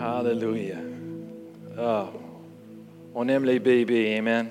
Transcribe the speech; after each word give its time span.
Hallelujah. 0.00 0.78
Ah, 1.78 2.08
on 3.14 3.28
aime 3.28 3.44
les 3.44 3.58
bébés, 3.58 4.16
Amen. 4.16 4.48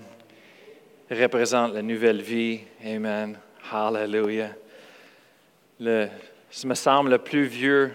Ils 1.09 1.21
représentent 1.21 1.73
la 1.73 1.81
nouvelle 1.81 2.22
vie, 2.22 2.59
Amen. 2.85 3.35
Hallelujah. 3.72 4.51
Le, 5.80 6.08
me 6.66 6.75
semble 6.75 7.09
le 7.09 7.17
plus 7.17 7.46
vieux 7.46 7.92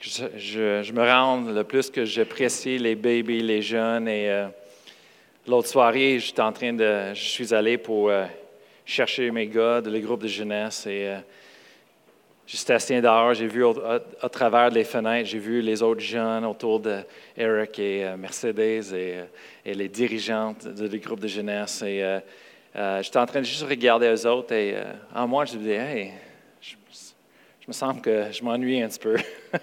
je 0.00 0.92
me 0.92 1.02
rends, 1.02 1.42
le 1.42 1.64
plus 1.64 1.90
que 1.90 2.04
j'apprécie 2.04 2.78
les 2.78 2.94
bébés, 2.94 3.40
les 3.40 3.62
jeunes. 3.62 4.08
Et 4.08 4.30
euh, 4.30 4.48
l'autre 5.46 5.68
soirée, 5.68 6.18
j'étais 6.18 6.42
en 6.42 6.52
train 6.52 6.72
de, 6.72 7.12
je 7.14 7.24
suis 7.28 7.52
allé 7.52 7.78
pour 7.78 8.08
euh, 8.08 8.24
chercher 8.84 9.30
mes 9.30 9.46
gars 9.46 9.80
de 9.80 9.90
le 9.90 9.98
groupe 10.00 10.22
de 10.22 10.28
jeunesse 10.28 10.86
et 10.86 11.08
euh, 11.08 11.18
J'étais 12.46 12.74
assis 12.74 13.00
dehors, 13.00 13.34
j'ai 13.34 13.48
vu 13.48 13.64
au, 13.64 13.74
à, 14.22 14.28
travers 14.28 14.70
les 14.70 14.84
fenêtres, 14.84 15.28
j'ai 15.28 15.40
vu 15.40 15.60
les 15.60 15.82
autres 15.82 16.00
jeunes 16.00 16.44
autour 16.44 16.78
de 16.78 16.98
Eric 17.36 17.76
et 17.80 18.04
euh, 18.04 18.16
Mercedes 18.16 18.94
et, 18.94 19.16
euh, 19.16 19.24
et 19.64 19.74
les 19.74 19.88
dirigeantes 19.88 20.68
du 20.68 21.00
groupe 21.00 21.18
de 21.18 21.26
jeunesse. 21.26 21.82
Et 21.82 22.04
euh, 22.04 23.02
j'étais 23.02 23.18
en 23.18 23.26
train 23.26 23.40
de 23.40 23.44
juste 23.44 23.64
regarder 23.64 24.06
eux 24.06 24.26
autres 24.28 24.52
et 24.52 24.76
en 25.12 25.26
moi, 25.26 25.44
je 25.44 25.54
me 25.54 25.58
disais, 25.58 25.74
hey, 25.74 26.12
je, 26.60 26.76
me 27.66 27.72
sens 27.72 28.00
que 28.00 28.30
je 28.30 28.44
m'ennuie 28.44 28.80
un 28.80 28.88
petit 28.88 29.00
peu. 29.00 29.16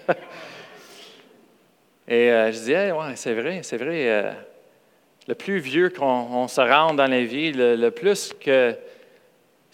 et 2.06 2.28
je 2.28 2.50
disais, 2.50 2.92
ouais, 2.92 3.16
c'est 3.16 3.32
vrai, 3.32 3.60
c'est 3.62 3.78
vrai. 3.78 4.36
le 5.26 5.34
plus 5.34 5.56
vieux 5.56 5.88
qu'on 5.88 6.04
on 6.04 6.48
se 6.48 6.60
rend 6.60 6.92
dans 6.92 7.10
la 7.10 7.24
vie, 7.24 7.50
le 7.54 7.88
plus 7.88 8.34
que 8.38 8.76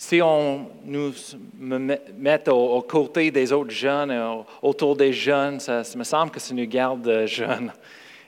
si 0.03 0.23
on 0.23 0.67
nous 0.87 1.13
me 1.59 1.77
met 1.79 2.01
met 2.19 2.49
au- 2.49 2.77
aux 2.79 2.81
côtés 2.83 3.31
des 3.31 3.53
autres 3.53 3.71
jeunes, 3.71 4.11
euh, 4.11 4.37
autour 4.63 4.97
des 4.97 5.13
jeunes, 5.13 5.61
ça, 5.61 5.83
me 5.95 6.05
semble 6.05 6.31
que 6.33 6.41
ça 6.41 6.55
nous 6.55 6.67
garde 6.67 7.07
euh, 7.07 7.27
jeunes. 7.27 7.71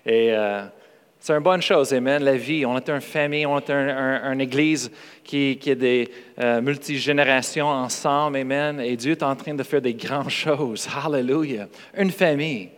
Et 0.04 0.34
euh, 0.34 0.64
c'est 1.18 1.32
une 1.32 1.42
bonne 1.42 1.62
chose, 1.62 1.94
Amen, 1.94 2.22
la 2.22 2.36
vie. 2.36 2.66
On 2.66 2.76
est 2.76 2.90
une 2.90 3.00
famille, 3.00 3.46
on 3.46 3.56
est 3.58 3.70
un- 3.70 3.88
un- 3.88 4.32
une 4.34 4.42
église 4.42 4.90
qui, 5.24 5.56
qui 5.58 5.70
a 5.70 5.74
des 5.74 6.10
euh, 6.38 6.60
multigénérations 6.60 7.68
ensemble, 7.68 8.36
Amen. 8.36 8.78
Et 8.78 8.94
Dieu 8.94 9.12
est 9.12 9.22
en 9.22 9.34
train 9.34 9.54
de 9.54 9.62
faire 9.62 9.80
des 9.80 9.94
grandes 9.94 10.28
choses. 10.44 10.86
Hallelujah. 10.94 11.68
Une 11.96 12.10
famille. 12.10 12.68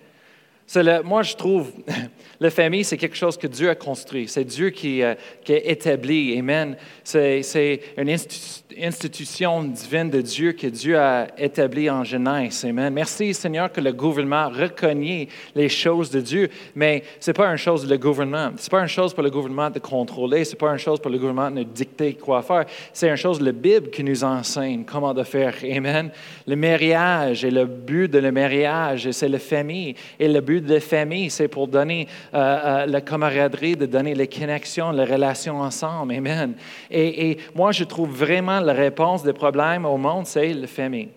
Moi, 1.04 1.22
je 1.22 1.34
trouve, 1.34 1.72
la 2.40 2.50
famille, 2.50 2.84
c'est 2.84 2.96
quelque 2.96 3.16
chose 3.16 3.36
que 3.36 3.46
Dieu 3.46 3.68
a 3.70 3.74
construit. 3.74 4.28
C'est 4.28 4.44
Dieu 4.44 4.70
qui, 4.70 5.02
euh, 5.02 5.14
a 5.14 5.52
établi. 5.52 6.38
Amen. 6.38 6.76
C'est, 7.02 7.80
une 7.96 8.08
institu- 8.08 8.62
institution 8.82 9.62
divine 9.64 10.10
de 10.10 10.20
Dieu 10.20 10.52
que 10.52 10.66
Dieu 10.66 10.98
a 10.98 11.28
établie 11.38 11.88
en 11.88 12.02
Genèse. 12.02 12.64
Amen. 12.64 12.92
Merci, 12.92 13.34
Seigneur, 13.34 13.70
que 13.70 13.80
le 13.80 13.92
gouvernement 13.92 14.48
reconnaît 14.48 15.28
les 15.54 15.68
choses 15.68 16.10
de 16.10 16.20
Dieu, 16.20 16.48
mais 16.74 17.04
ce 17.20 17.30
n'est 17.30 17.34
pas 17.34 17.48
une 17.48 17.56
chose 17.56 17.86
le 17.86 17.98
gouvernement. 17.98 18.52
Ce 18.56 18.64
n'est 18.64 18.70
pas 18.70 18.80
une 18.80 18.88
chose 18.88 19.12
pour 19.14 19.22
le 19.22 19.30
gouvernement 19.30 19.70
de 19.70 19.78
contrôler. 19.78 20.44
Ce 20.44 20.52
n'est 20.52 20.58
pas 20.58 20.72
une 20.72 20.78
chose 20.78 20.98
pour 20.98 21.10
le 21.10 21.18
gouvernement 21.18 21.50
de 21.50 21.62
dicter 21.62 22.14
quoi 22.14 22.42
faire. 22.42 22.64
C'est 22.92 23.08
une 23.08 23.16
chose, 23.16 23.40
la 23.40 23.52
Bible, 23.52 23.90
qui 23.90 24.02
nous 24.02 24.24
enseigne 24.24 24.84
comment 24.84 25.14
de 25.14 25.22
faire. 25.22 25.54
Amen. 25.62 26.10
Le 26.46 26.56
mariage 26.56 27.44
et 27.44 27.50
le 27.50 27.66
but 27.66 28.08
de 28.10 28.18
le 28.18 28.32
mariage, 28.32 29.10
c'est 29.10 29.28
la 29.28 29.38
famille. 29.38 29.94
Et 30.18 30.28
le 30.28 30.40
but 30.40 30.53
de 30.60 30.74
la 30.74 30.80
famille, 30.80 31.30
c'est 31.30 31.48
pour 31.48 31.68
donner 31.68 32.08
euh, 32.34 32.38
euh, 32.38 32.86
la 32.86 33.00
camaraderie, 33.00 33.76
de 33.76 33.86
donner 33.86 34.14
les 34.14 34.28
connexions, 34.28 34.90
les 34.90 35.04
relations 35.04 35.60
ensemble. 35.60 36.14
Amen. 36.14 36.54
Et, 36.90 37.30
et 37.30 37.38
moi, 37.54 37.72
je 37.72 37.84
trouve 37.84 38.10
vraiment 38.10 38.60
la 38.60 38.72
réponse 38.72 39.22
des 39.22 39.32
problèmes 39.32 39.84
au 39.84 39.96
monde, 39.96 40.26
c'est 40.26 40.52
la 40.52 40.66
famille. 40.66 41.08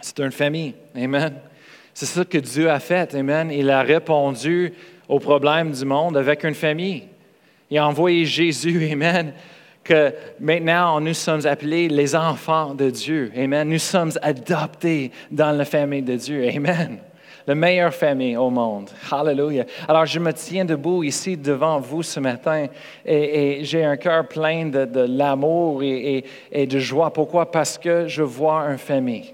C'est 0.00 0.20
une 0.20 0.32
famille. 0.32 0.74
Amen. 0.96 1.34
C'est 1.94 2.06
ça 2.06 2.24
que 2.24 2.38
Dieu 2.38 2.70
a 2.70 2.78
fait. 2.78 3.14
Amen. 3.14 3.50
Il 3.50 3.70
a 3.70 3.82
répondu 3.82 4.72
aux 5.08 5.18
problèmes 5.18 5.72
du 5.72 5.84
monde 5.84 6.16
avec 6.16 6.44
une 6.44 6.54
famille. 6.54 7.08
Il 7.70 7.78
a 7.78 7.86
envoyé 7.86 8.24
Jésus. 8.24 8.88
Amen. 8.92 9.32
Que 9.82 10.12
maintenant, 10.38 11.00
nous 11.00 11.14
sommes 11.14 11.46
appelés 11.46 11.88
les 11.88 12.14
enfants 12.14 12.74
de 12.74 12.90
Dieu. 12.90 13.32
Amen. 13.36 13.68
Nous 13.68 13.78
sommes 13.78 14.12
adoptés 14.22 15.10
dans 15.30 15.50
la 15.50 15.64
famille 15.64 16.02
de 16.02 16.14
Dieu. 16.14 16.48
Amen. 16.48 16.98
La 17.48 17.54
meilleure 17.54 17.94
famille 17.94 18.36
au 18.36 18.50
monde. 18.50 18.90
Hallelujah. 19.10 19.64
Alors, 19.88 20.06
je 20.06 20.20
me 20.20 20.32
tiens 20.32 20.64
debout 20.64 21.02
ici 21.02 21.36
devant 21.36 21.80
vous 21.80 22.02
ce 22.02 22.20
matin 22.20 22.66
et, 23.04 23.60
j'ai 23.62 23.84
un 23.84 23.96
cœur 23.96 24.28
plein 24.28 24.66
de, 24.66 25.00
l'amour 25.00 25.82
et, 25.82 26.24
de 26.52 26.78
joie. 26.78 27.10
Pourquoi? 27.10 27.50
Parce 27.50 27.78
que 27.78 28.06
je 28.06 28.22
vois 28.22 28.60
une 28.68 28.78
famille 28.78 29.32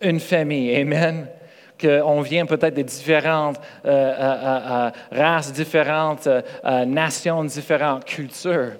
une 0.00 0.20
famille. 0.20 0.74
Amen. 0.74 1.26
Qu'on 1.80 2.22
vient 2.22 2.46
peut-être 2.46 2.74
de 2.74 2.82
différentes 2.82 3.60
euh, 3.84 3.90
euh, 3.90 4.88
euh, 4.88 4.90
races 5.12 5.52
différentes, 5.52 6.28
nations 6.86 7.44
différentes, 7.44 8.04
cultures. 8.04 8.72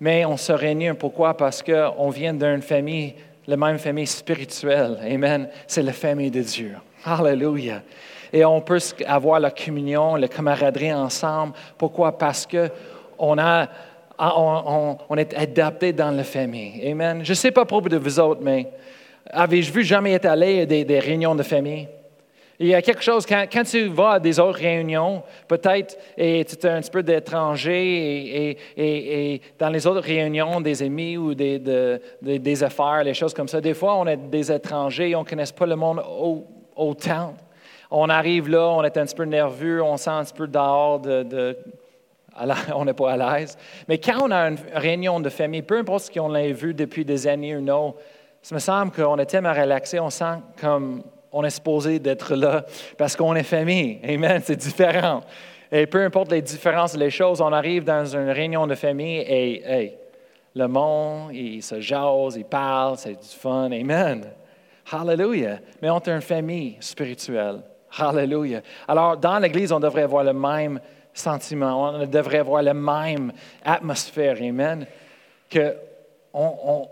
Mais 0.00 0.24
on 0.24 0.36
se 0.36 0.52
réunit. 0.52 0.94
Pourquoi? 0.94 1.36
Parce 1.36 1.62
qu'on 1.62 2.10
vient 2.10 2.34
d'une 2.34 2.62
famille, 2.62 3.14
la 3.46 3.56
même 3.56 3.78
famille 3.78 4.06
spirituelle. 4.06 4.98
Amen. 5.02 5.48
C'est 5.66 5.82
la 5.82 5.92
famille 5.92 6.30
de 6.30 6.42
Dieu. 6.42 6.74
Hallelujah. 7.04 7.82
Et 8.32 8.44
on 8.44 8.60
peut 8.60 8.78
avoir 9.06 9.40
la 9.40 9.50
communion, 9.50 10.16
la 10.16 10.28
camaraderie 10.28 10.92
ensemble. 10.92 11.54
Pourquoi? 11.78 12.16
Parce 12.18 12.46
que 12.46 12.68
on 13.18 13.36
est 13.38 15.34
adapté 15.34 15.92
dans 15.92 16.10
la 16.10 16.24
famille. 16.24 16.86
Amen. 16.90 17.24
Je 17.24 17.30
ne 17.32 17.34
sais 17.34 17.50
pas 17.50 17.64
propos 17.64 17.88
de 17.88 17.96
vous 17.96 18.20
autres, 18.20 18.40
mais 18.42 18.66
avez-vous 19.30 19.72
vu 19.72 19.84
jamais 19.84 20.14
été 20.14 20.28
allé 20.28 20.62
à 20.62 20.66
des, 20.66 20.84
des 20.84 20.98
réunions 20.98 21.34
de 21.34 21.42
famille? 21.42 21.88
Il 22.60 22.66
y 22.66 22.74
a 22.74 22.82
quelque 22.82 23.02
chose, 23.02 23.24
quand, 23.24 23.44
quand 23.52 23.62
tu 23.62 23.86
vas 23.86 24.12
à 24.14 24.18
des 24.20 24.40
autres 24.40 24.58
réunions, 24.58 25.22
peut-être, 25.46 25.96
et 26.16 26.44
tu 26.44 26.66
es 26.66 26.70
un 26.70 26.80
petit 26.80 26.90
peu 26.90 27.04
d'étranger, 27.04 27.84
et, 27.84 28.50
et- 28.50 28.58
et- 28.76 29.34
et 29.34 29.42
dans 29.56 29.68
les 29.68 29.86
autres 29.86 30.00
réunions, 30.00 30.60
des 30.60 30.82
amis 30.82 31.16
ou 31.16 31.34
des, 31.36 31.60
de- 31.60 32.00
des- 32.20 32.64
affaires, 32.64 33.04
les 33.04 33.14
choses 33.14 33.32
comme 33.32 33.46
ça, 33.46 33.60
des 33.60 33.74
fois, 33.74 33.94
on 33.94 34.06
est 34.08 34.16
des 34.16 34.50
étrangers, 34.50 35.14
on 35.14 35.20
ne 35.20 35.24
connaît 35.24 35.44
pas 35.56 35.66
le 35.66 35.76
monde 35.76 36.02
autant. 36.78 37.34
On 37.90 38.08
arrive 38.08 38.48
là, 38.48 38.68
on 38.68 38.82
est 38.84 38.96
un 38.96 39.04
petit 39.04 39.14
peu 39.14 39.24
nerveux, 39.24 39.82
on 39.82 39.96
sent 39.96 40.10
un 40.10 40.24
petit 40.24 40.34
peu 40.34 40.46
dehors 40.46 41.00
de, 41.00 41.56
on 42.74 42.84
n'est 42.84 42.94
pas 42.94 43.12
à 43.12 43.38
l'aise. 43.38 43.56
Mais 43.88 43.98
quand 43.98 44.22
on 44.22 44.30
a 44.30 44.48
une 44.48 44.58
réunion 44.74 45.20
de 45.20 45.28
famille, 45.28 45.62
peu 45.62 45.78
importe 45.78 46.04
ce 46.04 46.10
qu'on 46.10 46.34
a 46.34 46.46
vu 46.48 46.74
depuis 46.74 47.04
des 47.04 47.26
années 47.26 47.56
ou 47.56 47.60
non, 47.60 47.94
ça 48.42 48.54
me 48.54 48.60
semble 48.60 48.92
qu'on 48.92 49.18
est 49.18 49.26
tellement 49.26 49.52
relaxé, 49.52 49.98
on 50.00 50.10
sent 50.10 50.36
comme 50.60 51.02
on 51.32 51.44
est 51.44 51.50
supposé 51.50 51.98
d'être 51.98 52.34
là 52.34 52.64
parce 52.96 53.16
qu'on 53.16 53.34
est 53.34 53.42
famille. 53.42 53.98
Amen, 54.04 54.40
c'est 54.44 54.56
différent. 54.56 55.22
Et 55.70 55.86
peu 55.86 56.02
importe 56.02 56.32
les 56.32 56.40
différences, 56.40 56.96
les 56.96 57.10
choses, 57.10 57.40
on 57.40 57.52
arrive 57.52 57.84
dans 57.84 58.04
une 58.06 58.30
réunion 58.30 58.66
de 58.66 58.74
famille 58.74 59.18
et 59.18 59.62
hey, 59.70 59.94
le 60.54 60.66
monde, 60.66 61.32
il 61.34 61.62
se 61.62 61.80
jase, 61.80 62.36
il 62.36 62.44
parle, 62.44 62.96
c'est 62.96 63.20
du 63.20 63.28
fun. 63.28 63.70
Amen. 63.70 64.24
Hallelujah. 64.92 65.58
Mais 65.82 65.90
on 65.90 65.98
est 65.98 66.08
une 66.08 66.20
famille 66.20 66.76
spirituelle. 66.80 67.60
Hallelujah. 67.96 68.62
Alors, 68.86 69.16
dans 69.16 69.38
l'Église, 69.38 69.72
on 69.72 69.80
devrait 69.80 70.02
avoir 70.02 70.24
le 70.24 70.32
même 70.32 70.80
sentiment, 71.14 71.90
on 71.94 72.06
devrait 72.06 72.38
avoir 72.38 72.62
la 72.62 72.74
même 72.74 73.32
atmosphère. 73.64 74.36
Amen. 74.40 74.86
Que 75.50 75.74
on, 76.32 76.54
on- 76.64 76.88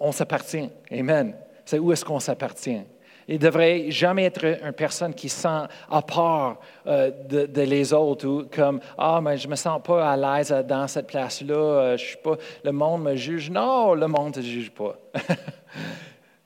on 0.00 0.12
s'appartient. 0.12 0.68
Amen. 0.90 1.34
C'est 1.64 1.78
où 1.78 1.92
est-ce 1.92 2.04
qu'on 2.04 2.20
s'appartient. 2.20 2.80
Il 3.28 3.34
ne 3.34 3.38
devrait 3.38 3.90
jamais 3.90 4.24
être 4.24 4.44
une 4.44 4.72
personne 4.72 5.14
qui 5.14 5.28
se 5.28 5.42
sent 5.42 5.68
à 5.88 6.02
part 6.02 6.58
euh, 6.86 7.12
de, 7.28 7.62
les 7.62 7.92
autres 7.92 8.26
ou 8.26 8.44
comme 8.52 8.80
Ah, 8.98 9.20
mais 9.22 9.36
je 9.36 9.46
ne 9.46 9.52
me 9.52 9.56
sens 9.56 9.80
pas 9.84 10.10
à 10.10 10.16
l'aise 10.16 10.50
dans 10.66 10.88
cette 10.88 11.06
place-là, 11.06 11.54
euh, 11.54 11.96
je 11.96 12.04
suis 12.06 12.16
pas, 12.16 12.36
le 12.64 12.72
monde 12.72 13.04
me 13.04 13.14
juge. 13.14 13.50
Non, 13.50 13.94
le 13.94 14.08
monde 14.08 14.28
ne 14.28 14.32
te 14.32 14.40
juge 14.40 14.72
pas. 14.72 14.96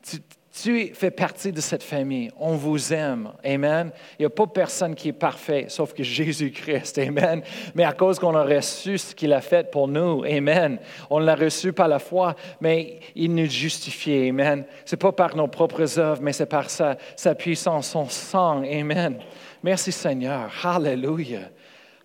tu, 0.02 0.18
tu 0.64 0.94
fais 0.94 1.10
partie 1.10 1.52
de 1.52 1.60
cette 1.60 1.82
famille. 1.82 2.30
On 2.40 2.54
vous 2.56 2.94
aime. 2.94 3.32
Amen. 3.44 3.90
Il 4.18 4.22
n'y 4.22 4.26
a 4.26 4.30
pas 4.30 4.46
personne 4.46 4.94
qui 4.94 5.08
est 5.08 5.12
parfait, 5.12 5.66
sauf 5.68 5.92
que 5.92 6.02
Jésus-Christ. 6.02 6.96
Amen. 6.98 7.42
Mais 7.74 7.84
à 7.84 7.92
cause 7.92 8.18
qu'on 8.18 8.34
a 8.34 8.42
reçu 8.44 8.96
ce 8.96 9.14
qu'il 9.14 9.34
a 9.34 9.42
fait 9.42 9.70
pour 9.70 9.88
nous. 9.88 10.24
Amen. 10.24 10.78
On 11.10 11.18
l'a 11.18 11.34
reçu 11.34 11.74
par 11.74 11.86
la 11.86 11.98
foi, 11.98 12.34
mais 12.62 12.98
il 13.14 13.34
nous 13.34 13.44
justifie. 13.44 14.28
Amen. 14.30 14.64
Ce 14.86 14.94
n'est 14.94 14.98
pas 14.98 15.12
par 15.12 15.36
nos 15.36 15.48
propres 15.48 15.98
œuvres, 15.98 16.22
mais 16.22 16.32
c'est 16.32 16.46
par 16.46 16.70
sa, 16.70 16.96
sa 17.14 17.34
puissance, 17.34 17.88
son 17.88 18.08
sang. 18.08 18.62
Amen. 18.62 19.18
Merci 19.62 19.92
Seigneur. 19.92 20.50
Hallelujah. 20.62 21.50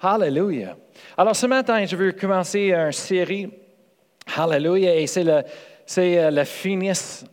Hallelujah. 0.01 0.75
Alors 1.17 1.35
ce 1.35 1.45
matin, 1.45 1.85
je 1.85 1.95
veux 1.95 2.11
commencer 2.11 2.73
une 2.73 2.91
série. 2.91 3.49
Hallelujah. 4.35 4.95
Et 4.97 5.07
c'est 5.07 5.23
le, 5.23 5.43
c'est 5.85 6.19
euh, 6.19 6.29
le 6.29 6.43
finis- 6.43 7.23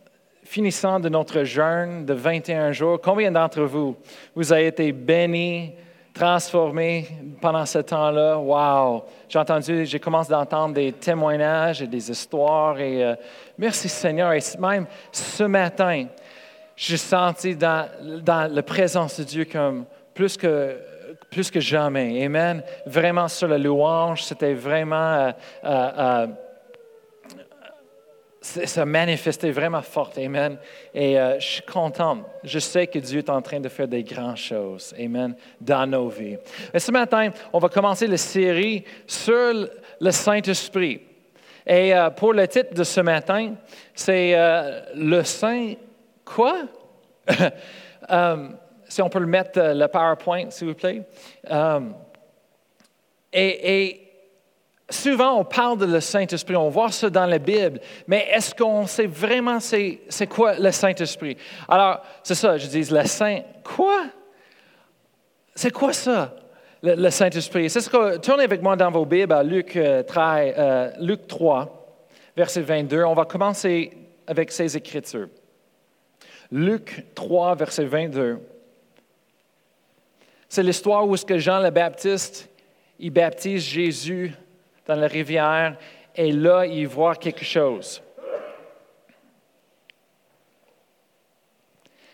finissant 0.47 0.99
de 1.01 1.09
notre 1.09 1.43
jeûne 1.43 2.05
de 2.05 2.13
21 2.13 2.71
jours. 2.71 3.01
Combien 3.01 3.29
d'entre 3.29 3.63
vous, 3.63 3.97
vous 4.33 4.53
avez 4.53 4.67
été 4.67 4.93
bénis, 4.93 5.73
transformés 6.13 7.05
pendant 7.41 7.65
ce 7.65 7.79
temps-là? 7.79 8.37
Wow! 8.37 9.03
J'ai 9.27 9.39
entendu, 9.39 9.85
j'ai 9.85 9.99
commencé 9.99 10.31
d'entendre 10.31 10.73
des 10.73 10.93
témoignages 10.93 11.81
et 11.81 11.87
des 11.87 12.09
histoires. 12.09 12.79
Et 12.79 13.03
euh, 13.03 13.15
merci 13.57 13.89
Seigneur. 13.89 14.31
Et 14.31 14.39
même 14.57 14.85
ce 15.11 15.43
matin, 15.43 16.05
j'ai 16.77 16.97
senti 16.97 17.53
dans, 17.53 17.89
dans 18.23 18.49
la 18.49 18.63
présence 18.63 19.19
de 19.19 19.25
Dieu 19.25 19.45
comme 19.51 19.83
plus 20.13 20.37
que, 20.37 20.77
plus 21.29 21.51
que 21.51 21.59
jamais. 21.59 22.23
Amen. 22.23 22.63
Vraiment 22.85 23.27
sur 23.27 23.49
la 23.49 23.57
louange, 23.57 24.23
c'était 24.23 24.53
vraiment... 24.53 25.33
Euh, 25.65 26.27
ça 28.47 28.85
manifestait 28.85 29.51
vraiment 29.51 29.81
fort. 29.81 30.11
Amen. 30.17 30.57
Et 30.93 31.19
euh, 31.19 31.39
je 31.39 31.45
suis 31.45 31.61
content. 31.63 32.19
Je 32.43 32.59
sais 32.59 32.87
que 32.87 32.99
Dieu 32.99 33.19
est 33.19 33.29
en 33.29 33.41
train 33.41 33.59
de 33.59 33.69
faire 33.69 33.87
des 33.87 34.03
grandes 34.03 34.37
choses. 34.37 34.93
Amen. 34.99 35.35
Dans 35.59 35.85
nos 35.85 36.07
vies. 36.07 36.37
Et 36.73 36.79
ce 36.79 36.91
matin, 36.91 37.31
on 37.51 37.59
va 37.59 37.69
commencer 37.69 38.07
la 38.07 38.17
série 38.17 38.83
sur 39.05 39.67
le 39.99 40.11
Saint-Esprit. 40.11 41.01
Et 41.65 41.93
euh, 41.93 42.09
pour 42.09 42.33
le 42.33 42.47
titre 42.47 42.73
de 42.73 42.83
ce 42.83 43.01
matin, 43.01 43.55
c'est 43.93 44.33
euh, 44.33 44.81
le 44.95 45.23
Saint. 45.23 45.73
Quoi? 46.23 46.63
si 48.87 49.01
on 49.01 49.09
peut 49.09 49.19
le 49.19 49.27
mettre, 49.27 49.59
le 49.59 49.87
PowerPoint, 49.87 50.49
s'il 50.49 50.67
vous 50.67 50.73
plaît. 50.73 51.03
et, 53.33 53.83
et 53.83 54.06
Souvent, 54.89 55.39
on 55.39 55.43
parle 55.43 55.79
de 55.79 55.85
le 55.85 55.99
Saint-Esprit, 55.99 56.55
on 56.55 56.69
voit 56.69 56.91
ça 56.91 57.09
dans 57.09 57.25
la 57.25 57.39
Bible, 57.39 57.81
mais 58.07 58.25
est-ce 58.31 58.55
qu'on 58.55 58.87
sait 58.87 59.05
vraiment 59.05 59.59
c'est, 59.59 59.99
quoi 60.29 60.57
le 60.57 60.71
Saint-Esprit? 60.71 61.35
Alors, 61.67 62.01
c'est 62.23 62.35
ça, 62.35 62.57
je 62.57 62.67
dis, 62.67 62.83
le 62.83 63.05
Saint, 63.05 63.41
quoi? 63.65 64.05
C'est 65.53 65.71
quoi 65.71 65.91
ça, 65.91 66.33
le, 66.81 67.09
Saint-Esprit? 67.09 67.69
C'est 67.69 67.81
ce 67.81 67.89
que, 67.89 68.15
tournez 68.17 68.45
avec 68.45 68.61
moi 68.61 68.77
dans 68.77 68.89
vos 68.89 69.05
Bibles 69.05 69.33
à 69.33 69.43
Luc, 69.43 69.77
3, 70.07 70.23
euh, 70.23 70.53
euh, 70.57 70.91
Luc 71.01 71.27
3, 71.27 71.99
verset 72.37 72.61
22. 72.61 73.03
On 73.03 73.13
va 73.13 73.25
commencer 73.25 73.91
avec 74.25 74.53
ces 74.53 74.77
Écritures. 74.77 75.27
Luc 76.49 77.07
3, 77.13 77.55
verset 77.55 77.85
22. 77.85 78.39
C'est 80.47 80.63
l'histoire 80.63 81.05
où 81.05 81.17
ce 81.17 81.25
que 81.25 81.37
Jean 81.37 81.59
le 81.59 81.71
Baptiste, 81.71 82.49
il 82.99 83.11
baptise 83.11 83.63
Jésus 83.63 84.33
dans 84.87 84.95
la 84.95 85.07
rivière 85.07 85.77
et 86.15 86.31
là, 86.31 86.65
il 86.65 86.87
voit 86.87 87.15
quelque 87.15 87.45
chose. 87.45 88.01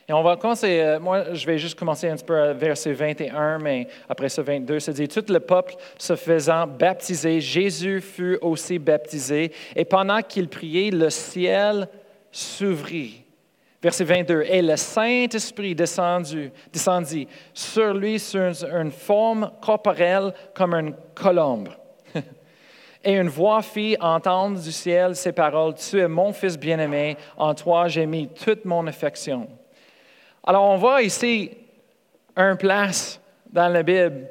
Et 0.07 0.11
on 0.11 0.21
va 0.21 0.35
commencer, 0.35 0.81
euh, 0.81 0.99
moi 0.99 1.33
je 1.33 1.45
vais 1.45 1.57
juste 1.57 1.79
commencer 1.79 2.09
un 2.09 2.15
petit 2.15 2.25
peu 2.25 2.37
à 2.37 2.51
verset 2.51 2.91
21, 2.91 3.59
mais 3.59 3.87
après 4.09 4.27
ça 4.27 4.41
22, 4.41 4.81
ça 4.81 4.91
dit, 4.91 5.07
tout 5.07 5.23
le 5.29 5.39
peuple 5.39 5.75
se 5.97 6.17
faisant 6.17 6.67
baptiser, 6.67 7.39
Jésus 7.39 8.01
fut 8.01 8.37
aussi 8.41 8.79
baptisé, 8.79 9.53
et 9.73 9.85
pendant 9.85 10.21
qu'il 10.21 10.49
priait, 10.49 10.91
le 10.91 11.09
ciel 11.09 11.87
s'ouvrit. 12.33 13.23
Verset 13.81 14.03
22, 14.03 14.43
et 14.43 14.61
le 14.61 14.75
Saint-Esprit 14.75 15.73
descendit 15.73 17.27
sur 17.53 17.93
lui 17.93 18.19
sur 18.19 18.51
une 18.75 18.91
forme 18.91 19.51
corporelle 19.61 20.33
comme 20.53 20.73
une 20.73 20.95
colombe. 21.15 21.69
Et 23.03 23.13
une 23.13 23.27
voix 23.27 23.61
fit 23.61 23.97
entendre 23.99 24.59
du 24.59 24.71
ciel 24.71 25.15
ces 25.15 25.33
paroles, 25.33 25.73
Tu 25.75 25.99
es 25.99 26.07
mon 26.07 26.31
fils 26.31 26.57
bien-aimé, 26.57 27.17
en 27.37 27.53
toi 27.53 27.87
j'ai 27.87 28.05
mis 28.05 28.29
toute 28.29 28.63
mon 28.65 28.87
affection. 28.87 29.47
Alors 30.43 30.63
on 30.69 30.77
voit 30.77 31.01
ici 31.01 31.51
un 32.35 32.55
place 32.55 33.19
dans 33.51 33.67
la 33.67 33.83
Bible 33.83 34.27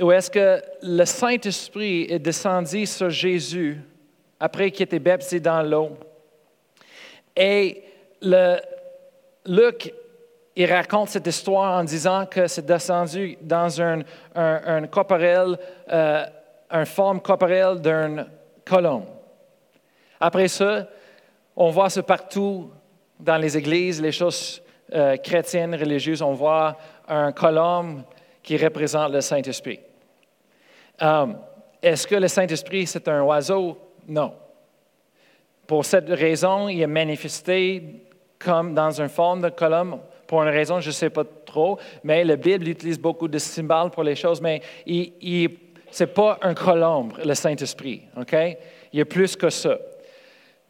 où 0.00 0.12
est-ce 0.12 0.30
que 0.30 0.62
le 0.82 1.04
Saint-Esprit 1.04 2.06
est 2.08 2.18
descendu 2.18 2.86
sur 2.86 3.10
Jésus 3.10 3.80
après 4.38 4.70
qu'il 4.70 4.84
était 4.84 4.98
baptisé 4.98 5.40
dans 5.40 5.62
l'eau. 5.62 5.96
Et 7.36 7.82
Luc, 8.22 9.92
il 10.54 10.72
raconte 10.72 11.08
cette 11.08 11.26
histoire 11.26 11.80
en 11.80 11.84
disant 11.84 12.26
que 12.26 12.46
c'est 12.46 12.66
descendu 12.66 13.36
dans 13.40 13.80
un, 13.80 14.02
un, 14.34 14.86
corporel 14.86 15.58
euh, 15.90 16.24
une 16.70 16.86
forme 16.86 17.20
corporelle 17.20 17.80
d'un 17.80 18.26
colombe. 18.64 19.06
Après 20.20 20.48
ça, 20.48 20.88
on 21.56 21.70
voit 21.70 21.90
ça 21.90 22.02
partout 22.02 22.70
dans 23.18 23.36
les 23.36 23.56
églises, 23.56 24.00
les 24.00 24.12
choses 24.12 24.62
euh, 24.94 25.16
chrétiennes, 25.16 25.74
religieuses, 25.74 26.22
on 26.22 26.32
voit 26.32 26.76
un 27.06 27.32
colombe 27.32 28.02
qui 28.42 28.56
représente 28.56 29.12
le 29.12 29.20
Saint-Esprit. 29.20 29.80
Euh, 31.02 31.26
est-ce 31.82 32.06
que 32.06 32.14
le 32.14 32.28
Saint-Esprit, 32.28 32.86
c'est 32.86 33.08
un 33.08 33.22
oiseau? 33.22 33.78
Non. 34.06 34.34
Pour 35.66 35.84
cette 35.84 36.08
raison, 36.08 36.68
il 36.68 36.80
est 36.80 36.86
manifesté 36.86 37.82
comme 38.38 38.74
dans 38.74 38.90
une 39.00 39.08
forme 39.08 39.42
de 39.42 39.50
colombe. 39.50 40.00
Pour 40.26 40.42
une 40.42 40.48
raison, 40.48 40.80
je 40.80 40.88
ne 40.88 40.92
sais 40.92 41.10
pas 41.10 41.24
trop, 41.44 41.78
mais 42.04 42.24
la 42.24 42.36
Bible 42.36 42.68
utilise 42.68 42.98
beaucoup 42.98 43.28
de 43.28 43.38
symboles 43.38 43.90
pour 43.90 44.02
les 44.02 44.14
choses, 44.14 44.40
mais 44.40 44.62
il, 44.86 45.12
il 45.20 45.67
ce 45.90 46.04
n'est 46.04 46.10
pas 46.10 46.38
un 46.42 46.54
colombe, 46.54 47.14
le 47.24 47.34
Saint-Esprit. 47.34 48.02
OK? 48.16 48.34
Il 48.92 48.98
y 48.98 49.02
a 49.02 49.04
plus 49.04 49.36
que 49.36 49.50
ça. 49.50 49.78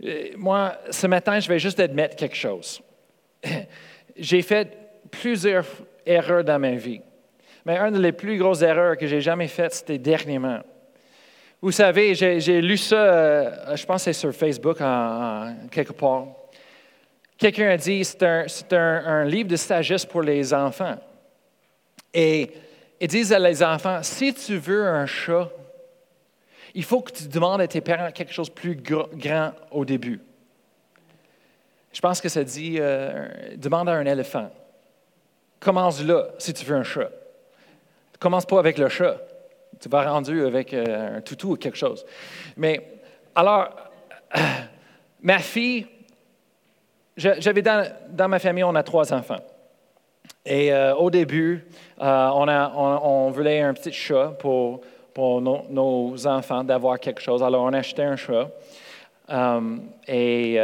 Euh, 0.05 0.29
moi, 0.37 0.75
ce 0.91 1.07
matin, 1.07 1.41
je 1.41 1.49
vais 1.49 1.59
juste 1.59 1.81
admettre 1.81 2.17
quelque 2.17 2.37
chose. 2.37 2.81
J'ai 4.17 4.43
fait 4.43 4.77
plusieurs 5.11 5.67
erreurs 6.05 6.45
dans 6.45 6.59
ma 6.59 6.73
vie. 6.73 7.01
Mais 7.65 7.77
une 7.79 8.01
des 8.01 8.13
plus 8.13 8.39
grosses 8.39 8.63
erreurs 8.63 8.97
que 8.97 9.07
j'ai 9.07 9.21
jamais 9.21 9.47
faites, 9.47 9.75
c'était 9.75 9.99
dernièrement. 9.99 10.61
Vous 11.61 11.71
savez, 11.71 12.15
j'ai 12.15 12.61
lu 12.61 12.77
ça, 12.77 12.97
euh, 12.97 13.77
je 13.77 13.85
pense 13.85 14.05
que 14.05 14.13
c'est 14.13 14.19
sur 14.19 14.33
Facebook 14.33 14.79
quelque 15.71 15.93
part. 15.93 16.29
Quelqu'un 17.37 17.71
a 17.71 17.77
dit 17.77 18.05
c'est 18.05 18.23
un, 18.23 18.47
un, 18.73 19.07
un 19.07 19.25
livre 19.25 19.51
de 19.51 19.57
sagesse 19.57 20.07
pour 20.07 20.23
les 20.23 20.55
enfants. 20.55 20.97
Et 22.15 22.51
ils 23.01 23.09
disent 23.09 23.33
à 23.33 23.39
les 23.39 23.63
enfants, 23.63 24.03
si 24.03 24.35
tu 24.35 24.59
veux 24.59 24.87
un 24.87 25.07
chat, 25.07 25.49
il 26.75 26.85
faut 26.85 27.01
que 27.01 27.13
tu 27.13 27.29
demandes 27.29 27.61
à 27.61 27.69
tes 27.69 27.81
parents 27.81 28.11
quelque 28.11 28.33
chose 28.33 28.49
de 28.49 28.55
plus 28.55 28.77
grand 28.77 29.53
au 29.71 29.85
début. 29.85 30.21
Je 31.93 32.01
pense 32.01 32.21
que 32.21 32.29
ça 32.29 32.45
dit, 32.45 32.77
euh, 32.79 33.29
demande 33.57 33.89
à 33.89 33.93
un 33.93 34.05
éléphant. 34.05 34.51
Commence 35.61 36.03
là 36.05 36.29
si 36.39 36.53
tu 36.53 36.65
veux 36.65 36.77
un 36.77 36.83
chat. 36.83 37.11
Commence 38.19 38.47
pas 38.47 38.59
avec 38.59 38.79
le 38.79 38.89
chat. 38.89 39.17
Tu 39.81 39.89
vas 39.89 40.11
rendu 40.11 40.45
avec 40.45 40.75
euh, 40.75 41.19
un 41.19 41.21
toutou 41.21 41.53
ou 41.53 41.57
quelque 41.57 41.79
chose. 41.79 42.05
Mais 42.57 43.01
alors, 43.35 43.75
ma 45.23 45.39
fille, 45.39 45.87
j'avais 47.17 47.63
dans, 47.63 47.91
dans 48.11 48.29
ma 48.29 48.39
famille, 48.39 48.65
on 48.65 48.75
a 48.75 48.83
trois 48.83 49.13
enfants. 49.13 49.41
Et 50.51 50.73
euh, 50.73 50.95
au 50.95 51.11
début, 51.11 51.67
euh, 52.01 52.31
on, 52.33 53.31
voulait 53.31 53.61
un 53.61 53.75
petit 53.75 53.93
chat 53.93 54.29
pour, 54.39 54.81
nos 55.43 56.27
enfants, 56.27 56.65
d'avoir 56.65 56.99
quelque 56.99 57.21
chose. 57.21 57.43
Alors, 57.43 57.65
on 57.65 57.73
a 57.75 57.79
acheté 57.79 58.03
un 58.03 58.17
chat. 58.17 58.49
Euh, 59.29 59.77
et 60.07 60.59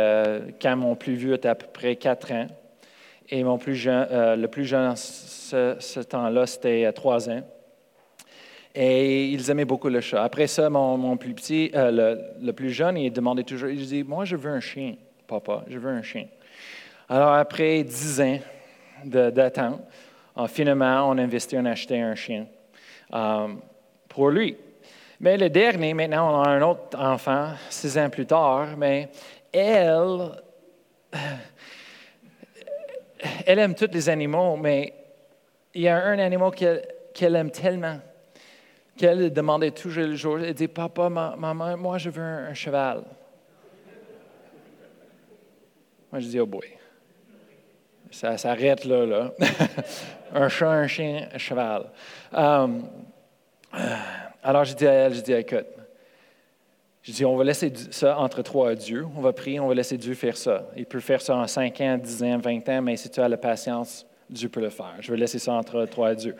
quand 0.60 0.76
mon 0.76 0.96
plus 0.96 1.14
vieux 1.14 1.34
était 1.34 1.48
à 1.48 1.54
peu 1.54 1.66
près 1.66 1.96
4 1.96 2.32
ans, 2.32 2.46
et 3.28 3.44
mon 3.44 3.58
plus 3.58 3.74
jeune, 3.74 4.06
le 4.40 4.46
plus 4.46 4.64
jeune 4.64 4.96
ce, 4.96 5.76
ce 5.78 6.00
temps-là, 6.00 6.46
c'était 6.46 6.90
3 6.90 7.28
ans. 7.28 7.42
Et 8.74 9.26
ils 9.26 9.50
aimaient 9.50 9.66
beaucoup 9.66 9.90
le 9.90 10.00
chat. 10.00 10.24
Après 10.24 10.46
ça, 10.46 10.70
mon, 10.70 11.16
plus 11.18 11.34
petit, 11.34 11.70
le, 11.74 12.20
le, 12.40 12.52
plus 12.54 12.70
jeune, 12.70 12.96
il 12.96 13.12
demandait 13.12 13.42
toujours, 13.42 13.68
il 13.68 13.86
dit, 13.86 14.02
moi, 14.02 14.24
je 14.24 14.36
veux 14.36 14.50
un 14.50 14.60
chien, 14.60 14.94
papa, 15.26 15.62
je 15.68 15.78
veux 15.78 15.90
un 15.90 16.02
chien. 16.02 16.26
Alors, 17.06 17.34
après 17.34 17.82
10 17.82 18.20
ans, 18.22 18.38
d'attente. 19.04 19.80
Euh, 20.36 20.46
finalement, 20.46 21.08
on 21.08 21.18
a 21.18 21.22
investi 21.22 21.58
en 21.58 21.64
acheter 21.64 22.00
un 22.00 22.14
chien 22.14 22.46
euh, 23.12 23.48
pour 24.08 24.30
lui. 24.30 24.56
Mais 25.20 25.36
le 25.36 25.48
dernier, 25.48 25.94
maintenant, 25.94 26.40
on 26.40 26.42
a 26.42 26.48
un 26.48 26.62
autre 26.62 26.98
enfant, 26.98 27.52
six 27.70 27.96
ans 27.96 28.10
plus 28.10 28.26
tard, 28.26 28.76
mais 28.76 29.08
elle, 29.52 30.30
elle 33.46 33.58
aime 33.58 33.74
tous 33.74 33.90
les 33.92 34.08
animaux, 34.08 34.56
mais 34.56 34.92
il 35.72 35.82
y 35.82 35.88
a 35.88 36.04
un 36.04 36.18
animal 36.18 36.50
qu'elle 36.52 37.36
aime 37.36 37.50
tellement 37.50 37.98
qu'elle 38.96 39.32
demandait 39.32 39.70
toujours 39.70 40.04
le 40.04 40.14
jour, 40.14 40.38
elle 40.38 40.54
dit, 40.54 40.68
Papa, 40.68 41.08
maman, 41.08 41.76
moi 41.76 41.98
je 41.98 42.10
veux 42.10 42.22
un 42.22 42.54
cheval. 42.54 43.04
Moi 46.12 46.20
je 46.20 46.28
dis, 46.28 46.40
oh 46.40 46.46
boy. 46.46 46.78
Ça 48.14 48.38
s'arrête 48.38 48.84
là, 48.84 49.32
un 50.34 50.48
chat, 50.48 50.70
un 50.70 50.86
chien, 50.86 51.26
un 51.34 51.38
cheval. 51.38 51.86
Um, 52.32 52.84
alors, 54.40 54.64
je 54.64 54.72
dis 54.72 54.86
à 54.86 54.92
elle, 54.92 55.14
je 55.14 55.20
dis, 55.20 55.32
écoute, 55.32 55.66
je 57.02 57.10
dis, 57.10 57.24
on 57.24 57.36
va 57.36 57.42
laisser 57.42 57.72
ça 57.90 58.16
entre 58.16 58.42
toi 58.42 58.72
et 58.72 58.76
Dieu. 58.76 59.04
On 59.16 59.20
va 59.20 59.32
prier, 59.32 59.58
on 59.58 59.66
va 59.66 59.74
laisser 59.74 59.98
Dieu 59.98 60.14
faire 60.14 60.36
ça. 60.36 60.64
Il 60.76 60.86
peut 60.86 61.00
faire 61.00 61.20
ça 61.20 61.34
en 61.34 61.48
5 61.48 61.80
ans, 61.80 61.98
10 61.98 62.22
ans, 62.22 62.38
20 62.38 62.68
ans, 62.68 62.82
mais 62.82 62.96
si 62.96 63.10
tu 63.10 63.18
as 63.18 63.28
la 63.28 63.36
patience, 63.36 64.06
Dieu 64.30 64.48
peut 64.48 64.60
le 64.60 64.70
faire. 64.70 64.94
Je 65.00 65.10
vais 65.10 65.18
laisser 65.18 65.40
ça 65.40 65.52
entre 65.52 65.84
toi 65.86 66.12
et 66.12 66.16
Dieu. 66.16 66.36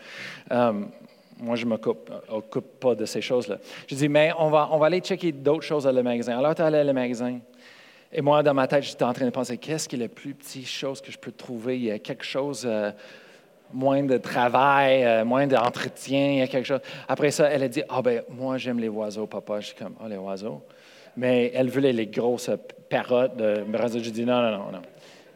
Um, 0.53 0.93
moi, 1.41 1.57
je 1.57 1.65
ne 1.65 1.71
m'occupe 1.71 2.79
pas 2.79 2.95
de 2.95 3.05
ces 3.05 3.21
choses-là. 3.21 3.59
Je 3.89 3.97
dis, 3.97 4.09
mais 4.09 4.31
on 4.39 4.49
va, 4.49 4.69
on 4.71 4.79
va 4.79 4.87
aller 4.87 5.01
checker 5.01 5.33
d'autres 5.33 5.65
choses 5.65 5.89
à 5.89 5.93
le 5.93 6.05
magasin. 6.05 6.39
Alors, 6.39 6.55
tu 6.55 6.63
es 6.63 6.65
allé 6.65 6.79
à 6.79 6.85
le 6.85 6.93
magasin. 6.93 7.41
Et 8.17 8.23
moi, 8.23 8.45
dans 8.45 8.55
ma 8.55 8.69
tête, 8.69 8.85
j'étais 8.85 9.03
en 9.03 9.13
train 9.13 9.25
de 9.25 9.31
penser, 9.31 9.59
qu'est-ce 9.59 9.89
qui 9.89 9.97
est 9.97 9.99
la 9.99 10.09
plus 10.09 10.35
petite 10.35 10.69
chose 10.69 11.01
que 11.01 11.11
je 11.11 11.19
peux 11.19 11.33
trouver? 11.33 11.77
Il 11.77 11.85
y 11.85 11.91
a 11.91 11.99
quelque 11.99 12.25
chose, 12.25 12.63
euh, 12.65 12.93
moins 13.73 14.05
de 14.05 14.17
travail, 14.19 15.05
euh, 15.05 15.25
moins 15.25 15.49
d'entretien, 15.49 16.31
il 16.31 16.39
y 16.39 16.43
a 16.43 16.47
quelque 16.47 16.65
chose. 16.65 16.81
Après 17.09 17.33
ça, 17.33 17.51
elle 17.51 17.65
a 17.65 17.69
dit, 17.69 17.83
ah 17.89 18.03
ben, 18.03 18.23
moi, 18.31 18.57
j'aime 18.57 18.79
les 18.79 18.89
oiseaux, 18.89 19.27
papa. 19.27 19.59
Je 19.59 19.67
suis 19.67 19.75
comme, 19.75 19.97
ah, 20.01 20.09
les 20.09 20.17
oiseaux? 20.17 20.63
Mais 21.17 21.51
elle 21.57 21.69
voulait 21.69 21.93
les 21.93 22.07
grosses 22.07 22.51
parottes 22.89 23.37
de. 23.37 23.65
J'ai 24.01 24.11
dit, 24.13 24.25
non, 24.25 24.41
non, 24.41 24.59
non, 24.59 24.71
non. 24.71 24.83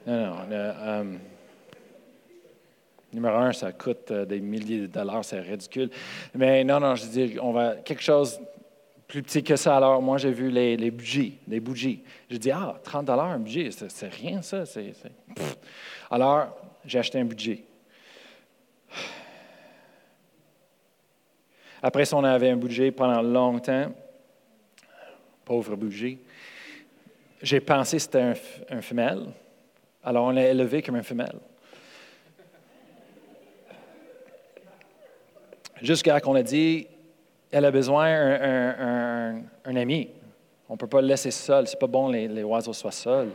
Non. 0.06 0.37
Euh, 0.52 1.04
numéro 3.12 3.37
un, 3.38 3.52
ça 3.52 3.73
coûte 3.73 4.12
des 4.12 4.38
milliers 4.38 4.82
de 4.82 4.87
dollars, 4.87 5.25
c'est 5.25 5.40
ridicule. 5.40 5.90
Mais 6.32 6.62
non, 6.62 6.78
non, 6.78 6.94
je 6.94 7.06
dis, 7.06 7.37
on 7.42 7.50
va 7.50 7.75
quelque 7.75 8.02
chose 8.02 8.40
plus 9.09 9.23
petit 9.23 9.43
que 9.43 9.57
ça. 9.57 9.79
Alors, 9.79 10.03
moi, 10.03 10.19
j'ai 10.19 10.31
vu 10.31 10.50
les, 10.50 10.77
les 10.77 10.91
bougies, 10.91 11.38
les 11.49 11.61
bougies. 11.61 12.03
J'ai 12.31 12.38
dit, 12.38 12.50
ah, 12.50 12.79
30 12.85 13.07
dollars 13.07 13.31
un 13.31 13.38
bougie, 13.38 13.71
c'est 13.73 14.12
rien 14.12 14.43
ça. 14.43 14.65
Alors, 16.11 16.57
j'ai 16.85 16.99
acheté 16.99 17.19
un 17.19 17.25
budget. 17.25 17.65
Après 21.83 22.05
ça, 22.05 22.17
on 22.17 22.25
avait 22.25 22.50
un 22.50 22.57
budget 22.57 22.91
pendant 22.91 23.23
longtemps. 23.23 23.93
Pauvre 25.45 25.77
budget. 25.77 26.19
J'ai 27.41 27.61
pensé 27.61 27.97
que 27.97 28.03
c'était 28.03 28.35
un, 28.69 28.83
femelle. 28.83 29.27
Alors, 30.05 30.27
on 30.27 30.31
l'a 30.31 30.50
élevé 30.50 30.83
comme 30.83 30.97
un 30.97 31.03
femelle. 31.03 31.38
Jusqu'à 35.81 36.21
qu'on 36.21 36.35
a 36.35 36.43
dit, 36.43 36.88
elle 37.50 37.64
a 37.64 37.71
besoin 37.71 38.09
d'un 38.38 39.43
un, 39.64 39.76
ami. 39.76 40.09
On 40.69 40.75
ne 40.75 40.78
peut 40.78 40.87
pas 40.87 41.00
le 41.00 41.07
laisser 41.07 41.31
seul. 41.31 41.67
Ce 41.67 41.75
n'est 41.75 41.78
pas 41.78 41.87
bon 41.87 42.09
que 42.09 42.17
les, 42.17 42.43
oiseaux 42.43 42.73
soient 42.73 42.93
seuls. 42.93 43.31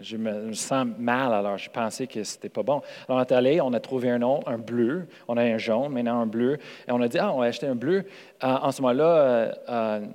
Je 0.00 0.16
me, 0.16 0.52
sens 0.54 0.86
mal, 0.98 1.34
alors 1.34 1.58
je 1.58 1.68
pensais 1.68 2.06
que 2.06 2.24
ce 2.24 2.36
n'était 2.36 2.48
pas 2.48 2.62
bon. 2.62 2.80
Alors, 3.08 3.18
on 3.18 3.20
est 3.20 3.32
allé, 3.32 3.60
on 3.60 3.72
a 3.74 3.80
trouvé 3.80 4.08
un 4.08 4.18
nom, 4.18 4.40
un 4.46 4.58
bleu. 4.58 5.06
On 5.28 5.36
a 5.36 5.42
un 5.42 5.58
jaune, 5.58 5.92
maintenant 5.92 6.20
un 6.20 6.26
bleu. 6.26 6.58
Et 6.88 6.92
on 6.92 7.00
a 7.02 7.08
dit, 7.08 7.18
ah, 7.18 7.32
on 7.32 7.40
va 7.40 7.46
acheter 7.46 7.66
un 7.66 7.74
bleu. 7.74 8.04
Euh, 8.42 8.46
en 8.46 8.72
ce 8.72 8.80
moment-là, 8.80 9.04
euh, 9.04 9.52
euh, 9.68 10.06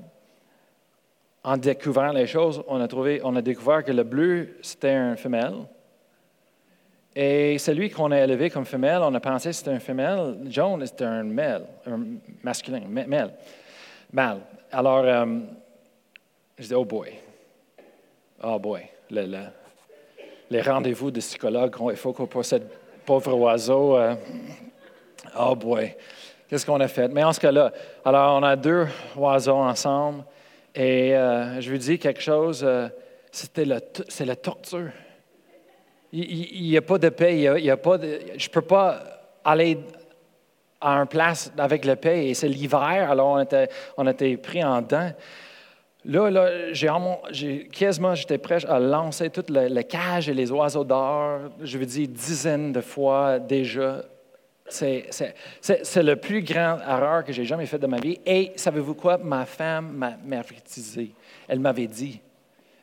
en 1.43 1.57
découvrant 1.57 2.11
les 2.11 2.25
choses, 2.25 2.63
on 2.67 2.81
a, 2.81 2.87
trouvé, 2.87 3.21
on 3.23 3.35
a 3.35 3.41
découvert 3.41 3.83
que 3.83 3.91
le 3.91 4.03
bleu, 4.03 4.57
c'était 4.61 4.91
un 4.91 5.15
femelle. 5.15 5.53
Et 7.19 7.57
celui 7.57 7.89
qu'on 7.89 8.11
a 8.11 8.19
élevé 8.19 8.51
comme 8.51 8.63
femelle, 8.63 8.99
on 9.01 9.11
a 9.15 9.19
pensé 9.19 9.49
que 9.49 9.55
c'était 9.55 9.71
un 9.71 9.79
femelle. 9.79 10.37
Jaune, 10.51 10.85
c'était 10.85 11.05
un 11.05 11.23
mâle, 11.23 11.65
masculin, 12.43 12.83
mâle. 12.87 13.33
Mâle. 14.13 14.41
Alors, 14.71 15.03
euh, 15.03 15.25
je 16.59 16.67
dis, 16.67 16.75
oh 16.75 16.85
boy. 16.85 17.13
Oh 18.43 18.59
boy. 18.59 18.81
les 19.09 20.61
rendez-vous 20.61 21.09
de 21.09 21.19
psychologue, 21.19 21.75
il 21.89 21.95
faut 21.95 22.13
qu'on 22.13 22.27
possède 22.27 22.69
pauvre 23.03 23.33
oiseau. 23.33 23.97
Euh, 23.97 24.13
oh 25.39 25.55
boy. 25.55 25.95
Qu'est-ce 26.47 26.67
qu'on 26.67 26.79
a 26.81 26.87
fait? 26.87 27.07
Mais 27.07 27.23
en 27.23 27.33
ce 27.33 27.39
cas-là, 27.39 27.73
alors 28.05 28.37
on 28.37 28.43
a 28.43 28.55
deux 28.55 28.85
oiseaux 29.15 29.55
ensemble 29.55 30.23
et 30.75 31.15
euh, 31.15 31.59
je 31.61 31.71
lui 31.71 31.79
dis 31.79 31.97
quelque 31.97 32.21
chose, 32.21 32.63
c'était 33.31 33.65
c'est 34.07 34.25
la 34.25 34.35
torture. 34.35 34.91
Il 36.11 36.61
n'y 36.61 36.77
a 36.77 36.81
pas 36.81 36.97
de 36.97 37.09
paix. 37.09 37.37
Il 37.37 37.65
y 37.65 37.69
a, 37.69 37.77
pas 37.77 37.97
je 37.99 38.47
ne 38.47 38.51
peux 38.51 38.61
pas 38.61 39.03
aller 39.43 39.77
à 40.79 40.99
un 40.99 41.05
place 41.05 41.51
avec 41.57 41.85
le 41.85 41.95
paix. 41.95 42.27
Et 42.27 42.33
c'est 42.33 42.47
l'hiver, 42.47 43.09
alors 43.09 43.29
on 43.29 43.39
était, 43.39 43.69
on 43.97 44.07
était 44.07 44.37
pris 44.37 44.63
en 44.63 44.81
dents. 44.81 45.11
Là, 46.05 46.29
là 46.29 46.73
j'ai, 47.31 47.67
quasiment, 47.67 48.15
j'étais 48.15 48.37
prêt 48.37 48.65
à 48.65 48.79
lancer 48.79 49.29
toute 49.29 49.49
la, 49.49 49.83
cage 49.83 50.29
et 50.29 50.33
les 50.33 50.51
oiseaux 50.51 50.85
d'or, 50.85 51.39
je 51.61 51.77
veux 51.77 51.85
dire, 51.85 52.07
dizaines 52.07 52.71
de 52.71 52.81
fois 52.81 53.39
déjà. 53.39 54.03
C'est, 54.69 55.05
c'est, 55.61 56.03
le 56.03 56.17
plus 56.17 56.41
grand 56.41 56.77
erreur 56.79 57.23
que 57.23 57.31
j'ai 57.31 57.45
jamais 57.45 57.65
fait 57.65 57.79
de 57.79 57.87
ma 57.87 57.99
vie. 57.99 58.19
Et 58.25 58.51
savez-vous 58.57 58.95
quoi? 58.95 59.17
Ma 59.17 59.45
femme 59.45 59.93
m'a, 59.93 60.17
m'a 60.25 60.41
Elle 61.47 61.61
m'avait 61.61 61.87
dit, 61.87 62.19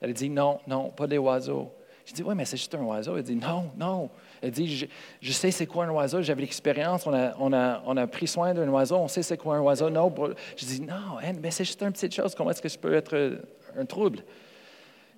elle 0.00 0.10
a 0.10 0.12
dit, 0.14 0.30
non, 0.30 0.60
non, 0.66 0.88
pas 0.88 1.06
des 1.06 1.18
oiseaux. 1.18 1.70
Je 2.06 2.12
dis, 2.12 2.22
oui, 2.22 2.34
mais 2.36 2.44
c'est 2.44 2.56
juste 2.56 2.74
un 2.74 2.82
oiseau. 2.82 3.16
Elle 3.16 3.22
dit, 3.22 3.36
non, 3.36 3.70
non. 3.78 4.10
Elle 4.42 4.50
dit, 4.50 4.88
je, 5.20 5.32
sais 5.32 5.50
c'est 5.50 5.66
quoi 5.66 5.86
un 5.86 5.90
oiseau, 5.90 6.20
j'avais 6.20 6.42
l'expérience, 6.42 7.06
on 7.06 7.14
a, 7.14 7.34
on, 7.38 7.52
a, 7.52 7.82
on 7.86 7.96
a, 7.96 8.06
pris 8.06 8.26
soin 8.26 8.52
d'un 8.52 8.68
oiseau, 8.68 8.96
on 8.96 9.08
sait 9.08 9.22
c'est 9.22 9.38
quoi 9.38 9.56
un 9.56 9.60
oiseau. 9.60 9.88
Non, 9.88 10.14
je 10.56 10.66
dis, 10.66 10.82
non, 10.82 11.18
mais 11.40 11.50
c'est 11.50 11.64
juste 11.64 11.82
une 11.82 11.92
petite 11.92 12.14
chose, 12.14 12.34
comment 12.34 12.50
est-ce 12.50 12.60
que 12.60 12.68
ça 12.68 12.78
peut 12.78 12.92
être 12.92 13.38
un 13.78 13.86
trouble? 13.86 14.20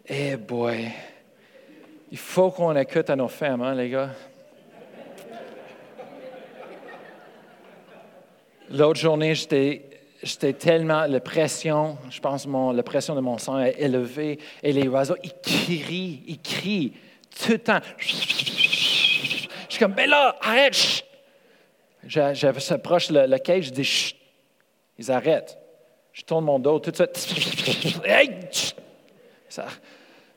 Eh 0.07 0.37
boy, 0.37 0.93
il 2.13 2.19
faut 2.19 2.53
qu'on 2.53 2.77
écoute 2.77 3.11
à 3.11 3.17
nos 3.17 3.27
femmes, 3.27 3.63
hein, 3.63 3.75
les 3.75 3.91
gars. 3.91 4.11
L'autre 8.71 9.01
journée, 9.01 9.35
j'étais 9.35 9.86
j'étais 10.27 10.53
tellement, 10.53 11.07
la 11.07 11.21
pression, 11.21 11.97
je 12.11 12.21
pense, 12.21 12.47
mon, 12.47 12.73
la 12.73 12.83
pression 12.83 13.15
de 13.15 13.21
mon 13.21 13.39
sang 13.39 13.61
est 13.61 13.77
élevée 13.79 14.39
et 14.63 14.73
les 14.73 14.89
oiseaux, 14.89 15.17
ils 15.23 15.33
crient, 15.43 16.23
ils 16.27 16.41
crient 16.41 16.93
tout 17.43 17.53
le 17.53 17.59
temps. 17.59 17.81
Je 17.99 18.15
suis 19.69 19.79
comme, 19.79 19.93
ben 19.93 20.09
là, 20.09 20.37
arrête! 20.41 21.05
J'approche 22.05 23.11
le, 23.11 23.27
le 23.27 23.39
cage, 23.39 23.65
je 23.65 23.71
dis, 23.71 23.85
Chut. 23.85 24.17
Ils 24.99 25.11
arrêtent. 25.11 25.59
Je 26.13 26.23
tourne 26.23 26.45
mon 26.45 26.59
dos 26.59 26.79
tout 26.79 26.91
de 26.91 26.97
suite. 26.97 28.77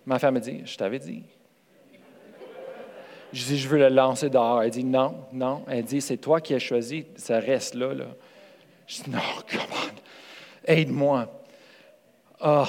Ma 0.06 0.20
femme 0.20 0.36
me 0.36 0.40
dit, 0.40 0.62
je 0.66 0.76
t'avais 0.76 1.00
dit. 1.00 1.24
Je 3.32 3.46
dis, 3.46 3.58
je 3.60 3.68
veux 3.68 3.78
le 3.78 3.90
lancer 3.90 4.30
dehors. 4.30 4.62
Elle 4.62 4.72
dit, 4.72 4.84
non, 4.84 5.26
non. 5.32 5.64
Elle 5.70 5.84
dit, 5.84 6.02
c'est 6.02 6.18
toi 6.18 6.42
qui 6.42 6.54
as 6.54 6.60
choisi, 6.60 7.06
ça 7.16 7.40
reste 7.40 7.76
là. 7.76 7.94
là. 7.94 8.06
Je 8.90 9.04
dis, 9.04 9.10
non, 9.12 9.20
aide-moi. 10.66 11.28
Oh, 12.44 12.66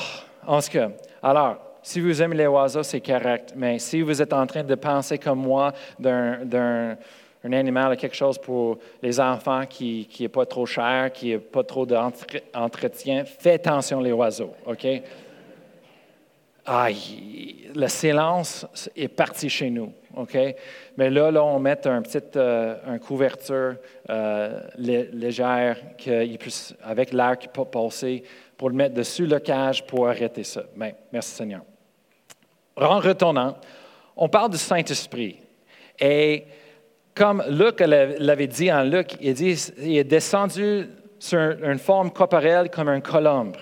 en 0.46 0.60
ce 0.60 0.70
cas, 0.70 0.90
alors, 1.22 1.56
si 1.82 1.98
vous 2.00 2.20
aimez 2.20 2.36
les 2.36 2.46
oiseaux, 2.46 2.82
c'est 2.82 3.00
correct, 3.00 3.54
mais 3.56 3.78
si 3.78 4.02
vous 4.02 4.20
êtes 4.20 4.32
en 4.34 4.46
train 4.46 4.62
de 4.62 4.74
penser 4.74 5.16
comme 5.16 5.40
moi 5.40 5.72
d'un 5.98 6.96
un 7.42 7.52
animal, 7.52 7.96
quelque 7.96 8.16
chose 8.16 8.38
pour 8.38 8.78
les 9.02 9.18
enfants 9.18 9.64
qui 9.66 10.06
n'est 10.20 10.28
pas 10.28 10.44
trop 10.44 10.66
cher, 10.66 11.10
qui 11.12 11.32
n'a 11.32 11.38
pas 11.38 11.64
trop 11.64 11.86
d'entretien, 11.86 13.24
faites 13.24 13.66
attention 13.66 14.00
les 14.00 14.12
oiseaux, 14.12 14.52
OK? 14.66 14.86
Aïe, 16.66 17.70
le 17.74 17.88
silence 17.88 18.66
est 18.94 19.08
parti 19.08 19.48
chez 19.48 19.70
nous. 19.70 19.92
OK? 20.16 20.36
Mais 20.96 21.10
là, 21.10 21.30
là 21.30 21.44
on 21.44 21.58
met 21.58 21.86
un 21.86 22.02
petit, 22.02 22.18
euh, 22.36 22.98
couverture 22.98 23.76
euh, 24.08 24.60
légère 24.76 25.76
qu'il 25.96 26.38
puisse, 26.38 26.74
avec 26.82 27.12
l'air 27.12 27.38
qui 27.38 27.48
peut 27.48 27.64
passer 27.64 28.22
pour 28.56 28.70
le 28.70 28.76
mettre 28.76 28.94
dessus 28.94 29.26
le 29.26 29.38
cage 29.38 29.86
pour 29.86 30.08
arrêter 30.08 30.44
ça. 30.44 30.62
Bien, 30.76 30.92
merci 31.12 31.30
Seigneur. 31.30 31.62
En 32.76 32.98
retournant, 32.98 33.56
on 34.16 34.28
parle 34.28 34.50
du 34.50 34.58
Saint-Esprit. 34.58 35.38
Et 35.98 36.44
comme 37.14 37.42
Luc 37.48 37.80
l'avait 37.80 38.46
dit 38.46 38.72
en 38.72 38.82
Luc, 38.82 39.16
il 39.20 39.40
il 39.40 39.98
est 39.98 40.04
descendu 40.04 40.88
sur 41.18 41.38
une 41.38 41.78
forme 41.78 42.10
corporelle 42.10 42.70
comme 42.70 42.88
un 42.88 43.00
colombe. 43.00 43.56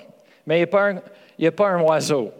Mais 0.46 0.58
il 0.58 0.68
n'est 1.38 1.50
pas, 1.50 1.68
un 1.68 1.80
oiseau. 1.82 2.32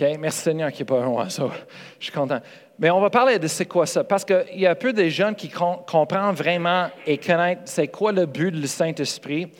Merci 0.00 0.42
Seigneur 0.42 0.70
qu'il 0.70 0.80
n'est 0.80 0.86
pas 0.86 1.00
un 1.00 1.08
oiseau. 1.08 1.50
Je 1.98 2.04
suis 2.04 2.12
content. 2.12 2.40
Mais 2.78 2.90
on 2.90 3.00
va 3.00 3.10
parler 3.10 3.38
de 3.38 3.48
c'est 3.48 3.66
quoi 3.66 3.86
ça, 3.86 4.04
parce 4.04 4.24
qu'il 4.24 4.60
y 4.60 4.66
a 4.66 4.74
peu 4.76 4.92
de 4.92 5.08
jeunes 5.08 5.34
qui 5.34 5.50
comprennent 5.50 6.32
vraiment 6.32 6.88
et 7.04 7.18
connaissent 7.18 7.58
c'est 7.64 7.88
quoi 7.88 8.12
le 8.12 8.24
but 8.26 8.52
du 8.52 8.68
Saint-Esprit. 8.68 9.50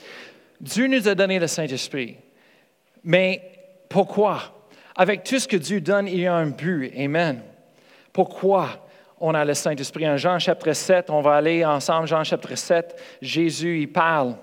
Dieu 0.60 0.86
nous 0.86 1.08
a 1.08 1.14
donné 1.14 1.40
le 1.40 1.48
Saint-Esprit. 1.48 2.16
Mais 3.02 3.42
pourquoi? 3.88 4.40
Avec 4.94 5.24
tout 5.24 5.40
ce 5.40 5.48
que 5.48 5.56
Dieu 5.56 5.80
donne, 5.80 6.06
il 6.06 6.20
y 6.20 6.26
a 6.26 6.34
un 6.34 6.46
but. 6.46 6.92
Amen. 6.96 7.42
Pourquoi 8.12 8.86
on 9.20 9.34
a 9.34 9.44
le 9.44 9.54
Saint-Esprit? 9.54 10.08
En 10.08 10.16
Jean 10.16 10.38
chapitre 10.38 10.72
7, 10.72 11.10
on 11.10 11.20
va 11.20 11.34
aller 11.34 11.64
ensemble, 11.64 12.06
Jean 12.06 12.22
chapitre 12.22 12.54
7, 12.54 13.00
Jésus, 13.20 13.80
il 13.80 13.92
parle. 13.92 14.36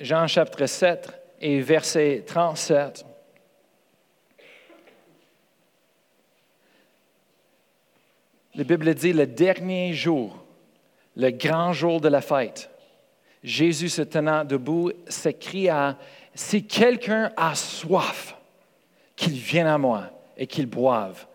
Jean 0.00 0.26
chapitre 0.26 0.66
7 0.66 1.23
et 1.40 1.60
verset 1.60 2.24
37. 2.26 3.04
La 8.56 8.64
Bible 8.64 8.94
dit 8.94 9.12
le 9.12 9.26
dernier 9.26 9.94
jour, 9.94 10.38
le 11.16 11.30
grand 11.30 11.72
jour 11.72 12.00
de 12.00 12.08
la 12.08 12.20
fête. 12.20 12.70
Jésus 13.42 13.88
se 13.88 14.02
tenant 14.02 14.44
debout 14.44 14.92
s'écria 15.08 15.98
Si 16.34 16.64
quelqu'un 16.66 17.32
a 17.36 17.54
soif, 17.54 18.36
qu'il 19.16 19.34
vienne 19.34 19.66
à 19.66 19.78
moi 19.78 20.04
et 20.36 20.46
qu'il 20.46 20.66
boive. 20.66 21.26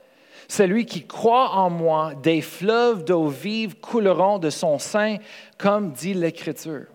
Celui 0.48 0.86
qui 0.86 1.06
croit 1.06 1.52
en 1.52 1.70
moi, 1.70 2.14
des 2.16 2.42
fleuves 2.42 3.06
d'eau 3.06 3.28
vive 3.28 3.76
couleront 3.76 4.40
de 4.40 4.50
son 4.50 4.80
sein, 4.80 5.18
comme 5.58 5.92
dit 5.92 6.14
l'Écriture. 6.14 6.88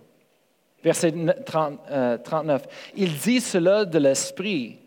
Verset 0.85 1.15
39. 1.47 1.83
Euh, 1.91 2.67
Il 2.95 3.17
dit 3.17 3.41
cela 3.41 3.87
de 3.87 3.99
l'Esprit 3.99 4.79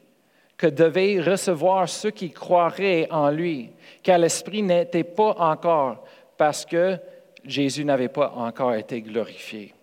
que 0.56 0.68
devaient 0.68 1.20
recevoir 1.20 1.90
ceux 1.90 2.12
qui 2.12 2.30
croiraient 2.30 3.08
en 3.10 3.32
lui, 3.32 3.72
car 4.04 4.20
l'Esprit 4.20 4.62
n'était 4.62 5.04
pas 5.04 5.36
encore, 5.40 6.06
parce 6.38 6.66
que 6.66 6.98
Jésus 7.44 7.84
n'avait 7.84 8.10
pas 8.10 8.32
encore 8.36 8.76
été 8.76 9.02
glorifié. 9.02 9.74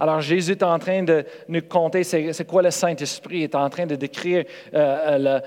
Alors 0.00 0.22
Jésus 0.22 0.52
est 0.52 0.62
en 0.62 0.78
train 0.78 1.02
de 1.02 1.26
nous 1.46 1.60
conter 1.60 2.04
c'est 2.04 2.46
quoi 2.46 2.62
le 2.62 2.70
Saint-Esprit, 2.70 3.42
est 3.42 3.54
en 3.54 3.68
train 3.68 3.84
de 3.84 3.96
décrire 3.96 4.46
euh, 4.72 5.40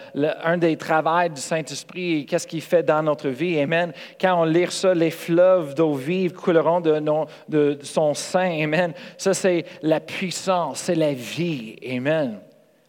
un 0.43 0.57
des 0.59 0.77
travaux 0.77 1.27
du 1.27 1.41
Saint-Esprit 1.41 2.19
et 2.19 2.25
qu'est-ce 2.25 2.45
qu'il 2.45 2.61
fait 2.61 2.83
dans 2.83 3.01
notre 3.01 3.29
vie. 3.29 3.59
Amen. 3.59 3.91
Quand 4.21 4.39
on 4.39 4.43
lit 4.43 4.69
ça, 4.69 4.93
les 4.93 5.09
fleuves 5.09 5.73
d'eau 5.73 5.95
vive 5.95 6.33
couleront 6.33 6.81
de, 6.81 7.01
de 7.49 7.79
son 7.81 8.13
sein. 8.13 8.61
Amen. 8.61 8.93
Ça, 9.17 9.33
c'est 9.33 9.65
la 9.81 9.99
puissance, 9.99 10.81
c'est 10.81 10.95
la 10.95 11.13
vie. 11.13 11.75
Amen. 11.89 12.39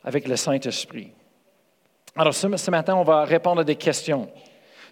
Avec 0.04 0.28
le 0.28 0.36
Saint-Esprit. 0.36 1.12
Alors 2.14 2.34
ce, 2.34 2.70
matin, 2.70 2.94
on 2.94 3.04
va 3.04 3.24
répondre 3.24 3.62
à 3.62 3.64
des 3.64 3.76
questions. 3.76 4.28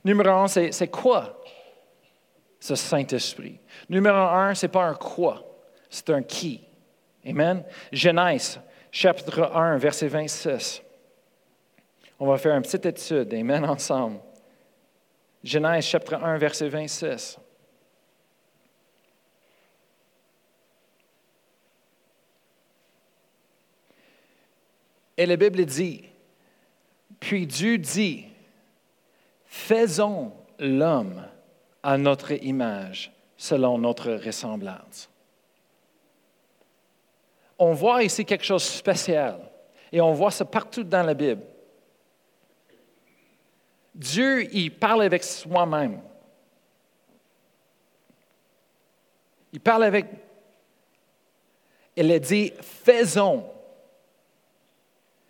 Numéro 0.07 0.31
un, 0.31 0.49
c'est 0.49 0.91
quoi 0.91 1.39
ce 2.59 2.75
Saint-Esprit? 2.75 3.61
Numéro 3.91 4.17
un, 4.17 4.55
ce 4.55 4.65
n'est 4.65 4.73
pas 4.73 4.85
un 4.85 4.95
quoi 4.95 5.52
c'est 5.93 6.09
un 6.09 6.23
qui. 6.23 6.63
Amen. 7.27 7.63
Genèse, 7.93 8.59
chapitre 8.91 9.43
1, 9.55 9.77
verset 9.77 10.09
26. 10.09 10.83
On 12.19 12.27
va 12.27 12.39
faire 12.39 12.57
une 12.57 12.63
petite 12.63 12.87
étude. 12.87 13.35
Amen, 13.35 13.63
ensemble. 13.67 14.19
Genèse, 15.45 15.85
chapitre 15.85 16.15
1, 16.15 16.39
verset 16.39 16.71
26. 16.71 17.39
Et 25.19 25.27
la 25.27 25.37
Bible 25.37 25.67
dit, 25.67 26.05
puis 27.21 27.47
Dieu 27.47 27.77
dit, 27.77 28.25
faisons 29.45 30.33
l'homme 30.59 31.27
à 31.83 31.99
notre 31.99 32.33
image, 32.43 33.13
selon 33.37 33.77
notre 33.77 34.13
ressemblance 34.13 35.12
on 37.63 37.75
voit 37.75 38.03
ici 38.03 38.25
quelque 38.25 38.45
chose 38.45 38.65
de 38.65 38.71
spécial. 38.71 39.39
Et 39.93 40.01
on 40.01 40.13
voit 40.13 40.33
ça 40.33 40.45
partout 40.45 40.83
dans 40.83 41.05
la 41.05 41.15
Bible. 41.15 41.43
Dieu, 43.95 44.53
il 44.53 44.71
parle 44.71 45.03
avec 45.03 45.23
soi-même. 45.23 46.01
Il 49.53 49.61
parle 49.61 49.85
avec... 49.85 50.07
Il 51.95 52.11
a 52.11 52.19
dit, 52.19 52.53
faisons. 52.61 53.45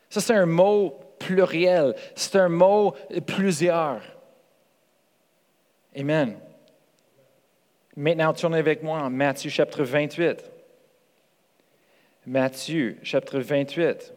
Ça, 0.09 0.21
c'est 0.21 0.35
un 0.35 0.47
mot 0.47 0.99
pluriel. 1.19 1.95
C'est 2.15 2.37
un 2.37 2.49
mot 2.49 2.95
plusieurs. 3.27 4.01
Amen. 5.95 6.39
Maintenant, 7.95 8.33
tournez 8.33 8.59
avec 8.59 8.83
moi 8.83 9.01
en 9.01 9.11
Matthieu 9.11 9.51
chapitre 9.51 9.83
28. 9.83 10.52
Matthieu, 12.27 12.99
chapitre 13.03 13.41
28. 13.41 14.13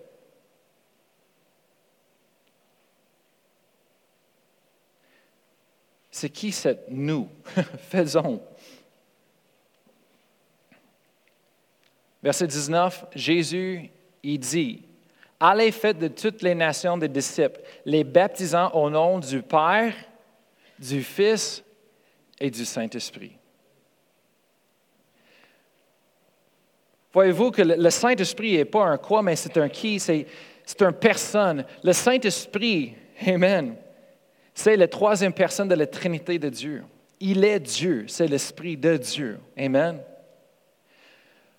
C'est 6.12 6.30
qui 6.30 6.52
cette 6.52 6.86
nous? 6.90 7.28
Faisons. 7.90 8.42
Verset 12.24 12.48
19, 12.48 13.06
Jésus, 13.14 13.90
il 14.24 14.40
dit, 14.40 14.84
Allez 15.40 15.72
faites 15.72 16.00
de 16.00 16.08
toutes 16.08 16.42
les 16.42 16.56
nations 16.56 16.98
des 16.98 17.10
disciples, 17.10 17.60
les 17.86 18.04
baptisant 18.04 18.72
au 18.72 18.90
nom 18.90 19.20
du 19.20 19.42
Père, 19.42 19.94
du 20.80 21.04
Fils 21.04 21.64
et 22.40 22.50
du 22.50 22.66
Saint-Esprit. 22.66 23.38
Voyez-vous 27.16 27.50
que 27.52 27.62
le 27.62 27.90
Saint-Esprit 27.90 28.58
n'est 28.58 28.66
pas 28.66 28.84
un 28.84 28.98
quoi, 28.98 29.24
mais 29.24 29.38
c'est 29.38 29.56
un 29.58 29.70
qui, 29.70 30.02
c'est, 30.02 30.28
une 30.82 30.92
personne. 30.92 31.64
Le 31.82 31.94
Saint-Esprit, 31.94 32.94
Amen, 33.26 33.78
c'est 34.54 34.76
la 34.76 34.90
troisième 34.90 35.32
personne 35.32 35.70
de 35.70 35.76
la 35.76 35.88
Trinité 35.88 36.38
de 36.38 36.50
Dieu. 36.50 36.84
Il 37.22 37.46
est 37.46 37.62
Dieu, 37.62 38.04
c'est 38.10 38.28
l'Esprit 38.28 38.76
de 38.76 38.98
Dieu. 38.98 39.40
Amen. 39.58 40.02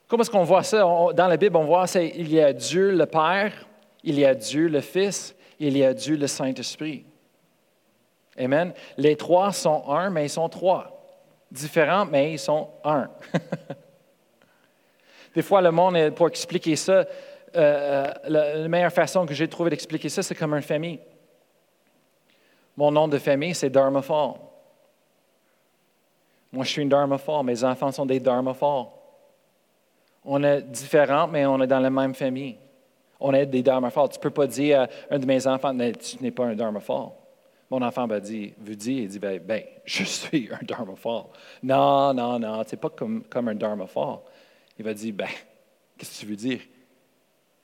Comment 0.07 0.21
est-ce 0.21 0.31
qu'on 0.31 0.45
voit 0.45 0.63
ça? 0.63 0.81
dans 0.81 1.27
la 1.27 1.39
Bible, 1.39 1.57
on 1.57 1.65
voit 1.65 1.87
qu'il 1.87 2.31
y 2.31 2.39
a 2.39 2.53
Dieu 2.53 2.91
le 2.91 3.07
Père, 3.07 3.67
il 4.05 4.19
y 4.19 4.27
a 4.27 4.35
Dieu 4.35 4.69
le 4.69 4.83
Fils, 4.83 5.35
il 5.59 5.79
y 5.79 5.83
a 5.83 5.95
Dieu 5.95 6.19
le 6.19 6.27
Saint-Esprit. 6.27 7.07
Amen. 8.39 8.75
Les 8.99 9.17
trois 9.17 9.55
sont 9.55 9.89
un, 9.89 10.11
mais 10.11 10.27
ils 10.27 10.31
sont 10.31 10.51
trois. 10.51 11.03
Différents, 11.51 12.05
mais 12.05 12.35
ils 12.35 12.39
sont 12.39 12.69
un. 12.85 13.09
Des 15.37 15.43
fois, 15.43 15.61
le 15.61 15.71
monde, 15.71 16.15
pour 16.15 16.29
expliquer 16.29 16.77
ça, 16.77 16.93
euh, 16.93 17.05
euh, 17.55 18.13
la, 18.25 18.69
meilleure 18.69 18.91
façon 18.91 19.27
que 19.27 19.35
j'ai 19.35 19.47
trouvé 19.47 19.69
d'expliquer 19.69 20.09
ça, 20.09 20.23
c'est 20.23 20.35
comme 20.35 20.55
une 20.55 20.63
famille. 20.63 20.99
Mon 22.75 22.91
nom 22.91 23.07
de 23.07 23.19
famille, 23.19 23.55
c'est 23.55 23.69
Dharmafal. 23.69 24.33
Moi, 26.51 26.65
je 26.65 26.71
suis 26.71 26.81
une 26.81 26.89
Dharmafal. 26.89 27.45
Mes 27.45 27.63
enfants 27.65 27.93
sont 27.93 28.07
des 28.07 28.19
Dharmafal. 28.19 28.87
On 30.25 30.43
est 30.43 30.63
différents, 30.63 31.27
mais 31.27 31.45
on 31.45 31.61
est 31.61 31.67
dans 31.67 31.81
la 31.81 31.91
même 31.91 32.15
famille. 32.15 32.57
On 33.21 33.35
est 33.35 33.45
des 33.45 33.63
Dharmafal. 33.63 34.09
Tu 34.09 34.17
ne 34.17 34.23
peux 34.23 34.31
pas 34.31 34.47
dire 34.47 34.81
à 34.81 34.89
un 35.11 35.19
de 35.19 35.27
mes 35.27 35.47
enfants, 35.47 35.77
tu 36.01 36.17
n'es 36.23 36.31
pas 36.31 36.47
un 36.47 36.55
Dharmafal. 36.55 37.09
Mon 37.71 37.83
enfant 37.83 38.07
va 38.07 38.21
dire, 38.21 38.53
veut 38.59 38.77
dire, 38.77 39.03
il 39.03 39.09
dit, 39.09 39.19
ben, 39.19 39.39
ben 39.39 39.63
je 39.85 40.03
suis 40.03 40.49
un 40.51 40.65
Dharmafal. 40.65 41.25
Non, 41.63 42.15
non, 42.15 42.39
non, 42.39 42.61
n'es 42.61 42.79
pas 42.79 42.89
comme, 42.89 43.23
comme 43.25 43.49
un 43.49 43.55
Dharmafal. 43.55 44.21
Il 44.79 44.85
va 44.85 44.95
dire, 44.95 45.15
ben, 45.15 45.29
qu'est-ce 45.97 46.21
que 46.21 46.21
tu 46.21 46.27
veux 46.27 46.37
dire? 46.37 46.61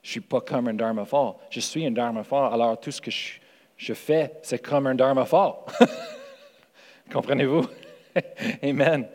Je 0.03 0.09
ne 0.09 0.11
suis 0.13 0.21
pas 0.21 0.41
comme 0.41 0.69
un 0.69 0.75
dharma 0.75 1.05
fort. 1.05 1.41
Je 1.51 1.61
suis 1.61 1.87
un 1.87 1.91
dharma 1.91 2.25
fort. 2.25 2.53
Alors 2.53 2.79
tout 2.81 2.91
ce 2.91 3.01
que 3.01 3.11
je, 3.11 3.93
fais, 3.95 4.33
c'est 4.43 4.59
comme 4.59 4.87
un 4.87 4.95
dharma 4.95 5.25
fort. 5.25 5.67
Comprenez-vous? 7.13 7.67
Amen. 8.63 9.07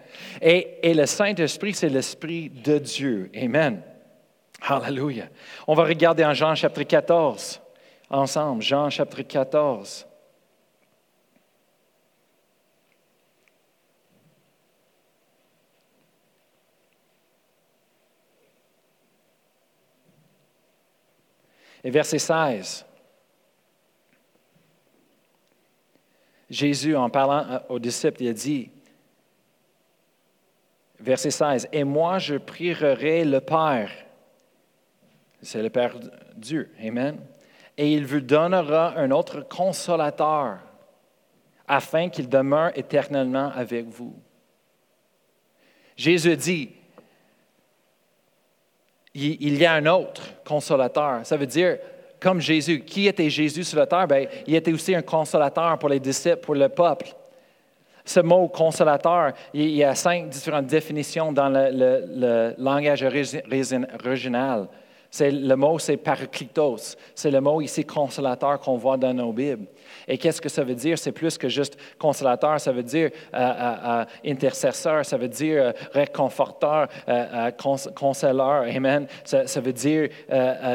Et, 0.42 0.80
et 0.84 0.94
le 0.94 1.06
Saint-Esprit, 1.06 1.74
c'est 1.74 1.90
l'Esprit 1.90 2.50
de 2.50 2.78
Dieu. 2.78 3.30
Amen. 3.36 3.82
Hallelujah. 4.62 5.28
On 5.68 5.76
va 5.76 5.84
regarder 5.84 6.26
en 6.26 6.34
Jean 6.34 6.56
chapitre 6.56 6.88
14 6.88 7.62
ensemble. 8.10 8.62
Jean 8.62 8.90
chapitre 8.90 9.22
14. 9.24 10.07
Et 21.88 21.90
verset 21.90 22.20
16. 22.20 22.86
Jésus, 26.50 26.94
en 26.98 27.10
parlant 27.10 27.62
aux 27.70 27.80
disciples, 27.80 28.24
il 28.24 28.28
a 28.28 28.34
dit, 28.34 28.70
verset 31.00 31.32
16, 31.32 31.70
Et 31.72 31.86
moi 31.86 32.20
je 32.20 32.36
prierai 32.36 33.24
le 33.24 33.40
Père, 33.40 33.90
c'est 35.42 35.64
le 35.64 35.70
Père 35.70 35.98
Dieu, 36.36 36.70
Amen, 36.86 37.22
et 37.78 37.94
il 37.94 38.06
vous 38.06 38.20
donnera 38.20 38.98
un 38.98 39.10
autre 39.12 39.48
consolateur, 39.48 40.60
afin 41.70 42.10
qu'il 42.10 42.28
demeure 42.28 42.78
éternellement 42.78 43.50
avec 43.56 43.86
vous. 43.86 44.14
Jésus 45.96 46.36
dit, 46.36 46.72
il 49.18 49.58
y 49.58 49.66
a 49.66 49.74
un 49.74 49.86
autre 49.88 50.22
consolateur. 50.46 51.22
Ça 51.24 51.38
veut 51.38 51.48
dire, 51.48 51.78
comme 52.20 52.42
Jésus, 52.42 52.82
qui 52.82 53.08
était 53.08 53.30
Jésus 53.30 53.64
sur 53.64 53.80
la 53.80 53.86
terre? 53.86 54.08
Bien, 54.08 54.26
il 54.46 54.56
était 54.56 54.74
aussi 54.74 54.96
un 54.96 55.02
consolateur 55.02 55.78
pour 55.78 55.90
les 55.90 56.00
disciples, 56.00 56.38
pour 56.38 56.56
le 56.56 56.70
peuple. 56.70 57.08
Ce 58.04 58.20
mot 58.22 58.48
consolateur, 58.48 59.34
il 59.54 59.70
y 59.72 59.84
a 59.84 59.94
cinq 59.94 60.30
différentes 60.30 60.68
définitions 60.68 61.32
dans 61.32 61.50
le, 61.50 62.56
langage 62.58 63.04
original. 63.04 64.68
Le 65.20 65.56
mot, 65.56 65.80
c'est 65.80 65.98
parakletos. 65.98 66.96
C'est 67.16 67.32
le 67.32 67.42
mot 67.42 67.62
ici 67.62 67.86
consolateur 67.86 68.60
qu'on 68.60 68.78
voit 68.78 68.98
dans 68.98 69.14
nos 69.14 69.32
Bibles. 69.32 69.68
Et 70.08 70.18
qu'est-ce 70.18 70.42
que 70.42 70.50
ça 70.50 70.64
veut 70.64 70.76
dire? 70.76 70.98
C'est 70.98 71.12
plus 71.12 71.38
que 71.38 71.50
juste 71.50 71.78
consolateur, 71.98 72.60
ça 72.60 72.72
veut 72.72 72.84
dire 72.84 73.12
euh, 73.34 73.38
euh, 73.38 73.76
euh, 73.86 74.06
intercesseur, 74.26 75.06
ça 75.06 75.18
veut 75.18 75.28
dire 75.28 75.74
réconforteur, 75.94 76.88
consoleur, 77.96 78.64
amen. 78.64 79.08
Ça, 79.26 79.62
veut 79.62 79.74
dire 79.74 80.10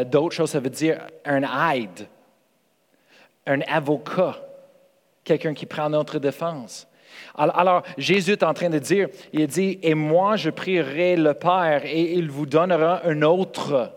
d'autres 0.07 0.35
choses, 0.35 0.51
ça 0.51 0.61
veut 0.61 0.71
dire 0.71 1.01
un 1.25 1.43
aide, 1.73 2.07
un 3.47 3.61
avocat, 3.63 4.37
quelqu'un 5.25 5.55
qui 5.55 5.67
prend 5.67 5.89
notre 5.89 6.19
défense. 6.19 6.87
Alors, 7.35 7.83
Jésus 7.97 8.33
est 8.33 8.43
en 8.43 8.55
train 8.55 8.71
de 8.71 8.79
dire, 8.79 9.09
il 9.33 9.47
dit, 9.47 9.79
et 9.83 9.95
moi 9.95 10.37
je 10.37 10.51
prierai 10.51 11.17
le 11.17 11.35
Père 11.35 11.85
et 11.85 12.13
il 12.13 12.31
vous 12.31 12.47
donnera 12.47 13.07
un 13.07 13.23
autre 13.23 13.93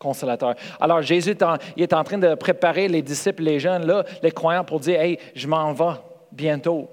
consolateur. 0.00 0.54
Alors 0.80 1.02
Jésus 1.02 1.36
est 1.76 1.92
en, 1.92 2.04
train 2.04 2.18
de 2.18 2.34
préparer 2.34 2.88
les 2.88 3.02
disciples, 3.02 3.44
les 3.44 3.60
jeunes, 3.60 3.86
là, 3.86 4.04
les 4.22 4.32
croyants, 4.32 4.64
pour 4.64 4.80
dire, 4.80 5.00
hey, 5.00 5.18
je 5.34 5.46
m'en 5.46 5.72
vais 5.72 6.00
bientôt. 6.32 6.88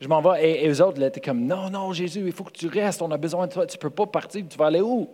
Je 0.00 0.08
m'en 0.08 0.22
vais. 0.22 0.62
Et, 0.62 0.68
eux 0.70 0.80
autres, 0.80 1.02
étaient 1.02 1.20
comme, 1.20 1.44
non, 1.44 1.68
non, 1.68 1.92
Jésus, 1.92 2.22
il 2.24 2.32
faut 2.32 2.44
que 2.44 2.52
tu 2.52 2.68
restes, 2.68 3.02
on 3.02 3.10
a 3.10 3.18
besoin 3.18 3.46
de 3.46 3.52
toi, 3.52 3.66
tu 3.66 3.76
ne 3.76 3.80
peux 3.80 3.90
pas 3.90 4.06
partir, 4.06 4.44
tu 4.48 4.56
vas 4.56 4.66
aller 4.66 4.80
où? 4.80 5.10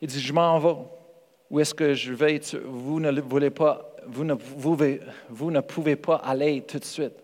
Il 0.00 0.08
dit, 0.08 0.20
je 0.20 0.32
m'en 0.32 0.58
vais. 0.58 0.76
Où 1.50 1.60
est-ce 1.60 1.74
que 1.74 1.92
je 1.92 2.12
vais? 2.12 2.40
Vous 2.64 3.00
ne 3.00 3.20
voulez 3.20 3.50
pas, 3.50 3.94
vous 4.06 4.24
ne, 4.24 4.34
vous 4.34 5.50
ne 5.50 5.60
pouvez 5.60 5.96
pas 5.96 6.16
aller 6.16 6.62
tout 6.62 6.78
de 6.78 6.84
suite. 6.84 7.23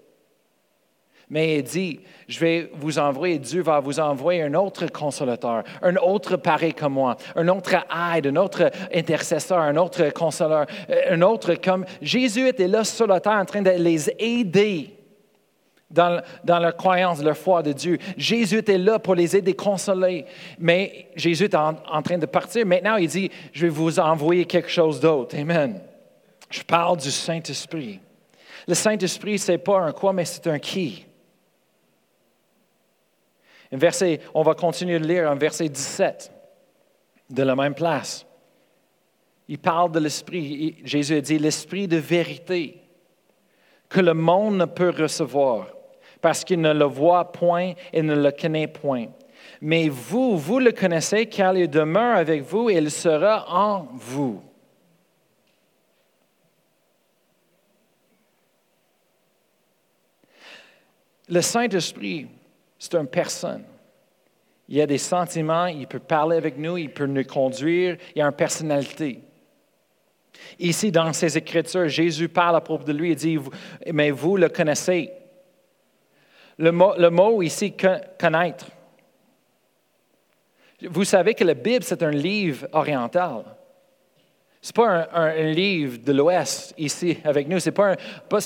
Mais 1.30 1.58
il 1.58 1.62
dit, 1.62 2.00
je 2.26 2.40
vais 2.40 2.70
vous 2.74 2.98
envoyer, 2.98 3.38
Dieu 3.38 3.62
va 3.62 3.78
vous 3.78 4.00
envoyer 4.00 4.42
un 4.42 4.54
autre 4.54 4.86
consolateur, 4.90 5.62
un 5.80 5.94
autre 5.94 6.36
pareil 6.36 6.74
comme 6.74 6.94
moi, 6.94 7.16
un 7.36 7.46
autre 7.46 7.76
aide, 8.16 8.26
un 8.26 8.36
autre 8.36 8.68
intercesseur, 8.92 9.60
un 9.60 9.76
autre 9.76 10.12
consoleur, 10.12 10.66
euh, 10.90 11.14
un 11.14 11.22
autre 11.22 11.54
comme... 11.54 11.86
Jésus 12.02 12.48
était 12.48 12.66
là 12.66 12.82
sur 12.82 13.06
la 13.06 13.20
terre 13.20 13.34
en 13.34 13.44
train 13.44 13.62
de 13.62 13.70
les 13.70 14.10
aider 14.18 14.96
dans, 15.88 16.20
dans, 16.42 16.58
leur 16.58 16.76
croyance, 16.76 17.22
leur 17.22 17.36
foi 17.36 17.62
de 17.62 17.72
Dieu. 17.72 17.98
Jésus 18.16 18.58
était 18.58 18.78
là 18.78 18.98
pour 18.98 19.14
les 19.14 19.36
aider, 19.36 19.54
consoler. 19.54 20.24
Mais 20.58 21.06
Jésus 21.14 21.44
est 21.44 21.54
en, 21.54 21.76
en 21.90 22.02
train 22.02 22.18
de 22.18 22.26
partir. 22.26 22.66
Maintenant, 22.66 22.96
il 22.96 23.08
dit, 23.08 23.30
je 23.52 23.66
vais 23.66 23.72
vous 23.72 24.00
envoyer 24.00 24.44
quelque 24.46 24.70
chose 24.70 24.98
d'autre. 24.98 25.36
Amen. 25.38 25.80
Je 26.48 26.62
parle 26.62 26.96
du 26.96 27.10
Saint-Esprit. 27.10 28.00
Le 28.66 28.74
Saint-Esprit, 28.74 29.38
ce 29.38 29.52
n'est 29.52 29.58
pas 29.58 29.80
un 29.80 29.92
quoi, 29.92 30.12
mais 30.12 30.24
c'est 30.24 30.46
un 30.48 30.58
qui 30.58 31.06
verset, 33.78 34.20
on 34.34 34.42
va 34.42 34.54
continuer 34.54 34.98
de 34.98 35.06
lire 35.06 35.30
un 35.30 35.36
verset 35.36 35.68
17 35.68 36.32
de 37.30 37.42
la 37.42 37.54
même 37.54 37.74
place. 37.74 38.26
Il 39.48 39.58
parle 39.58 39.92
de 39.92 40.00
l'esprit. 40.00 40.76
Jésus 40.84 41.16
a 41.16 41.20
dit 41.20 41.38
l'esprit 41.38 41.88
de 41.88 41.96
vérité 41.96 42.80
que 43.88 44.00
le 44.00 44.14
monde 44.14 44.56
ne 44.56 44.64
peut 44.64 44.90
recevoir 44.96 45.68
parce 46.20 46.44
qu'il 46.44 46.60
ne 46.60 46.72
le 46.72 46.84
voit 46.84 47.32
point 47.32 47.72
et 47.92 48.02
ne 48.02 48.14
le 48.14 48.30
connaît 48.30 48.68
point. 48.68 49.06
Mais 49.60 49.88
vous, 49.88 50.36
vous 50.36 50.58
le 50.58 50.72
connaissez 50.72 51.26
car 51.26 51.56
il 51.56 51.68
demeure 51.68 52.16
avec 52.16 52.42
vous 52.42 52.70
et 52.70 52.74
il 52.74 52.90
sera 52.90 53.46
en 53.48 53.88
vous. 53.94 54.42
Le 61.28 61.40
Saint-Esprit, 61.40 62.26
c'est 62.80 62.94
une 62.94 63.06
personne. 63.06 63.62
Il 64.66 64.80
a 64.80 64.86
des 64.86 64.98
sentiments, 64.98 65.66
il 65.66 65.86
peut 65.86 65.98
parler 65.98 66.38
avec 66.38 66.56
nous, 66.56 66.78
il 66.78 66.90
peut 66.90 67.04
nous 67.04 67.24
conduire, 67.24 67.98
il 68.16 68.22
a 68.22 68.24
une 68.24 68.32
personnalité. 68.32 69.20
Ici, 70.58 70.90
dans 70.90 71.12
ces 71.12 71.36
Écritures, 71.36 71.88
Jésus 71.88 72.30
parle 72.30 72.56
à 72.56 72.60
propos 72.62 72.84
de 72.84 72.92
lui 72.92 73.12
et 73.12 73.14
dit, 73.14 73.38
mais 73.92 74.10
vous 74.10 74.38
le 74.38 74.48
connaissez. 74.48 75.12
Le 76.56 76.72
mot, 76.72 76.94
le 76.96 77.10
mot 77.10 77.42
ici, 77.42 77.74
connaître. 78.18 78.66
Vous 80.82 81.04
savez 81.04 81.34
que 81.34 81.44
la 81.44 81.54
Bible, 81.54 81.84
c'est 81.84 82.02
un 82.02 82.10
livre 82.10 82.66
oriental. 82.72 83.44
N'est 84.62 84.72
pas 84.74 85.08
un, 85.14 85.52
livre 85.52 85.98
de 86.04 86.12
l'Ouest 86.12 86.74
ici 86.76 87.16
avec 87.24 87.48
nous. 87.48 87.58
Ce 87.58 87.70
n'est 87.70 87.74
pas, 87.74 87.96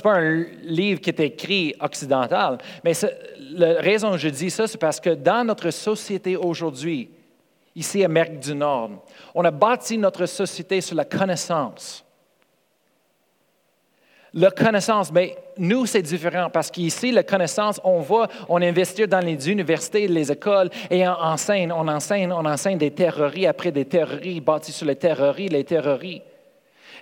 un 0.04 0.44
livre 0.62 1.00
qui 1.00 1.10
est 1.10 1.20
écrit 1.20 1.74
occidental. 1.80 2.58
Mais 2.84 2.92
la 3.50 3.80
raison 3.80 4.12
que 4.12 4.18
je 4.18 4.28
dis 4.28 4.50
ça, 4.50 4.68
c'est 4.68 4.78
parce 4.78 5.00
que 5.00 5.10
dans 5.10 5.44
notre 5.44 5.70
société 5.70 6.36
aujourd'hui, 6.36 7.10
ici 7.74 8.04
Amérique 8.04 8.38
du 8.38 8.54
Nord, 8.54 9.04
on 9.34 9.44
a 9.44 9.50
bâti 9.50 9.98
notre 9.98 10.26
société 10.26 10.80
sur 10.80 10.94
la 10.94 11.04
connaissance. 11.04 12.03
La 14.36 14.50
connaissance, 14.50 15.12
mais 15.12 15.36
nous, 15.58 15.86
c'est 15.86 16.02
différent 16.02 16.50
parce 16.50 16.68
qu'ici, 16.68 17.12
la 17.12 17.22
connaissance, 17.22 17.80
on 17.84 18.00
va, 18.00 18.26
on 18.48 18.60
investit 18.60 19.06
dans 19.06 19.24
les 19.24 19.48
universités, 19.48 20.08
les 20.08 20.32
écoles 20.32 20.70
et 20.90 21.06
on 21.06 21.12
enseigne, 21.12 21.70
on 21.70 21.86
enseigne, 21.86 22.32
on 22.32 22.44
enseigne 22.44 22.76
des 22.76 22.90
théories 22.90 23.46
après 23.46 23.70
des 23.70 23.84
théories 23.84 24.40
bâties 24.40 24.72
sur 24.72 24.86
les 24.86 24.96
théories, 24.96 25.48
les 25.48 25.62
théories. 25.62 26.20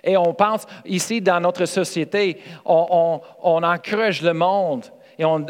Et 0.03 0.15
on 0.15 0.31
pense, 0.35 0.67
ici, 0.85 1.21
dans 1.21 1.39
notre 1.39 1.65
société, 1.65 2.39
on, 2.65 3.19
encourage 3.41 4.21
le 4.21 4.33
monde 4.33 4.85
et 5.17 5.25
on, 5.25 5.47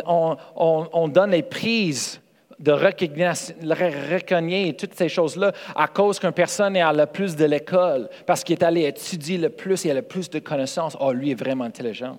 on 0.55 1.07
donne 1.09 1.31
les 1.31 1.43
prises 1.43 2.22
de 2.63 2.71
reconnaître 2.71 4.77
toutes 4.77 4.93
ces 4.93 5.09
choses-là 5.09 5.51
à 5.75 5.87
cause 5.87 6.17
qu'une 6.17 6.31
personne 6.31 6.77
est 6.77 6.81
à 6.81 6.93
le 6.93 7.05
plus 7.05 7.35
de 7.35 7.45
l'école, 7.45 8.09
parce 8.25 8.43
qu'il 8.43 8.53
est 8.53 8.63
allé 8.63 8.85
étudier 8.85 9.37
le 9.37 9.49
plus, 9.49 9.83
il 9.83 9.91
a 9.91 9.95
le 9.95 10.01
plus 10.01 10.29
de 10.29 10.39
connaissances. 10.39 10.95
Oh, 10.99 11.11
lui 11.11 11.31
est 11.31 11.35
vraiment 11.35 11.65
intelligent. 11.65 12.17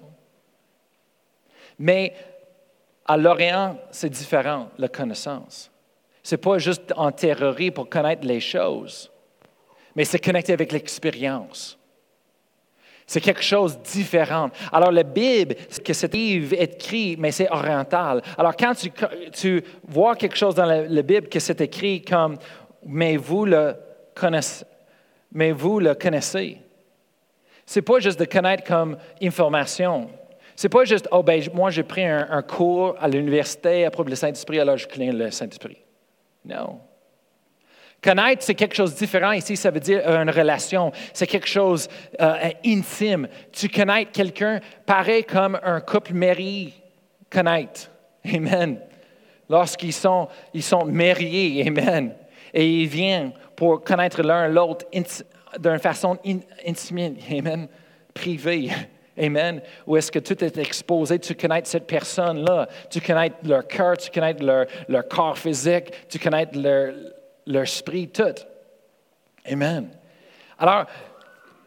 Mais 1.79 2.15
à 3.07 3.17
l'Orient, 3.17 3.79
c'est 3.91 4.11
différent, 4.11 4.69
la 4.79 4.89
connaissance. 4.89 5.71
Ce 6.23 6.35
n'est 6.35 6.41
pas 6.41 6.59
juste 6.59 6.93
en 6.97 7.11
théorie 7.11 7.71
pour 7.71 7.89
connaître 7.89 8.27
les 8.27 8.41
choses, 8.41 9.11
mais 9.97 10.05
c'est 10.05 10.19
connecté 10.19 10.53
avec 10.53 10.73
l'expérience. 10.73 11.79
C'est 13.07 13.21
quelque 13.21 13.43
chose 13.43 13.77
de 13.77 13.83
différent. 13.83 14.51
Alors, 14.73 14.91
la 14.91 15.03
Bible, 15.03 15.55
que 15.85 16.55
écrit, 16.55 17.17
mais 17.19 17.33
c'est 17.33 17.51
oriental. 17.51 18.23
Alors, 18.39 18.57
quand 18.57 18.73
tu, 19.33 19.63
vois 19.87 20.17
quelque 20.17 20.37
chose 20.37 20.55
dans 20.55 20.65
la, 20.65 21.03
Bible 21.03 21.29
que 21.29 21.39
c'est 21.39 21.61
écrit 21.61 22.03
comme 22.03 22.39
Mais 22.87 23.17
vous 23.17 23.45
le 23.45 23.77
connaissez, 24.15 24.65
mais 25.33 25.53
vous 25.53 25.81
le 25.81 25.95
connaissez. 25.95 26.59
C'est 27.67 27.83
pas 27.83 27.99
juste 27.99 28.19
de 28.19 28.25
connaître 28.25 28.65
comme 28.65 28.97
information. 29.23 30.09
C'est 30.57 30.69
pas 30.69 30.85
juste, 30.85 31.09
oh, 31.11 31.23
ben, 31.23 31.43
moi, 31.53 31.71
j'ai 31.71 31.83
pris 31.83 32.05
un, 32.05 32.27
un 32.31 32.43
cours 32.43 32.95
à 33.01 33.09
l'université 33.09 33.85
à 33.85 33.91
propos 33.91 34.11
du 34.11 34.17
Saint-Esprit, 34.17 34.61
alors 34.61 34.77
je 34.77 34.87
connais 34.87 35.13
le 35.13 35.31
Saint-Esprit. 35.31 35.79
Non. 36.45 36.81
Connaître, 38.05 38.43
c'est 38.43 38.55
quelque 38.55 38.77
chose 38.77 38.93
de 38.93 38.99
différent. 38.99 39.33
Ici, 39.33 39.57
ça 39.57 39.71
veut 39.71 39.81
dire 39.81 40.03
euh, 40.05 40.23
une 40.23 40.29
relation. 40.29 40.93
C'est 41.15 41.27
quelque 41.27 41.49
chose 41.49 41.89
euh, 42.21 42.51
intime. 42.67 43.27
Tu 43.51 43.71
connais 43.71 44.05
quelqu'un 44.05 44.61
pareil 44.85 45.25
comme 45.25 45.59
un 45.63 45.81
couple 45.81 46.13
marié 46.13 46.75
connaître. 47.31 47.89
Amen. 48.31 48.79
Lorsqu'ils 49.49 49.95
sont, 49.95 50.29
ils 50.53 50.63
sont 50.63 50.85
mariés. 50.85 51.67
Amen. 51.67 52.15
Et 52.53 52.83
ils 52.83 52.87
viennent 52.87 53.33
pour 53.57 53.83
connaître 53.83 54.23
l'un 54.23 54.49
l'autre 54.49 54.85
d'une 54.93 55.79
façon 55.79 56.19
intime. 56.67 57.17
Amen. 57.31 57.69
Privée. 58.13 58.71
Amen. 59.19 59.63
Où 59.87 59.97
est-ce 59.97 60.13
que 60.13 60.19
tout 60.19 60.45
est 60.45 60.59
exposé? 60.59 61.19
Tu 61.19 61.35
connais 61.35 61.63
cette 61.65 61.87
personne-là. 61.87 62.69
Tu 62.91 63.01
connais 63.01 63.33
leur 63.45 63.67
cœur, 63.67 63.97
tu 63.97 64.11
connais 64.11 64.37
leur 64.89 65.09
corps 65.09 65.39
physique, 65.39 65.91
tu 66.09 66.19
connais 66.19 66.47
leur, 66.53 66.93
leur 67.47 67.63
esprit 67.63 68.09
tout. 68.09 68.35
Amen. 69.51 69.91
Alors, 70.59 70.87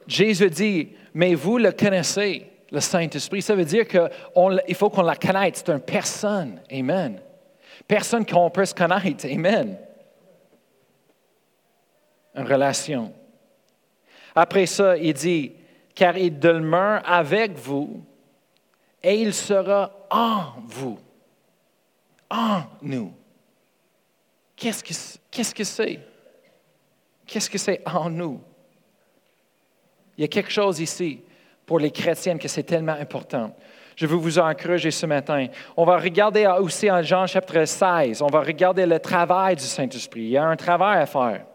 Jésus 0.08 0.50
dit, 0.50 0.90
mais 1.14 1.36
vous 1.36 1.58
le 1.58 1.72
connaissez, 1.72 2.50
le 2.72 2.80
Saint-Esprit. 2.80 3.42
Ça 3.42 3.56
veut 3.56 3.66
dire 3.66 3.88
qu'il 3.88 4.76
faut 4.76 4.90
qu'on 4.90 5.04
la 5.04 5.16
connaisse. 5.16 5.64
C'est 5.66 5.70
une 5.70 5.80
personne. 5.80 6.62
Amen. 6.72 7.20
Personne 7.88 8.26
qu'on 8.26 8.50
peut 8.50 8.66
se 8.66 8.74
connaître. 8.74 9.26
Amen. 9.26 9.78
Une 12.36 12.46
relation. 12.46 13.14
Après 14.36 14.66
ça, 14.66 14.98
il 14.98 15.14
dit, 15.14 15.54
car 15.96 16.18
il 16.18 16.38
demeure 16.38 17.02
avec 17.06 17.58
vous 17.58 18.04
et 19.02 19.22
il 19.22 19.34
sera 19.34 19.92
en 20.12 20.54
vous. 20.66 21.00
En 22.30 22.62
nous. 22.82 23.14
Qu'est-ce 24.56 24.84
que 25.56 25.64
c'est? 25.64 26.00
Qu'est-ce 27.26 27.50
que 27.50 27.58
c'est 27.58 27.82
en 27.86 28.10
nous? 28.10 28.42
Il 30.18 30.22
y 30.22 30.24
a 30.24 30.28
quelque 30.28 30.52
chose 30.52 30.80
ici 30.80 31.22
pour 31.66 31.80
les 31.80 31.92
chrétiennes 31.92 32.40
que 32.40 32.48
c'est 32.48 32.64
tellement 32.64 32.94
important. 32.94 33.56
Je 33.96 34.06
veux 34.06 34.16
vous 34.16 34.40
encourager 34.40 34.92
ce 34.92 35.06
matin. 35.06 35.48
On 35.76 35.84
va 35.84 35.98
regarder 35.98 36.48
aussi 36.60 36.90
en 36.90 37.02
Jean 37.02 37.28
chapitre 37.28 37.66
16, 37.66 38.22
on 38.22 38.28
va 38.28 38.42
regarder 38.42 38.86
le 38.86 39.00
travail 39.00 39.56
du 39.56 39.64
Saint-Esprit. 39.64 40.22
Il 40.22 40.30
y 40.30 40.38
a 40.38 40.46
un 40.46 40.56
travail 40.56 41.02
à 41.02 41.06
faire. 41.06 41.46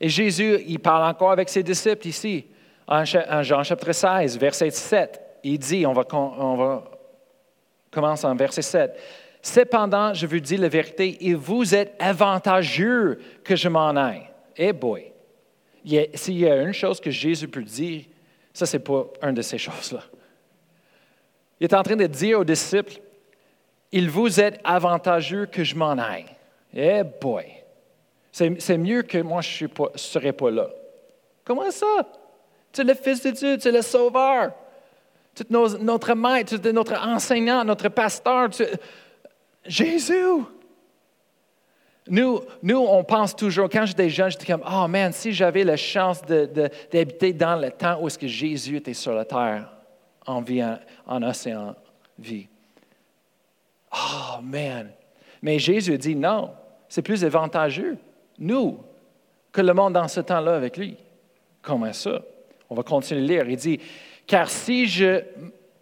Et 0.00 0.08
Jésus, 0.08 0.60
il 0.66 0.78
parle 0.78 1.10
encore 1.10 1.32
avec 1.32 1.48
ses 1.48 1.62
disciples 1.62 2.06
ici, 2.06 2.46
en 2.86 3.04
Jean 3.04 3.62
chapitre 3.62 3.92
16, 3.92 4.38
verset 4.38 4.70
7 4.70 5.27
il 5.42 5.58
dit, 5.58 5.86
on 5.86 5.92
va, 5.92 6.04
commencer 7.90 8.26
en 8.26 8.34
verset 8.34 8.62
7. 8.62 8.98
Cependant, 9.42 10.12
je 10.14 10.26
vous 10.26 10.40
dis 10.40 10.56
la 10.56 10.68
vérité, 10.68 11.26
et 11.26 11.34
vous 11.34 11.74
êtes 11.74 11.94
avantageux 11.98 13.20
que 13.44 13.56
je 13.56 13.68
m'en 13.68 13.90
aille. 13.90 14.28
Eh 14.56 14.72
boy! 14.72 15.12
S'il 16.14 16.38
y 16.38 16.48
a 16.48 16.56
une 16.56 16.72
chose 16.72 17.00
que 17.00 17.10
Jésus 17.10 17.48
peut 17.48 17.62
dire, 17.62 18.04
ça, 18.52 18.66
ce 18.66 18.76
n'est 18.76 18.82
pas 18.82 19.06
une 19.22 19.34
de 19.34 19.42
ces 19.42 19.58
choses-là. 19.58 20.02
Il 21.60 21.64
est 21.64 21.74
en 21.74 21.82
train 21.82 21.96
de 21.96 22.06
dire 22.06 22.40
aux 22.40 22.44
disciples, 22.44 23.00
il 23.90 24.10
vous 24.10 24.40
est 24.40 24.60
avantageux 24.64 25.46
que 25.46 25.64
je 25.64 25.74
m'en 25.74 25.96
aille. 25.96 26.26
Eh 26.74 27.02
boy! 27.20 27.46
C'est 28.30 28.78
mieux 28.78 29.02
que 29.02 29.18
moi, 29.18 29.40
je 29.40 29.64
ne 29.64 29.70
serais 29.96 30.32
pas 30.32 30.50
là. 30.50 30.68
Comment 31.44 31.70
ça? 31.70 32.06
Tu 32.72 32.82
es 32.82 32.84
le 32.84 32.94
Fils 32.94 33.22
de 33.22 33.30
Dieu, 33.30 33.58
tu 33.58 33.68
es 33.68 33.72
le 33.72 33.82
Sauveur. 33.82 34.52
Notre 35.50 36.14
maître, 36.14 36.56
notre 36.70 36.94
enseignant, 36.94 37.64
notre 37.64 37.88
pasteur. 37.88 38.50
Jésus! 39.64 40.44
Nous, 42.10 42.40
nous, 42.62 42.78
on 42.78 43.04
pense 43.04 43.36
toujours, 43.36 43.68
quand 43.68 43.84
j'étais 43.84 44.08
jeune, 44.08 44.30
j'étais 44.30 44.46
comme, 44.46 44.64
oh 44.66 44.88
man, 44.88 45.12
si 45.12 45.32
j'avais 45.32 45.62
la 45.62 45.76
chance 45.76 46.22
d'habiter 46.22 47.32
dans 47.32 47.56
le 47.56 47.70
temps 47.70 48.00
où 48.00 48.06
est-ce 48.06 48.18
que 48.18 48.26
Jésus 48.26 48.76
était 48.76 48.94
sur 48.94 49.12
la 49.12 49.24
terre, 49.24 49.70
en 50.26 50.40
vie, 50.40 50.62
en, 51.06 51.22
océan, 51.22 51.74
vie. 52.18 52.48
Oh 53.92 54.40
man! 54.42 54.90
Mais 55.42 55.58
Jésus 55.58 55.96
dit 55.98 56.16
non, 56.16 56.50
c'est 56.88 57.02
plus 57.02 57.24
avantageux, 57.24 57.98
nous, 58.38 58.78
que 59.52 59.60
le 59.60 59.72
monde 59.74 59.94
dans 59.94 60.08
ce 60.08 60.20
temps-là 60.20 60.54
avec 60.54 60.76
lui. 60.76 60.96
Comment 61.62 61.92
ça? 61.92 62.22
On 62.70 62.74
va 62.74 62.82
continuer 62.82 63.22
de 63.22 63.26
lire. 63.26 63.48
Il 63.48 63.56
dit, 63.56 63.80
car 64.28 64.48
si 64.48 64.86
je 64.86 65.24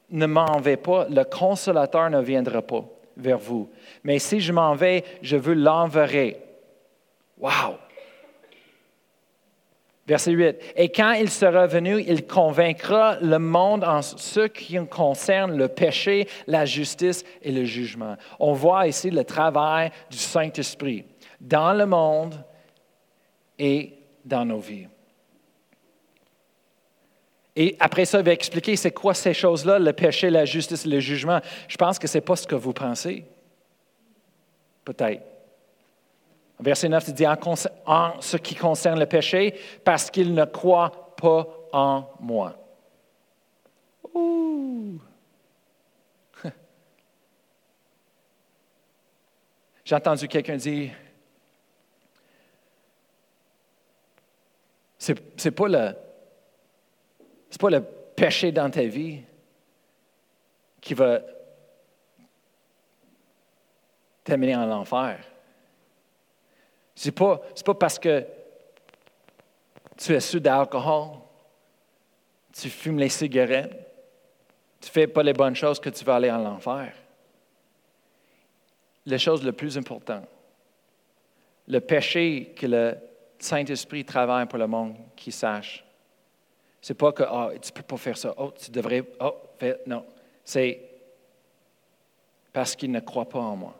ne 0.08 0.24
m'en 0.24 0.58
vais 0.60 0.78
pas, 0.78 1.06
le 1.10 1.24
consolateur 1.24 2.08
ne 2.08 2.22
viendra 2.22 2.62
pas 2.62 2.84
vers 3.16 3.38
vous. 3.38 3.68
Mais 4.04 4.18
si 4.18 4.40
je 4.40 4.52
m'en 4.52 4.74
vais, 4.74 5.04
je 5.20 5.36
veux 5.36 5.54
l'enverrer. 5.54 6.38
Wow! 7.38 7.76
Verset 10.06 10.30
8. 10.30 10.56
Et 10.76 10.88
quand 10.90 11.12
il 11.14 11.28
sera 11.28 11.66
venu, 11.66 12.00
il 12.00 12.26
convaincra 12.26 13.18
le 13.20 13.40
monde 13.40 13.82
en 13.82 14.02
ce 14.02 14.46
qui 14.46 14.78
concerne 14.86 15.56
le 15.56 15.66
péché, 15.66 16.28
la 16.46 16.64
justice 16.64 17.24
et 17.42 17.50
le 17.50 17.64
jugement. 17.64 18.16
On 18.38 18.52
voit 18.52 18.86
ici 18.86 19.10
le 19.10 19.24
travail 19.24 19.90
du 20.08 20.16
Saint-Esprit 20.16 21.04
dans 21.40 21.72
le 21.72 21.86
monde 21.86 22.36
et 23.58 23.94
dans 24.24 24.44
nos 24.44 24.60
vies. 24.60 24.86
Et 27.58 27.74
après 27.80 28.04
ça, 28.04 28.18
il 28.18 28.24
va 28.24 28.32
expliquer 28.32 28.76
c'est 28.76 28.92
quoi 28.92 29.14
ces 29.14 29.32
choses-là, 29.32 29.78
le 29.78 29.94
péché, 29.94 30.28
la 30.28 30.44
justice 30.44 30.84
le 30.84 31.00
jugement. 31.00 31.40
Je 31.68 31.76
pense 31.78 31.98
que 31.98 32.06
ce 32.06 32.18
n'est 32.18 32.22
pas 32.22 32.36
ce 32.36 32.46
que 32.46 32.54
vous 32.54 32.74
pensez. 32.74 33.24
Peut-être. 34.84 35.22
Verset 36.60 36.90
9, 36.90 37.08
il 37.08 37.14
dit 37.14 37.26
en, 37.26 37.36
ce 38.20 38.36
qui 38.36 38.54
concerne 38.54 39.00
le 39.00 39.06
péché, 39.06 39.58
parce 39.84 40.10
qu'il 40.10 40.34
ne 40.34 40.44
croit 40.44 41.14
pas 41.16 41.46
en 41.72 42.04
moi. 42.20 42.54
Ouh. 44.14 44.98
J'ai 49.84 49.94
entendu 49.94 50.28
quelqu'un 50.28 50.56
dire, 50.56 50.92
c'est, 54.98 55.44
n'est 55.44 55.50
pas 55.50 55.68
le, 55.68 55.94
c'est 57.56 57.60
pas 57.62 57.70
le 57.70 57.80
péché 57.80 58.52
dans 58.52 58.68
ta 58.68 58.82
vie 58.82 59.22
qui 60.78 60.92
va 60.92 61.20
t'amener 64.22 64.54
en 64.54 64.70
enfer. 64.70 65.24
Ce 66.94 67.08
n'est 67.08 67.12
pas, 67.12 67.40
pas 67.64 67.74
parce 67.74 67.98
que 67.98 68.26
tu 69.96 70.12
es 70.12 70.20
sous 70.20 70.38
d'alcool, 70.38 71.16
tu 72.52 72.68
fumes 72.68 72.98
les 72.98 73.08
cigarettes, 73.08 73.72
tu 74.78 74.88
ne 74.88 74.92
fais 74.92 75.06
pas 75.06 75.22
les 75.22 75.32
bonnes 75.32 75.56
choses 75.56 75.80
que 75.80 75.88
tu 75.88 76.04
vas 76.04 76.16
aller 76.16 76.30
en 76.30 76.44
enfer. 76.44 76.92
La 79.06 79.16
chose 79.16 79.42
la 79.42 79.52
plus 79.52 79.78
importante, 79.78 80.28
le 81.66 81.80
péché 81.80 82.52
que 82.54 82.66
le 82.66 82.98
Saint-Esprit 83.38 84.04
travaille 84.04 84.44
pour 84.44 84.58
le 84.58 84.66
monde 84.66 84.96
qui 85.16 85.32
sache, 85.32 85.85
c'est 86.86 86.94
pas 86.94 87.10
que 87.10 87.24
oh, 87.28 87.50
tu 87.60 87.72
ne 87.72 87.74
peux 87.74 87.82
pas 87.82 87.96
faire 87.96 88.16
ça, 88.16 88.32
oh, 88.38 88.52
tu 88.56 88.70
devrais, 88.70 89.02
oh, 89.18 89.34
non. 89.88 90.06
C'est 90.44 90.80
parce 92.52 92.76
qu'il 92.76 92.92
ne 92.92 93.00
croit 93.00 93.28
pas 93.28 93.40
en 93.40 93.56
moi. 93.56 93.76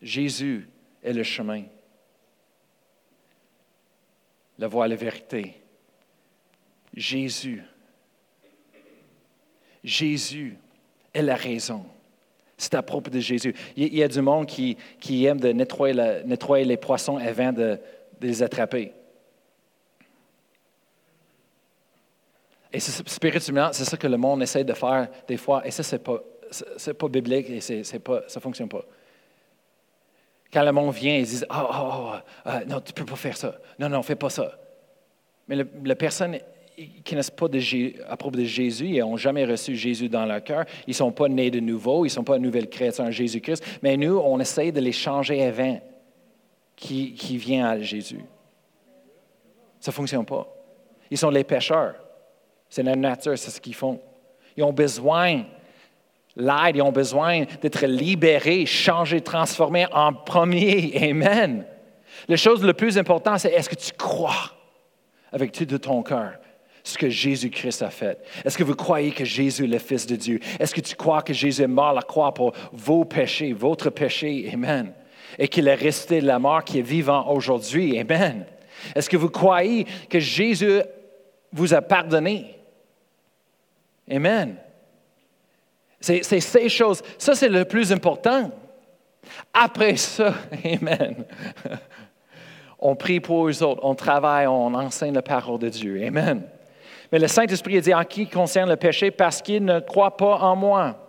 Jésus 0.00 0.66
est 1.02 1.12
le 1.12 1.22
chemin, 1.22 1.64
la 4.58 4.68
voie, 4.68 4.88
la 4.88 4.96
vérité. 4.96 5.60
Jésus. 6.94 7.62
Jésus 9.82 10.56
est 11.12 11.20
la 11.20 11.36
raison. 11.36 11.84
C'est 12.56 12.72
à 12.72 12.82
propos 12.82 13.10
de 13.10 13.20
Jésus. 13.20 13.54
Il 13.76 13.94
y 13.94 14.02
a 14.02 14.08
du 14.08 14.22
monde 14.22 14.46
qui, 14.46 14.78
aime 15.26 15.40
de 15.40 15.52
nettoyer, 15.52 16.64
les 16.64 16.78
poissons 16.78 17.18
avant 17.18 17.52
de, 17.52 17.78
les 18.22 18.42
attraper. 18.42 18.94
Et 22.74 22.80
spirituellement, 22.80 23.68
c'est 23.72 23.84
ça 23.84 23.96
que 23.96 24.08
le 24.08 24.16
monde 24.16 24.42
essaie 24.42 24.64
de 24.64 24.72
faire 24.72 25.06
des 25.28 25.36
fois. 25.36 25.64
Et 25.64 25.70
ça, 25.70 25.84
ce 25.84 25.94
n'est 25.94 26.02
pas, 26.02 26.18
pas 26.98 27.08
biblique 27.08 27.48
et 27.48 27.60
c'est, 27.60 27.98
pas, 28.00 28.22
ça 28.26 28.40
ne 28.40 28.42
fonctionne 28.42 28.68
pas. 28.68 28.84
Quand 30.52 30.64
le 30.64 30.72
monde 30.72 30.92
vient, 30.92 31.16
ils 31.16 31.24
disent 31.24 31.46
Ah, 31.48 31.68
oh, 31.70 31.76
oh, 31.86 32.18
oh, 32.46 32.50
non, 32.66 32.80
tu 32.80 32.90
ne 32.90 32.94
peux 32.96 33.04
pas 33.04 33.14
faire 33.14 33.36
ça. 33.36 33.54
Non, 33.78 33.88
non, 33.88 34.02
fais 34.02 34.16
pas 34.16 34.28
ça. 34.28 34.58
Mais 35.46 35.56
la 35.84 35.94
personne 35.94 36.36
qui 37.04 37.14
n'est 37.14 37.22
pas 37.36 37.46
de, 37.46 38.10
à 38.10 38.16
propos 38.16 38.36
de 38.36 38.42
Jésus, 38.42 38.86
ils 38.86 38.98
n'ont 38.98 39.16
jamais 39.16 39.44
reçu 39.44 39.76
Jésus 39.76 40.08
dans 40.08 40.26
leur 40.26 40.42
cœur. 40.42 40.64
Ils 40.88 40.90
ne 40.90 40.94
sont 40.94 41.12
pas 41.12 41.28
nés 41.28 41.52
de 41.52 41.60
nouveau, 41.60 42.04
ils 42.04 42.08
ne 42.08 42.12
sont 42.12 42.24
pas 42.24 42.38
une 42.38 42.42
nouvelle 42.42 42.68
création 42.68 43.04
en 43.04 43.10
Jésus-Christ. 43.12 43.64
Mais 43.84 43.96
nous, 43.96 44.18
on 44.18 44.40
essaie 44.40 44.72
de 44.72 44.80
les 44.80 44.90
changer 44.90 45.44
avant 45.44 45.80
qui, 46.74 47.14
qui 47.14 47.36
vient 47.36 47.68
à 47.68 47.78
Jésus. 47.78 48.24
Ça 49.78 49.92
ne 49.92 49.94
fonctionne 49.94 50.24
pas. 50.26 50.48
Ils 51.08 51.18
sont 51.18 51.30
les 51.30 51.44
pécheurs. 51.44 52.03
C'est 52.68 52.82
la 52.82 52.96
nature, 52.96 53.38
c'est 53.38 53.50
ce 53.50 53.60
qu'ils 53.60 53.74
font. 53.74 54.00
Ils 54.56 54.64
ont 54.64 54.72
besoin 54.72 55.44
l'aide, 56.36 56.76
ils 56.76 56.82
ont 56.82 56.92
besoin 56.92 57.44
d'être 57.60 57.86
libérés, 57.86 58.66
changés, 58.66 59.20
transformés 59.20 59.86
en 59.92 60.12
premier. 60.12 60.92
Amen. 61.10 61.64
La 62.28 62.36
chose 62.36 62.64
la 62.64 62.74
plus 62.74 62.98
importante, 62.98 63.40
c'est 63.40 63.52
est-ce 63.52 63.68
que 63.68 63.74
tu 63.74 63.92
crois 63.92 64.52
avec 65.32 65.52
tout 65.52 65.64
de 65.64 65.76
ton 65.76 66.02
cœur 66.02 66.34
ce 66.82 66.98
que 66.98 67.08
Jésus-Christ 67.08 67.82
a 67.82 67.90
fait? 67.90 68.18
Est-ce 68.44 68.58
que 68.58 68.64
vous 68.64 68.74
croyez 68.74 69.10
que 69.10 69.24
Jésus 69.24 69.64
est 69.64 69.68
le 69.68 69.78
Fils 69.78 70.06
de 70.06 70.16
Dieu? 70.16 70.40
Est-ce 70.58 70.74
que 70.74 70.80
tu 70.80 70.96
crois 70.96 71.22
que 71.22 71.32
Jésus 71.32 71.62
est 71.62 71.66
mort 71.66 71.88
à 71.88 71.94
la 71.94 72.02
croix 72.02 72.32
pour 72.32 72.52
vos 72.72 73.04
péchés, 73.04 73.52
votre 73.52 73.90
péché? 73.90 74.50
Amen. 74.52 74.92
Et 75.38 75.48
qu'il 75.48 75.66
est 75.66 75.74
resté 75.74 76.20
de 76.20 76.26
la 76.26 76.38
mort, 76.38 76.62
qui 76.62 76.78
est 76.78 76.82
vivant 76.82 77.28
aujourd'hui? 77.28 77.98
Amen. 77.98 78.46
Est-ce 78.94 79.08
que 79.08 79.16
vous 79.16 79.30
croyez 79.30 79.86
que 80.08 80.20
Jésus 80.20 80.80
vous 81.54 81.72
a 81.72 81.80
pardonné? 81.80 82.58
Amen. 84.10 84.56
C'est 86.00 86.22
ces 86.22 86.68
choses. 86.68 87.02
Ça, 87.16 87.34
c'est 87.34 87.48
le 87.48 87.64
plus 87.64 87.90
important. 87.92 88.50
Après 89.54 89.96
ça, 89.96 90.34
Amen. 90.64 91.24
On 92.78 92.94
prie 92.94 93.20
pour 93.20 93.48
eux 93.48 93.62
autres, 93.62 93.80
on 93.82 93.94
travaille, 93.94 94.46
on 94.46 94.74
enseigne 94.74 95.14
la 95.14 95.22
parole 95.22 95.58
de 95.58 95.70
Dieu. 95.70 96.04
Amen. 96.04 96.42
Mais 97.10 97.18
le 97.18 97.28
Saint-Esprit 97.28 97.80
dit 97.80 97.94
en 97.94 98.04
qui 98.04 98.26
concerne 98.26 98.68
le 98.68 98.76
péché? 98.76 99.10
Parce 99.10 99.40
qu'il 99.40 99.64
ne 99.64 99.80
croit 99.80 100.18
pas 100.18 100.36
en 100.40 100.54
moi. 100.54 101.03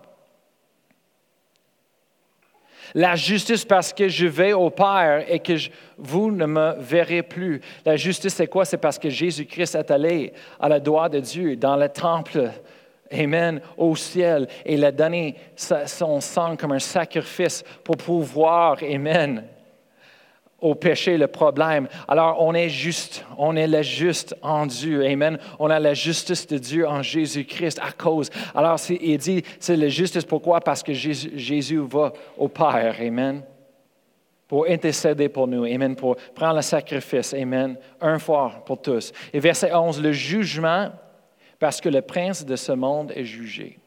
La 2.96 3.16
justice 3.16 3.66
parce 3.66 3.92
que 3.92 4.08
je 4.08 4.26
vais 4.26 4.54
au 4.54 4.70
Père 4.70 5.26
et 5.28 5.40
que 5.40 5.54
vous 5.98 6.32
ne 6.32 6.46
me 6.46 6.76
verrez 6.80 7.24
plus. 7.24 7.60
La 7.86 7.98
justice, 7.98 8.34
c'est 8.34 8.48
quoi? 8.48 8.64
C'est 8.64 8.78
parce 8.78 8.98
que 8.98 9.10
Jésus-Christ 9.10 9.76
est 9.76 9.92
allé 9.92 10.32
à 10.60 10.70
la 10.70 10.80
droite 10.80 11.12
de 11.12 11.20
Dieu, 11.20 11.58
dans 11.58 11.76
le 11.76 11.90
temple 11.90 12.52
Amen, 13.12 13.62
au 13.78 13.96
ciel. 13.96 14.48
Et 14.66 14.76
il 14.76 14.86
a 14.86 14.92
donné 14.92 15.36
son 15.56 16.20
sang 16.22 16.56
comme 16.56 16.72
un 16.72 16.80
sacrifice 16.80 17.64
pour 17.84 17.98
pouvoir, 17.98 18.78
Amen, 18.82 19.44
au 20.60 20.74
péché, 20.74 21.18
le 21.18 21.28
problème. 21.28 21.88
Alors, 22.08 22.41
on 22.41 22.54
est 22.54 22.70
juste, 22.70 23.26
on 23.38 23.56
est 23.56 23.68
le 23.68 23.82
juste 23.82 24.36
en 24.41 24.65
Dieu. 24.65 25.06
Amen. 25.06 25.38
On 25.60 25.70
a 25.70 25.80
la 25.80 25.94
justice 25.94 26.48
de 26.48 26.58
Dieu 26.58 26.88
en 26.88 27.02
Jésus-Christ 27.02 27.80
à 27.84 27.91
cause. 27.91 28.30
Alors, 28.54 28.80
il 28.89 29.18
dit, 29.18 29.44
c'est 29.60 29.76
la 29.76 29.89
justice. 29.89 30.24
Pourquoi? 30.24 30.62
Parce 30.62 30.82
que 30.82 30.94
Jésus, 30.94 31.80
va 31.80 32.13
au 32.38 32.48
Père. 32.48 32.96
Amen. 33.00 33.44
Pour 34.48 34.68
intercéder 34.68 35.30
pour 35.30 35.48
nous. 35.48 35.65
Amen. 35.65 35.96
Pour 35.96 36.15
prendre 36.34 36.56
le 36.56 36.62
sacrifice. 36.62 37.34
Amen. 37.34 37.78
Un 38.00 38.20
fois 38.20 38.63
pour 38.65 38.82
tous. 38.82 39.12
Et 39.34 39.39
verset 39.39 39.74
11, 39.74 40.02
le 40.02 40.12
jugement 40.12 40.91
parce 41.60 41.82
que 41.82 41.89
le 41.89 42.02
prince 42.02 42.46
de 42.46 42.56
ce 42.56 42.72
monde 42.72 43.12
est 43.15 43.26
jugé. 43.26 43.80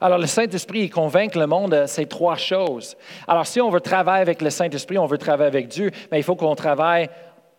Alors, 0.00 0.18
le 0.18 0.26
Saint-Esprit 0.26 0.90
convainc 0.90 1.34
le 1.34 1.46
monde 1.46 1.72
de 1.72 1.86
ces 1.86 2.06
trois 2.06 2.36
choses. 2.36 2.96
Alors, 3.26 3.46
si 3.46 3.60
on 3.60 3.70
veut 3.70 3.80
travailler 3.80 4.22
avec 4.22 4.42
le 4.42 4.50
Saint-Esprit, 4.50 4.98
on 4.98 5.06
veut 5.06 5.18
travailler 5.18 5.48
avec 5.48 5.68
Dieu, 5.68 5.90
mais 6.10 6.18
il 6.18 6.22
faut 6.22 6.36
qu'on 6.36 6.54
travaille 6.54 7.08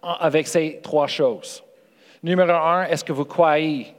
avec 0.02 0.48
ces 0.48 0.80
trois 0.82 1.08
choses. 1.08 1.64
Numéro 2.24 2.52
un, 2.52 2.84
est-ce 2.86 3.04
que 3.04 3.14
vous 3.14 3.26
croyez 3.26 3.94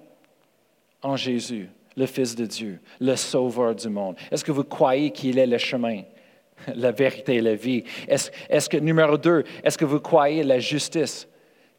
en 1.03 1.17
Jésus? 1.17 1.71
le 1.99 2.07
Fils 2.07 2.35
de 2.35 2.47
Dieu, 2.47 2.81
le 3.01 3.17
Sauveur 3.17 3.75
du 3.75 3.89
monde? 3.89 4.17
Est-ce 4.31 4.45
que 4.45 4.53
vous 4.53 4.65
croyez 4.65 5.11
qu'il 5.11 5.39
est 5.39 5.47
le 5.47 5.59
chemin, 5.59 6.03
la 6.75 6.93
vérité 6.93 7.37
et 7.37 7.41
la 7.41 7.57
vie? 7.57 7.85
Est-ce, 8.07 8.69
que, 8.69 8.77
numéro 8.77 9.19
deux, 9.19 9.45
est-ce 9.65 9.77
que 9.77 9.85
vous 9.85 10.01
croyez 10.01 10.45
la 10.45 10.61
justice? 10.61 11.29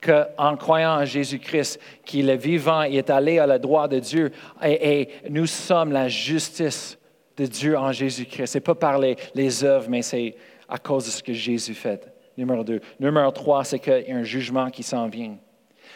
Qu'en 0.01 0.55
croyant 0.55 1.01
en 1.01 1.05
Jésus-Christ, 1.05 1.79
qu'il 2.05 2.29
est 2.29 2.37
vivant, 2.37 2.83
il 2.83 2.97
est 2.97 3.09
allé 3.09 3.39
à 3.39 3.47
la 3.47 3.59
droite 3.59 3.91
de 3.91 3.99
Dieu, 3.99 4.31
et, 4.63 5.09
nous 5.29 5.45
sommes 5.45 5.91
la 5.91 6.07
justice 6.07 6.97
de 7.37 7.45
Dieu 7.45 7.77
en 7.77 7.91
Jésus-Christ. 7.91 8.47
Ce 8.47 8.57
n'est 8.57 8.63
pas 8.63 8.75
par 8.75 8.99
les, 8.99 9.63
œuvres, 9.63 9.89
mais 9.89 10.01
c'est 10.01 10.35
à 10.67 10.77
cause 10.77 11.05
de 11.05 11.11
ce 11.11 11.23
que 11.23 11.33
Jésus 11.33 11.73
fait. 11.73 12.13
Numéro 12.37 12.63
deux. 12.63 12.79
Numéro 12.99 13.31
trois, 13.31 13.63
c'est 13.63 13.79
qu'il 13.79 14.05
y 14.07 14.11
a 14.11 14.15
un 14.15 14.23
jugement 14.23 14.69
qui 14.69 14.83
s'en 14.83 15.07
vient. 15.07 15.37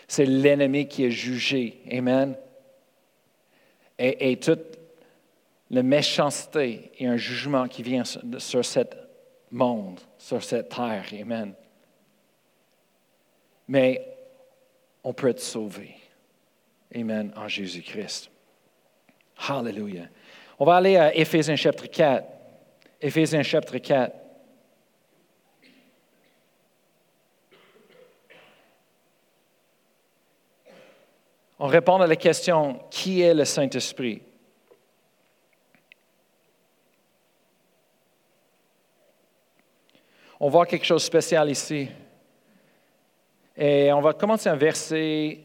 C'est 0.07 0.25
l'ennemi 0.25 0.87
qui 0.87 1.05
est 1.05 1.11
jugé. 1.11 1.81
Amen. 1.91 2.35
Et, 3.97 4.37
toute 4.37 4.79
la 5.69 5.83
méchanceté 5.83 6.91
et 6.97 7.07
un 7.07 7.15
jugement 7.15 7.67
qui 7.67 7.83
vient 7.83 8.03
sur, 8.03 8.65
ce 8.65 8.79
monde, 9.51 9.99
sur 10.17 10.43
cette 10.43 10.69
terre. 10.69 11.05
Amen. 11.21 11.53
Mais 13.67 14.15
on 15.03 15.13
peut 15.13 15.29
être 15.29 15.39
sauvé. 15.39 15.95
Amen. 16.95 17.33
En 17.35 17.47
Jésus-Christ. 17.47 18.29
Hallelujah. 19.47 20.07
On 20.59 20.65
va 20.65 20.75
aller 20.75 20.97
à 20.97 21.15
Éphésiens 21.15 21.55
chapitre 21.55 21.87
4. 21.87 22.25
Éphésiens 23.01 23.43
chapitre 23.43 23.77
4. 23.77 24.15
On 31.59 31.67
répond 31.67 31.95
à 31.95 32.07
la 32.07 32.15
question, 32.17 32.79
qui 32.91 33.21
est 33.21 33.33
le 33.33 33.45
Saint-Esprit? 33.45 34.21
On 40.39 40.49
voit 40.49 40.65
quelque 40.65 40.85
chose 40.85 41.03
de 41.03 41.07
spécial 41.07 41.49
ici. 41.49 41.87
Et 43.57 43.91
on 43.93 44.01
va 44.01 44.13
commencer 44.13 44.49
un 44.49 44.55
verset 44.55 45.39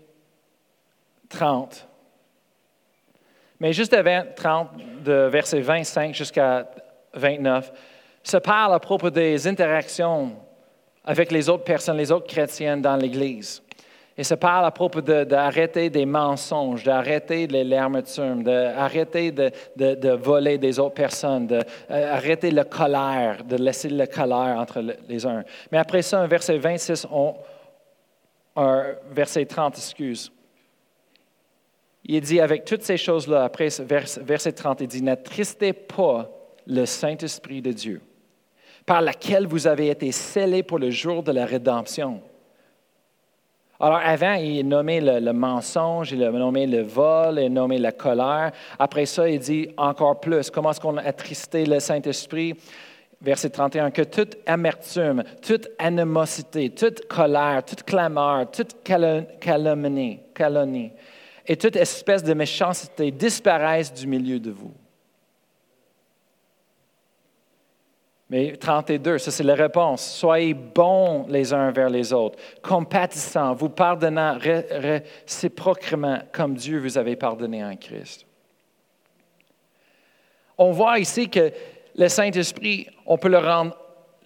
30. 1.29 1.87
Mais 3.61 3.73
juste 3.73 3.92
avant 3.92 4.23
30, 4.35 4.71
de 5.05 5.12
verset 5.31 5.61
25 5.61 6.14
jusqu'à 6.14 6.68
29, 7.14 7.73
se 8.23 8.37
parle 8.37 8.75
à 8.75 8.79
propos 8.79 9.11
des 9.11 9.47
interactions 9.47 10.33
avec 11.05 11.33
les 11.33 11.49
autres 11.49 11.64
personnes, 11.64 11.97
les 11.97 12.12
autres 12.12 12.27
chrétiennes 12.27 12.83
dans 12.83 12.97
l'Église. 12.97 13.62
Et 14.16 14.25
ça 14.25 14.37
parle 14.37 14.66
à 14.66 14.73
propos 14.73 15.01
d'arrêter 15.01 15.90
des 15.90 16.05
mensonges, 16.05 16.83
d'arrêter 16.83 17.47
les 17.47 17.62
l'amertume, 17.62 18.42
d'arrêter 18.42 19.31
de, 19.31 19.51
de, 19.77 19.94
de, 19.94 20.11
voler 20.11 20.59
des 20.59 20.81
autres 20.81 20.94
personnes, 20.94 21.47
d'arrêter 21.47 22.51
la 22.51 22.64
colère, 22.64 23.44
de 23.44 23.57
laisser 23.57 23.88
la 23.88 24.09
colère 24.09 24.57
entre 24.59 24.83
les 25.09 25.25
uns. 25.25 25.44
Mais 25.71 25.79
après 25.79 26.03
ça, 26.03 26.18
un 26.18 26.27
verset 26.27 26.59
26, 26.59 27.07
on, 27.12 27.37
verset 29.11 29.47
30, 29.47 29.77
excuse. 29.77 30.33
Il 32.05 32.21
dit 32.23 32.40
avec 32.40 32.64
toutes 32.64 32.83
ces 32.83 32.97
choses-là, 32.97 33.44
après 33.44 33.68
verset 34.23 34.53
30, 34.53 34.81
il 34.81 34.88
dit, 34.88 35.03
n'attristez 35.03 35.73
pas 35.73 36.31
le 36.66 36.87
Saint-Esprit 36.87 37.61
de 37.61 37.73
Dieu, 37.73 38.01
par 38.87 39.03
laquelle 39.03 39.47
vous 39.47 39.66
avez 39.66 39.88
été 39.88 40.11
scellés 40.12 40.62
pour 40.62 40.79
le 40.79 40.90
jour 40.90 41.23
de 41.23 41.33
la 41.33 41.44
rédemption. 41.44 42.23
Alors, 43.81 44.01
avant, 44.03 44.35
il 44.35 44.66
nommait 44.66 45.01
le, 45.01 45.21
le, 45.21 45.33
mensonge, 45.33 46.11
il 46.11 46.18
nommé 46.18 46.66
le 46.66 46.83
vol, 46.83 47.38
il 47.38 47.53
nommé 47.53 47.79
la 47.79 47.92
colère. 47.92 48.51
Après 48.77 49.07
ça, 49.07 49.29
il 49.29 49.38
dit 49.38 49.68
encore 49.77 50.18
plus. 50.18 50.51
Comment 50.51 50.73
est-ce 50.73 50.81
qu'on 50.81 50.97
a 50.97 51.03
attristé 51.03 51.64
le 51.64 51.79
Saint-Esprit? 51.79 52.55
Verset 53.21 53.51
31, 53.51 53.91
que 53.91 54.03
toute 54.03 54.37
amertume, 54.47 55.25
toute 55.43 55.69
animosité, 55.79 56.71
toute 56.71 57.09
colère, 57.09 57.65
toute 57.65 57.83
clameur, 57.83 58.49
toute 58.51 58.77
calomnie, 58.85 60.21
calomnie 60.35 60.93
et 61.45 61.57
toute 61.57 61.75
espèce 61.75 62.23
de 62.23 62.33
méchanceté 62.33 63.11
disparaissent 63.11 63.93
du 63.93 64.07
milieu 64.07 64.39
de 64.39 64.53
vous. 64.53 64.73
Mais 68.31 68.57
32, 68.57 69.19
ça 69.19 69.31
c'est 69.31 69.43
la 69.43 69.55
réponse. 69.55 70.05
Soyez 70.05 70.55
bons 70.55 71.27
les 71.29 71.53
uns 71.53 71.73
vers 71.73 71.89
les 71.89 72.13
autres, 72.13 72.39
compatissants, 72.63 73.55
vous 73.55 73.71
pardonnant 73.71 74.39
réciproquement 74.39 76.21
comme 76.31 76.55
Dieu 76.55 76.79
vous 76.79 76.99
avait 76.99 77.17
pardonné 77.17 77.65
en 77.65 77.75
Christ. 77.75 78.27
On 80.59 80.73
voit 80.73 80.99
ici 80.99 81.31
que 81.31 81.53
le 81.99 82.09
Saint-Esprit, 82.09 82.87
on 83.05 83.19
peut 83.19 83.29
le 83.29 83.39
rendre 83.39 83.77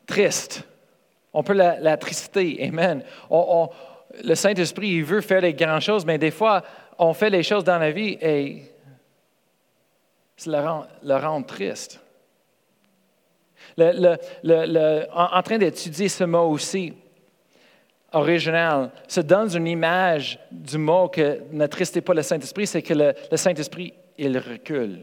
triste. 0.06 0.62
On 1.32 1.42
peut 1.42 1.54
l'attrister. 1.54 2.62
Amen. 2.62 3.02
le 4.22 4.34
Saint-Esprit, 4.34 4.88
il 4.88 5.04
veut 5.04 5.22
faire 5.22 5.40
des 5.40 5.54
grandes 5.54 5.80
choses, 5.80 6.04
mais 6.04 6.18
des 6.18 6.30
fois, 6.30 6.62
on 6.98 7.12
fait 7.12 7.30
les 7.30 7.42
choses 7.42 7.64
dans 7.64 7.78
la 7.78 7.90
vie 7.90 8.16
et 8.20 8.62
ça 10.36 10.86
le 11.02 11.16
rend 11.16 11.42
triste 11.42 12.02
en, 13.78 15.42
train 15.42 15.58
d'étudier 15.58 16.08
ce 16.08 16.24
mot 16.24 16.50
aussi, 16.50 16.92
original, 18.12 18.90
se 19.08 19.20
donne 19.20 19.54
une 19.56 19.66
image 19.66 20.38
du 20.50 20.78
mot 20.78 21.08
que 21.08 21.40
n'attristez 21.50 22.00
pas 22.00 22.14
le 22.14 22.22
Saint-Esprit, 22.22 22.66
c'est 22.66 22.82
que 22.82 22.94
le 22.94 23.36
Saint-Esprit, 23.36 23.94
il 24.18 24.36
recule. 24.38 25.00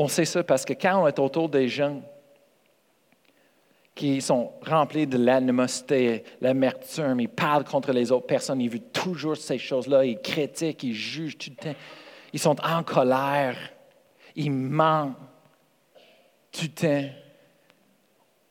On 0.00 0.06
sait 0.06 0.24
ça 0.24 0.44
parce 0.44 0.64
que 0.64 0.74
quand 0.74 1.02
on 1.02 1.08
est 1.08 1.18
autour 1.18 1.48
des 1.48 1.66
gens 1.66 2.00
qui 3.96 4.22
sont 4.22 4.52
remplis 4.64 5.08
de 5.08 5.18
l'animosité, 5.18 6.22
l'amertume, 6.40 7.18
ils 7.18 7.28
parlent 7.28 7.64
contre 7.64 7.90
les 7.90 8.12
autres 8.12 8.28
personnes, 8.28 8.60
ils 8.60 8.70
veulent 8.70 8.92
toujours 8.92 9.36
ces 9.36 9.58
choses-là, 9.58 10.04
ils 10.04 10.20
critiquent, 10.20 10.84
ils 10.84 10.94
jugent 10.94 11.36
tout 11.36 11.50
le 11.50 11.56
temps. 11.56 11.78
Ils 12.32 12.38
sont 12.38 12.56
en 12.64 12.84
colère. 12.84 13.56
Ils 14.36 14.52
mentent 14.52 15.16
tout 16.52 16.66
le 16.66 16.68
temps. 16.68 17.08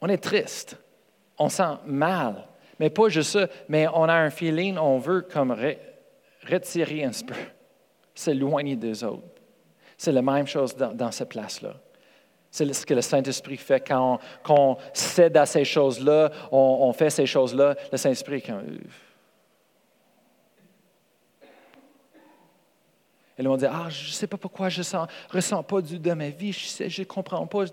On 0.02 0.10
est 0.10 0.18
triste. 0.18 0.78
On 1.40 1.48
sent 1.48 1.78
mal. 1.86 2.46
Mais 2.78 2.90
pas 2.90 3.08
juste 3.08 3.32
ça, 3.32 3.48
mais 3.70 3.88
on 3.88 4.04
a 4.04 4.16
un 4.16 4.32
feeling, 4.32 4.78
on 4.78 4.98
veut 4.98 5.22
comme 5.22 5.56
retirer 6.46 7.06
un 7.06 7.12
peu, 7.26 7.36
s'éloigner 8.14 8.76
des 8.76 9.02
autres. 9.02 9.37
C'est 9.98 10.12
la 10.12 10.22
même 10.22 10.46
chose 10.46 10.76
dans, 10.76 11.12
cette 11.12 11.30
place-là. 11.30 11.74
C'est 12.52 12.72
ce 12.72 12.86
que 12.86 12.94
le 12.94 13.02
Saint-Esprit 13.02 13.58
fait 13.58 13.86
quand 13.86 14.20
on, 14.48 14.78
cède 14.94 15.36
à 15.36 15.46
ces 15.46 15.66
choses-là, 15.66 16.32
on, 16.52 16.94
fait 16.94 17.10
ces 17.10 17.26
choses-là. 17.26 17.76
Le 17.92 17.98
Saint-Esprit, 17.98 18.44
Elles 23.38 23.48
vont 23.48 23.58
dire, 23.58 23.72
ah, 23.72 23.90
je 23.90 24.08
ne 24.08 24.14
sais 24.14 24.26
pas 24.26 24.38
pourquoi 24.38 24.70
je 24.70 24.82
ne 24.82 25.06
ressens 25.30 25.62
pas 25.62 25.82
du 25.82 26.00
de 26.00 26.14
ma 26.14 26.30
vie, 26.30 26.52
je 26.52 27.02
ne 27.02 27.06
comprends 27.06 27.46
pas. 27.46 27.66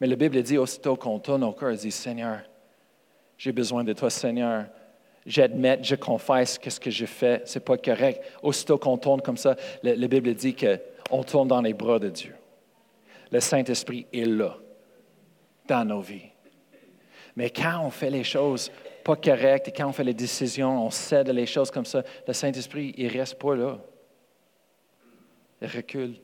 Mais 0.00 0.06
la 0.06 0.16
Bible 0.16 0.40
dit 0.42 0.56
aussitôt 0.56 0.96
qu'on 0.96 1.18
tourne 1.18 1.42
au 1.42 1.52
cœur, 1.52 1.70
elle 1.70 1.76
dit, 1.76 1.90
Seigneur, 1.90 2.42
j'ai 3.36 3.52
besoin 3.52 3.82
de 3.82 3.92
toi, 3.92 4.10
Seigneur. 4.10 4.66
J'admets, 5.26 5.82
je 5.82 5.94
confesse 5.94 6.58
que 6.58 6.68
ce 6.68 6.78
que 6.78 6.90
j'ai 6.90 7.06
fait, 7.06 7.48
ce 7.48 7.58
n'est 7.58 7.64
pas 7.64 7.78
correct. 7.78 8.22
Aussitôt 8.42 8.76
qu'on 8.76 8.98
tourne 8.98 9.22
comme 9.22 9.38
ça, 9.38 9.56
la, 9.82 9.94
Bible 10.06 10.34
dit 10.34 10.54
qu'on 10.54 11.24
tourne 11.24 11.48
dans 11.48 11.62
les 11.62 11.72
bras 11.72 11.98
de 11.98 12.10
Dieu. 12.10 12.34
Le 13.30 13.40
Saint-Esprit 13.40 14.06
est 14.12 14.26
là, 14.26 14.56
dans 15.66 15.84
nos 15.84 16.00
vies. 16.00 16.28
Mais 17.36 17.50
quand 17.50 17.80
on 17.82 17.90
fait 17.90 18.10
les 18.10 18.22
choses 18.22 18.70
pas 19.02 19.16
correctes 19.16 19.68
et 19.68 19.72
quand 19.72 19.88
on 19.88 19.92
fait 19.92 20.04
les 20.04 20.14
décisions, 20.14 20.86
on 20.86 20.90
cède 20.90 21.28
les 21.30 21.46
choses 21.46 21.70
comme 21.70 21.86
ça, 21.86 22.02
le 22.26 22.32
Saint-Esprit, 22.32 22.94
il 22.96 23.06
ne 23.06 23.12
reste 23.12 23.38
pas 23.38 23.54
là. 23.54 23.78
Il 25.60 25.68
recule. 25.68 26.16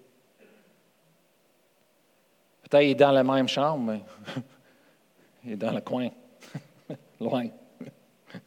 Peut-être 2.62 2.82
qu'il 2.82 2.90
est 2.90 2.94
dans 2.94 3.12
la 3.12 3.24
même 3.24 3.48
chambre, 3.48 3.92
mais 3.92 4.00
il 5.44 5.52
est 5.52 5.56
dans 5.56 5.72
le 5.72 5.80
coin, 5.80 6.10
loin. 7.20 7.48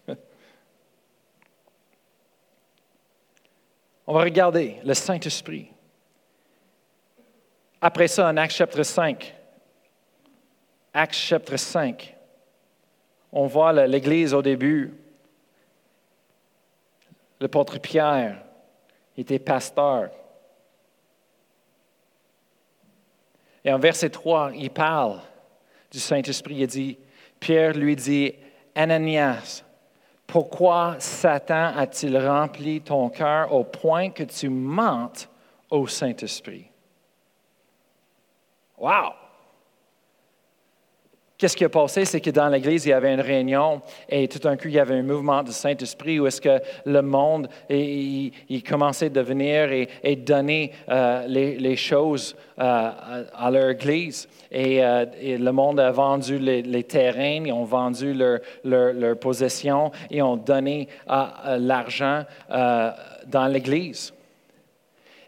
On 4.06 4.14
va 4.14 4.24
regarder 4.24 4.80
le 4.84 4.93
Saint-Esprit. 4.93 5.70
Après 7.80 8.08
ça, 8.08 8.28
en 8.28 8.38
Acte 8.38 8.54
chapitre 8.54 8.84
5, 8.84 9.36
Acte 10.93 11.16
chapitre 11.16 11.58
5, 11.58 12.16
on 13.32 13.47
voit 13.47 13.88
l'Église 13.88 14.34
au 14.34 14.41
début. 14.41 14.93
Le 17.39 17.47
L'apôtre 17.47 17.80
Pierre 17.80 18.43
était 19.18 19.39
pasteur. 19.39 20.12
Et 23.66 23.72
en 23.72 23.80
verset 23.80 24.10
3, 24.10 24.51
il 24.56 24.70
parle 24.70 25.22
du 25.91 25.99
Saint-Esprit. 25.99 26.56
Il 26.56 26.68
dit, 26.68 26.97
Pierre 27.39 27.74
lui 27.74 27.95
dit, 27.95 28.34
Ananias, 28.76 29.64
pourquoi 30.34 30.96
Satan 30.98 31.74
a-t-il 31.78 32.18
rempli 32.18 32.82
ton 32.82 33.08
cœur 33.10 33.54
au 33.54 33.64
point 33.64 34.10
que 34.10 34.24
tu 34.24 34.50
mentes 34.50 35.30
au 35.70 35.86
Saint-Esprit? 35.86 36.72
Wow! 38.80 39.12
Qu'est-ce 41.44 41.58
qui 41.58 41.66
a 41.66 41.70
passé? 41.70 42.06
C'est 42.06 42.22
que 42.22 42.30
dans 42.30 42.48
l'Église, 42.48 42.86
il 42.86 42.91
y 42.91 42.94
avait 42.94 43.14
une 43.14 43.20
réunion 43.20 43.82
et 44.08 44.30
tout 44.30 44.39
d'un 44.39 44.56
coup, 44.56 44.70
il 44.70 44.76
y 44.76 44.80
avait 44.80 44.96
un 44.96 45.04
mouvement 45.04 45.44
du 45.44 45.52
Saint-Esprit 45.52 46.18
où 46.18 46.26
est-ce 46.26 46.39
que 46.39 46.62
le 46.86 47.02
monde 47.02 47.50
il, 47.70 48.64
commençait 48.66 49.08
à 49.08 49.10
devenir 49.10 49.70
et, 49.70 50.16
donner 50.16 50.72
euh, 50.88 51.28
les, 51.28 51.76
choses 51.76 52.34
euh, 52.58 52.91
à, 53.34 53.52
leur 53.52 53.72
Église. 53.72 54.30
Euh, 54.56 55.06
et, 55.20 55.38
le 55.38 55.52
monde 55.52 55.82
a 55.82 55.91
vendu 55.91 56.39
les, 56.39 56.84
terrains, 56.86 57.44
ils 57.46 57.52
ont 57.52 57.66
vendu 57.66 58.14
leurs 58.14 58.39
leur, 58.64 58.94
leur 58.94 59.20
possessions 59.20 59.91
et 60.10 60.22
ont 60.22 60.38
donné 60.38 60.88
l'argent 61.10 62.24
dans 62.50 63.48
l'Église. 63.52 64.14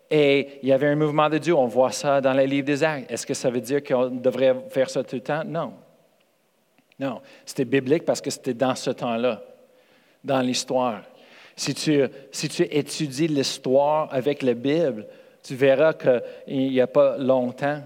Et 0.10 0.60
il 0.64 0.70
y 0.70 0.72
avait 0.72 0.88
un 0.88 0.96
mouvement 0.96 1.30
de 1.30 1.40
Dieu. 1.40 1.54
On 1.54 1.68
voit 1.68 1.92
ça 1.92 2.22
dans 2.22 2.32
les 2.32 2.48
livres 2.48 2.68
des 2.68 2.86
actes. 2.86 3.12
Est-ce 3.12 3.28
que 3.28 3.34
ça 3.34 3.50
veut 3.50 3.60
dire 3.60 3.84
qu'on 3.84 4.08
devrait 4.08 4.56
faire 4.70 4.90
ça 4.90 5.04
tout 5.04 5.18
le 5.18 5.22
temps? 5.22 5.44
Non. 5.46 5.74
Non, 7.00 7.22
c'était 7.46 7.66
biblique 7.66 8.06
parce 8.06 8.22
que 8.22 8.30
c'était 8.30 8.54
dans 8.54 8.76
ce 8.76 8.92
temps-là, 8.92 9.42
dans 10.24 10.40
l'histoire. 10.42 11.02
Si 11.56 11.74
tu, 11.74 12.04
si 12.32 12.50
tu 12.50 12.64
étudies 12.64 13.28
l'histoire 13.28 14.08
avec 14.12 14.42
la 14.42 14.54
Bible, 14.54 15.08
tu 15.44 15.56
verras 15.56 15.94
qu'il 15.94 16.70
n'y 16.70 16.82
a 16.82 16.88
pas 16.88 17.18
longtemps, 17.18 17.82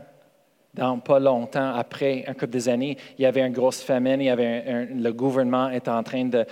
dans 0.73 0.99
pas 0.99 1.19
longtemps 1.19 1.73
après, 1.75 2.23
un 2.27 2.33
couple 2.33 2.51
des 2.51 2.69
années, 2.69 2.97
il 3.17 3.23
y 3.23 3.25
avait 3.25 3.41
une 3.41 3.53
grosse 3.53 3.81
famine, 3.81 4.21
il 4.21 5.01
le 5.01 5.11
gouvernement 5.11 5.69
était 5.71 5.89
en 5.89 6.03
train 6.03 6.25
de, 6.25 6.45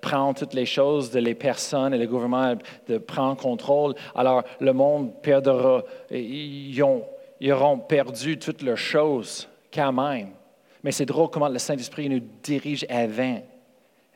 prendre 0.00 0.38
toutes 0.38 0.54
les 0.54 0.66
choses 0.66 1.10
de 1.10 1.18
les 1.18 1.34
personnes 1.34 1.94
et 1.94 1.98
le 1.98 2.06
gouvernement 2.06 2.54
de 2.88 2.98
prendre 2.98 3.36
contrôle. 3.36 3.94
Alors 4.14 4.44
le 4.60 4.72
monde 4.72 5.20
perdra, 5.20 5.82
ils, 6.10 6.82
ils 7.40 7.52
auront 7.52 7.78
perdu 7.78 8.38
toutes 8.38 8.62
leurs 8.62 8.78
choses 8.78 9.48
quand 9.72 9.92
même. 9.92 10.28
Mais 10.82 10.92
c'est 10.92 11.06
drôle 11.06 11.28
comment 11.30 11.48
le 11.48 11.58
Saint-Esprit 11.58 12.08
nous 12.08 12.20
dirige 12.42 12.84
avant. 12.88 13.40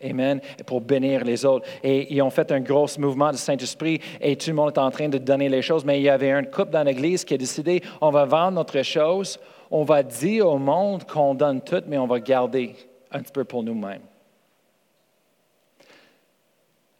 Amen. 0.03 0.41
Pour 0.67 0.81
bénir 0.81 1.25
les 1.25 1.45
autres. 1.45 1.67
Et 1.83 2.13
ils 2.15 2.21
ont 2.21 2.31
fait 2.31 2.53
un 2.53 2.61
gros 2.61 2.87
mouvement 2.99 3.31
du 3.31 3.39
Saint-Esprit 3.39 4.01
et 4.21 4.37
tout 4.37 4.51
le 4.51 4.57
monde 4.57 4.73
est 4.75 4.79
en 4.79 4.91
train 4.91 5.09
de 5.09 5.19
donner 5.19 5.49
les 5.49 5.63
choses. 5.63 5.85
Mais 5.85 5.99
il 5.99 6.03
y 6.03 6.11
avait 6.11 6.33
un 6.33 6.45
couple 6.45 6.73
dans 6.73 6.83
l'Église 6.83 7.25
qui 7.25 7.35
a 7.35 7.39
décidé 7.39 7.83
on 8.01 8.11
va 8.11 8.27
vendre 8.27 8.53
notre 8.53 8.83
chose, 8.83 9.39
on 9.71 9.85
va 9.85 10.03
dire 10.03 10.49
au 10.49 10.59
monde 10.59 11.05
qu'on 11.05 11.35
donne 11.35 11.63
tout, 11.63 11.83
mais 11.87 11.97
on 11.97 12.07
va 12.07 12.21
garder 12.21 12.75
un 13.11 13.21
petit 13.21 13.33
peu 13.33 13.45
pour 13.45 13.63
nous-mêmes. 13.63 14.03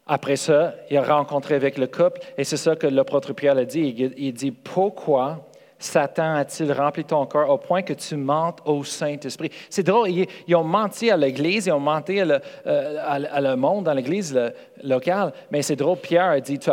Après 0.07 0.37
ça, 0.37 0.73
il 0.89 0.97
a 0.97 1.03
rencontré 1.03 1.53
avec 1.55 1.77
le 1.77 1.85
couple 1.85 2.21
et 2.37 2.45
c'est 2.45 2.57
ça 2.57 2.75
que 2.75 2.87
l'apôtre 2.87 3.33
Pierre 3.33 3.57
a 3.57 3.65
dit. 3.65 4.13
Il 4.17 4.33
dit 4.33 4.51
Pourquoi 4.51 5.49
Satan 5.79 6.35
a-t-il 6.35 6.71
rempli 6.71 7.03
ton 7.03 7.25
cœur 7.27 7.49
au 7.49 7.57
point 7.57 7.83
que 7.83 7.93
tu 7.93 8.15
mentes 8.15 8.61
au 8.65 8.83
Saint-Esprit? 8.83 9.51
C'est 9.69 9.83
drôle, 9.83 10.09
ils, 10.09 10.55
ont 10.55 10.63
menti 10.63 11.11
à 11.11 11.17
l'Église, 11.17 11.67
ils 11.67 11.71
ont 11.71 11.79
menti 11.79 12.19
à 12.19 12.25
le, 12.25 12.39
euh, 12.65 13.55
monde 13.55 13.85
dans 13.85 13.93
l'Église 13.93 14.37
locale, 14.83 15.33
mais 15.51 15.61
c'est 15.61 15.75
drôle, 15.75 15.97
Pierre 15.97 16.29
a 16.29 16.39
dit, 16.39 16.57
tu, 16.57 16.71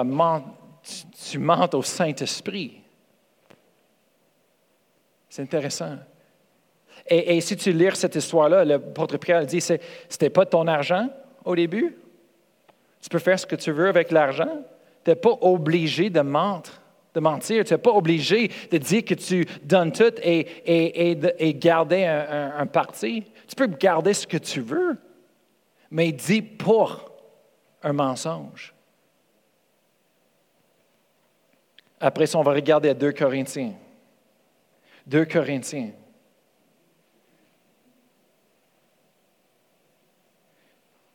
tu, 1.31 1.39
mentes 1.39 1.75
au 1.75 1.83
Saint-Esprit. 1.83 2.81
C'est 5.29 5.43
intéressant. 5.43 5.97
Et, 7.07 7.41
si 7.43 7.57
tu 7.57 7.73
lis 7.73 7.95
cette 7.95 8.15
histoire-là, 8.15 8.65
l'apôtre 8.65 9.19
Pierre 9.19 9.45
dit, 9.45 9.61
ce 9.61 9.75
n'était 9.75 10.31
pas 10.31 10.47
ton 10.47 10.67
argent 10.67 11.11
au 11.45 11.55
début? 11.55 11.99
Tu 13.03 13.11
peux 13.11 13.19
faire 13.19 13.39
ce 13.39 13.45
que 13.45 13.57
tu 13.57 13.71
veux 13.71 13.89
avec 13.89 14.11
l'argent? 14.11 14.63
Tu 15.05 15.11
n'es 15.11 15.17
pas 15.17 15.37
obligé 15.43 16.09
de 16.09 16.23
mentir 16.23 16.81
de 17.15 17.21
mentir. 17.21 17.65
Tu 17.65 17.73
n'es 17.73 17.79
pas 17.79 17.93
obligé 17.93 18.51
de 18.71 18.79
dire 18.79 19.05
que 19.05 19.15
tu 19.15 19.47
donnes 19.63 19.93
tout 19.93 20.13
et, 20.23 21.55
garder 21.59 22.05
un, 22.05 22.67
parti. 22.67 23.25
Tu 23.47 23.55
peux 23.57 23.67
garder 23.67 24.13
ce 24.13 24.27
que 24.27 24.37
tu 24.37 24.61
veux, 24.61 24.99
mais 25.91 26.13
dis 26.13 26.43
pour 26.43 27.11
un 27.83 27.93
mensonge. 27.93 28.75
Après 32.01 32.27
ça, 32.27 32.39
on 32.39 32.43
va 32.43 32.53
regarder 32.53 32.91
à 32.91 32.95
2 32.95 33.13
Corinthiens. 33.13 33.75
2 35.07 35.25
Corinthiens. 35.25 35.93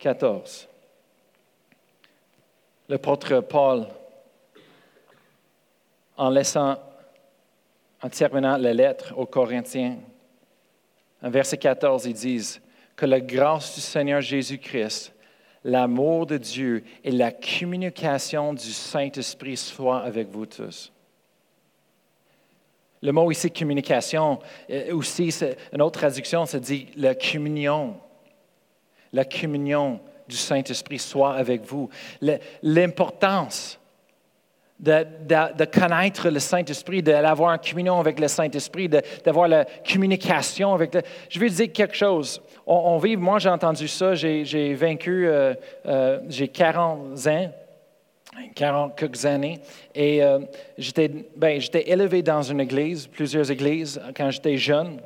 14. 0.00 0.66
L'apôtre 2.88 3.40
Paul 3.40 3.86
en 6.20 6.28
laissant, 6.28 6.76
en 8.02 8.10
terminant 8.10 8.58
la 8.58 8.74
lettre 8.74 9.14
aux 9.16 9.24
Corinthiens. 9.24 9.96
En 11.22 11.30
verset 11.30 11.56
14, 11.56 12.04
ils 12.04 12.12
disent 12.12 12.60
que 12.94 13.06
la 13.06 13.20
grâce 13.20 13.74
du 13.74 13.80
Seigneur 13.80 14.20
Jésus-Christ, 14.20 15.14
l'amour 15.64 16.26
de 16.26 16.36
Dieu 16.36 16.84
et 17.02 17.10
la 17.10 17.32
communication 17.32 18.52
du 18.52 18.70
Saint-Esprit 18.70 19.56
soient 19.56 20.02
avec 20.02 20.28
vous 20.28 20.44
tous. 20.44 20.92
Le 23.00 23.12
mot 23.12 23.30
ici, 23.30 23.50
communication, 23.50 24.40
euh, 24.68 24.92
aussi, 24.92 25.34
une 25.72 25.80
autre 25.80 26.00
traduction, 26.00 26.44
ça 26.44 26.60
dit 26.60 26.88
la 26.96 27.14
communion. 27.14 27.96
La 29.14 29.24
communion 29.24 30.00
du 30.28 30.36
Saint-Esprit 30.36 30.98
soit 30.98 31.32
avec 31.32 31.62
vous. 31.62 31.88
L'importance 32.62 33.79
de, 34.80 35.64
connaître 35.66 36.30
le 36.30 36.38
Saint-Esprit, 36.38 37.02
d'avoir 37.02 37.52
une 37.52 37.58
communion 37.58 38.00
avec 38.00 38.18
le 38.18 38.28
Saint-Esprit, 38.28 38.88
d'avoir 38.88 39.48
la 39.48 39.66
communication 39.90 40.74
avec 40.74 40.94
le... 40.94 41.02
Je 41.28 41.38
vais 41.38 41.50
dire 41.50 41.72
quelque 41.72 41.94
chose. 41.94 42.40
On, 42.66 42.98
vit, 42.98 43.16
moi 43.16 43.38
j'ai 43.38 43.50
entendu 43.50 43.88
ça, 43.88 44.14
j'ai 44.14 44.74
vaincu, 44.74 45.26
euh, 45.26 45.54
euh, 45.86 46.20
j'ai 46.28 46.48
40 46.48 47.26
ans, 47.26 47.52
40 48.54 48.96
quelques 48.96 49.26
années, 49.26 49.60
et 49.94 50.22
euh, 50.22 50.38
ben, 51.36 51.60
j'étais 51.60 51.90
élevé 51.90 52.22
dans 52.22 52.42
une 52.42 52.60
église, 52.60 53.06
plusieurs 53.06 53.50
églises, 53.50 54.00
quand 54.16 54.30
j'étais 54.30 54.56
jeune. 54.56 55.00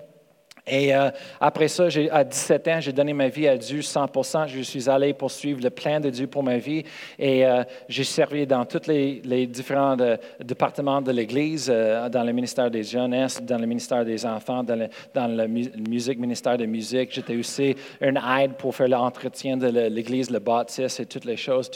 Et 0.66 0.94
euh, 0.94 1.10
après 1.40 1.68
ça, 1.68 1.88
à 2.10 2.24
17 2.24 2.68
ans, 2.68 2.80
j'ai 2.80 2.92
donné 2.92 3.12
ma 3.12 3.28
vie 3.28 3.46
à 3.46 3.56
Dieu 3.56 3.80
100% 3.80 4.48
Je 4.48 4.62
suis 4.62 4.88
allé 4.88 5.12
poursuivre 5.12 5.60
le 5.62 5.68
plan 5.68 6.00
de 6.00 6.08
Dieu 6.08 6.26
pour 6.26 6.42
ma 6.42 6.56
vie 6.56 6.82
et 7.18 7.44
euh, 7.44 7.64
j'ai 7.86 8.04
servi 8.04 8.46
dans 8.46 8.64
tous 8.64 8.86
les, 8.86 9.46
différents 9.46 9.98
euh, 10.00 10.16
départements 10.42 11.02
de 11.02 11.12
l'Église, 11.12 11.66
dans 11.66 12.24
le 12.24 12.32
ministère 12.32 12.70
des 12.70 12.82
jeunesses, 12.82 13.42
dans 13.42 13.58
le 13.58 13.66
ministère 13.66 14.06
des 14.06 14.24
enfants, 14.24 14.62
dans 14.62 14.88
le, 15.26 15.46
ministère 15.46 16.56
de 16.56 16.64
musique. 16.64 17.12
J'étais 17.12 17.36
aussi 17.36 17.76
une 18.00 18.18
aide 18.38 18.54
pour 18.54 18.74
faire 18.74 18.88
l'entretien 18.88 19.58
de 19.58 19.66
l'Église, 19.88 20.30
le 20.30 20.38
bâtisse 20.38 20.98
et 20.98 21.04
toutes 21.04 21.26
les 21.26 21.36
choses. 21.36 21.70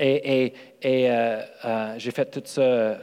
Et, 0.00 0.52
et 0.82 1.10
j'ai 1.98 2.10
fait 2.10 2.24
tout 2.24 2.42
ça 2.44 2.96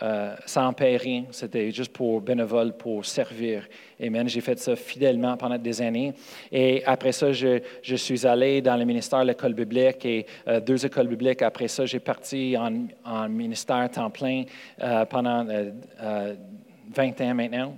euh, 0.00 0.34
sans 0.46 0.72
payer 0.72 0.96
rien. 0.96 1.24
C'était 1.32 1.70
juste 1.70 1.92
pour 1.92 2.22
bénévole, 2.22 2.72
pour 2.72 3.04
servir. 3.04 3.68
Amen. 4.02 4.26
J'ai 4.26 4.40
fait 4.40 4.58
ça 4.58 4.74
fidèlement 4.74 5.36
pendant 5.36 5.58
des 5.58 5.82
années. 5.82 6.14
Et 6.50 6.82
après 6.86 7.12
ça, 7.12 7.30
je, 7.30 7.60
suis 7.96 8.26
allé 8.26 8.62
dans 8.62 8.76
le 8.76 8.86
ministère, 8.86 9.22
l'école 9.22 9.52
biblique 9.52 10.02
et 10.06 10.24
euh, 10.48 10.60
deux 10.60 10.86
écoles 10.86 11.08
bibliques. 11.08 11.42
Après 11.42 11.68
ça, 11.68 11.84
j'ai 11.84 12.00
parti 12.00 12.56
en, 12.56 13.28
ministère 13.28 13.90
temps 13.90 14.08
plein 14.08 14.44
euh, 14.82 15.04
pendant 15.04 15.44
20 15.44 17.20
ans 17.20 17.34
maintenant. 17.34 17.76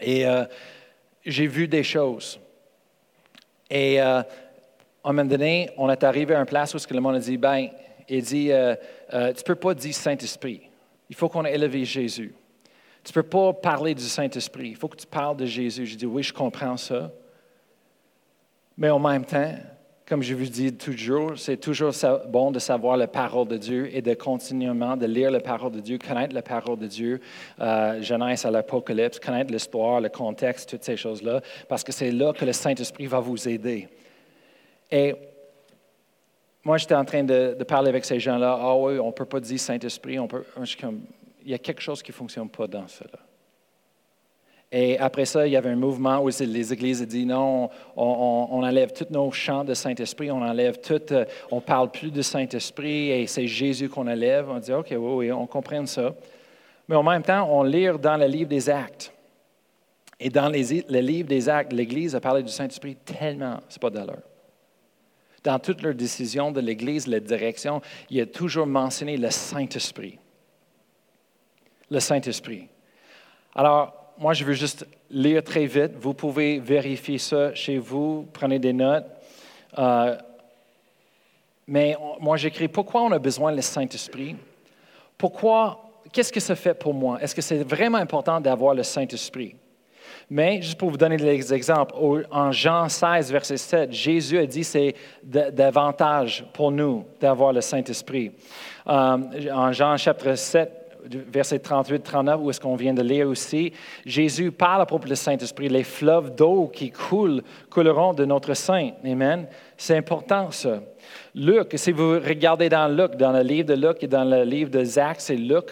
Et 0.00 0.24
j'ai 1.24 1.46
vu 1.46 1.68
des 1.68 1.82
choses. 1.82 2.40
Et 3.70 4.00
à 4.00 4.26
un 5.04 5.12
moment 5.12 5.28
donné, 5.28 5.68
on 5.76 5.90
est 5.90 6.02
arrivé 6.02 6.34
à 6.34 6.40
une 6.40 6.46
place 6.46 6.74
où 6.74 6.78
le 6.94 7.00
monde 7.00 7.16
a 7.16 7.18
dit, 7.18 7.36
ben, 7.36 7.68
il 8.08 8.22
dit, 8.22 8.50
tu 9.10 9.16
ne 9.16 9.42
peux 9.44 9.54
pas 9.54 9.74
dire 9.74 9.94
Saint-Esprit. 9.94 10.70
Il 11.08 11.16
faut 11.16 11.28
qu'on 11.28 11.44
ait 11.44 11.54
élevé 11.54 11.84
Jésus. 11.84 12.34
Tu 13.04 13.10
ne 13.10 13.14
peux 13.14 13.22
pas 13.22 13.52
parler 13.52 13.94
du 13.94 14.02
Saint-Esprit. 14.02 14.70
Il 14.70 14.76
faut 14.76 14.88
que 14.88 14.96
tu 14.96 15.06
parles 15.06 15.36
de 15.36 15.46
Jésus. 15.46 15.86
Je 15.86 15.96
dis, 15.96 16.06
oui, 16.06 16.22
je 16.22 16.32
comprends 16.32 16.76
ça. 16.76 17.12
Mais 18.76 18.90
en 18.90 18.98
même 18.98 19.24
temps, 19.24 19.54
comme 20.06 20.22
je 20.22 20.34
vous 20.34 20.44
dis 20.44 20.72
toujours, 20.72 21.36
c'est 21.36 21.56
toujours 21.56 21.92
bon 22.28 22.52
de 22.52 22.58
savoir 22.60 22.96
la 22.96 23.08
parole 23.08 23.48
de 23.48 23.56
Dieu 23.56 23.88
et 23.92 24.02
de 24.02 24.14
continuellement 24.14 24.96
de 24.96 25.06
lire 25.06 25.32
la 25.32 25.40
parole 25.40 25.72
de 25.72 25.80
Dieu, 25.80 25.98
connaître 25.98 26.34
la 26.34 26.42
parole 26.42 26.78
de 26.78 26.86
Dieu, 26.86 27.20
euh, 27.60 28.00
Genèse 28.02 28.44
à 28.44 28.50
l'Apocalypse, 28.52 29.18
connaître 29.18 29.52
l'histoire, 29.52 30.00
le 30.00 30.08
contexte, 30.08 30.70
toutes 30.70 30.84
ces 30.84 30.96
choses-là, 30.96 31.40
parce 31.68 31.82
que 31.82 31.90
c'est 31.90 32.12
là 32.12 32.32
que 32.32 32.44
le 32.44 32.52
Saint-Esprit 32.52 33.06
va 33.06 33.18
vous 33.18 33.48
aider. 33.48 33.88
Et 34.92 35.14
moi, 36.66 36.78
j'étais 36.78 36.96
en 36.96 37.04
train 37.04 37.22
de, 37.22 37.54
parler 37.62 37.90
avec 37.90 38.04
ces 38.04 38.18
gens-là. 38.18 38.58
Ah 38.60 38.74
oui, 38.74 38.98
on 38.98 39.06
ne 39.06 39.12
peut 39.12 39.24
pas 39.24 39.38
dire 39.38 39.60
Saint-Esprit. 39.60 40.18
il 41.44 41.50
y 41.50 41.54
a 41.54 41.58
quelque 41.58 41.80
chose 41.80 42.02
qui 42.02 42.10
ne 42.10 42.16
fonctionne 42.16 42.48
pas 42.48 42.66
dans 42.66 42.88
cela. 42.88 43.20
Et 44.72 44.98
après 44.98 45.26
ça, 45.26 45.46
il 45.46 45.52
y 45.52 45.56
avait 45.56 45.70
un 45.70 45.76
mouvement 45.76 46.18
où 46.18 46.26
les 46.26 46.72
églises 46.72 47.02
ont 47.02 47.04
dit 47.04 47.24
non, 47.24 47.70
on, 47.96 48.64
enlève 48.64 48.92
tous 48.92 49.06
nos 49.10 49.30
chants 49.30 49.62
de 49.62 49.74
Saint-Esprit, 49.74 50.32
on 50.32 50.42
enlève 50.42 50.80
tout, 50.80 51.00
euh, 51.12 51.24
on 51.52 51.60
parle 51.60 51.92
plus 51.92 52.10
de 52.10 52.20
Saint-Esprit 52.20 53.10
et 53.10 53.28
c'est 53.28 53.46
Jésus 53.46 53.88
qu'on 53.88 54.08
enlève. 54.08 54.50
On 54.50 54.58
dit 54.58 54.72
OK, 54.72 54.88
oui, 54.90 54.98
oui, 54.98 55.32
on 55.32 55.46
comprend 55.46 55.86
ça. 55.86 56.16
Mais 56.88 56.96
en 56.96 57.04
même 57.04 57.22
temps, 57.22 57.48
on 57.48 57.62
lit 57.62 57.86
dans 58.02 58.16
le 58.16 58.26
livre 58.26 58.48
des 58.48 58.68
Actes. 58.68 59.12
Et 60.18 60.30
dans 60.30 60.48
les, 60.48 60.84
le 60.88 60.98
livre 60.98 61.28
des 61.28 61.48
Actes, 61.48 61.72
l'Église 61.72 62.16
a 62.16 62.20
parlé 62.20 62.42
du 62.42 62.50
Saint-Esprit 62.50 62.96
tellement, 62.96 63.60
c'est 63.68 63.80
pas 63.80 63.90
d'allure. 63.90 64.18
Dans 65.44 65.58
toutes 65.58 65.82
leurs 65.82 65.94
décisions 65.94 66.50
de 66.50 66.60
l'Église, 66.60 67.06
la 67.06 67.20
direction, 67.20 67.80
il 68.10 68.20
a 68.20 68.26
toujours 68.26 68.66
mentionné 68.66 69.16
le 69.16 69.30
Saint-Esprit. 69.30 70.18
Le 71.90 72.00
Saint-Esprit. 72.00 72.68
Alors, 73.54 74.12
moi, 74.18 74.32
je 74.32 74.44
veux 74.44 74.54
juste 74.54 74.86
lire 75.10 75.42
très 75.44 75.66
vite. 75.66 75.92
Vous 76.00 76.14
pouvez 76.14 76.58
vérifier 76.58 77.18
ça 77.18 77.54
chez 77.54 77.78
vous, 77.78 78.26
prenez 78.32 78.58
des 78.58 78.72
notes. 78.72 79.06
Euh, 79.78 80.16
mais 81.66 81.96
moi, 82.20 82.36
j'écris 82.36 82.68
pourquoi 82.68 83.02
on 83.02 83.12
a 83.12 83.18
besoin 83.18 83.54
du 83.54 83.62
Saint-Esprit? 83.62 84.36
Pourquoi, 85.18 86.02
qu'est-ce 86.12 86.32
que 86.32 86.40
ça 86.40 86.54
fait 86.54 86.74
pour 86.74 86.94
moi? 86.94 87.20
Est-ce 87.20 87.34
que 87.34 87.42
c'est 87.42 87.62
vraiment 87.62 87.98
important 87.98 88.40
d'avoir 88.40 88.74
le 88.74 88.82
Saint-Esprit? 88.82 89.56
Mais 90.28 90.60
juste 90.60 90.78
pour 90.78 90.90
vous 90.90 90.96
donner 90.96 91.16
des 91.16 91.54
exemples, 91.54 91.94
en 92.30 92.50
Jean 92.50 92.88
16, 92.88 93.30
verset 93.30 93.56
7, 93.56 93.92
Jésus 93.92 94.38
a 94.38 94.46
dit 94.46 94.64
c'est 94.64 94.94
davantage 95.22 96.44
pour 96.52 96.72
nous 96.72 97.04
d'avoir 97.20 97.52
le 97.52 97.60
Saint-Esprit. 97.60 98.32
Euh, 98.88 99.18
en 99.52 99.72
Jean 99.72 99.96
chapitre 99.96 100.34
7, 100.34 100.86
verset 101.30 101.58
38-39, 101.58 102.40
où 102.40 102.50
est-ce 102.50 102.60
qu'on 102.60 102.76
vient 102.76 102.94
de 102.94 103.02
lire 103.02 103.28
aussi, 103.28 103.72
Jésus 104.04 104.50
parle 104.50 104.82
à 104.82 104.86
propos 104.86 105.06
du 105.06 105.16
Saint-Esprit. 105.16 105.68
Les 105.68 105.84
fleuves 105.84 106.34
d'eau 106.34 106.68
qui 106.72 106.90
coulent 106.90 107.42
couleront 107.70 108.12
de 108.12 108.24
notre 108.24 108.54
Saint. 108.54 108.90
Amen. 109.04 109.46
C'est 109.76 109.96
important, 109.96 110.50
ça. 110.50 110.80
Luc, 111.34 111.72
si 111.74 111.92
vous 111.92 112.12
regardez 112.12 112.68
dans 112.68 112.88
Luc, 112.88 113.16
dans 113.16 113.32
le 113.32 113.42
livre 113.42 113.68
de 113.68 113.74
Luc 113.74 114.02
et 114.02 114.06
dans 114.06 114.24
le 114.24 114.44
livre 114.44 114.70
de 114.70 114.84
Zach, 114.84 115.16
c'est 115.20 115.36
Luc, 115.36 115.66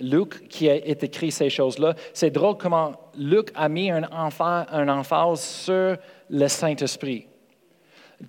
Luc 0.00 0.48
qui 0.48 0.68
a 0.68 0.76
écrit 0.76 1.30
ces 1.30 1.50
choses-là. 1.50 1.94
C'est 2.12 2.30
drôle 2.30 2.56
comment 2.56 2.92
Luc 3.18 3.50
a 3.54 3.68
mis 3.68 3.90
un, 3.90 4.02
un 4.02 4.88
emphase 4.88 5.40
sur 5.40 5.96
le 6.30 6.48
Saint-Esprit. 6.48 7.26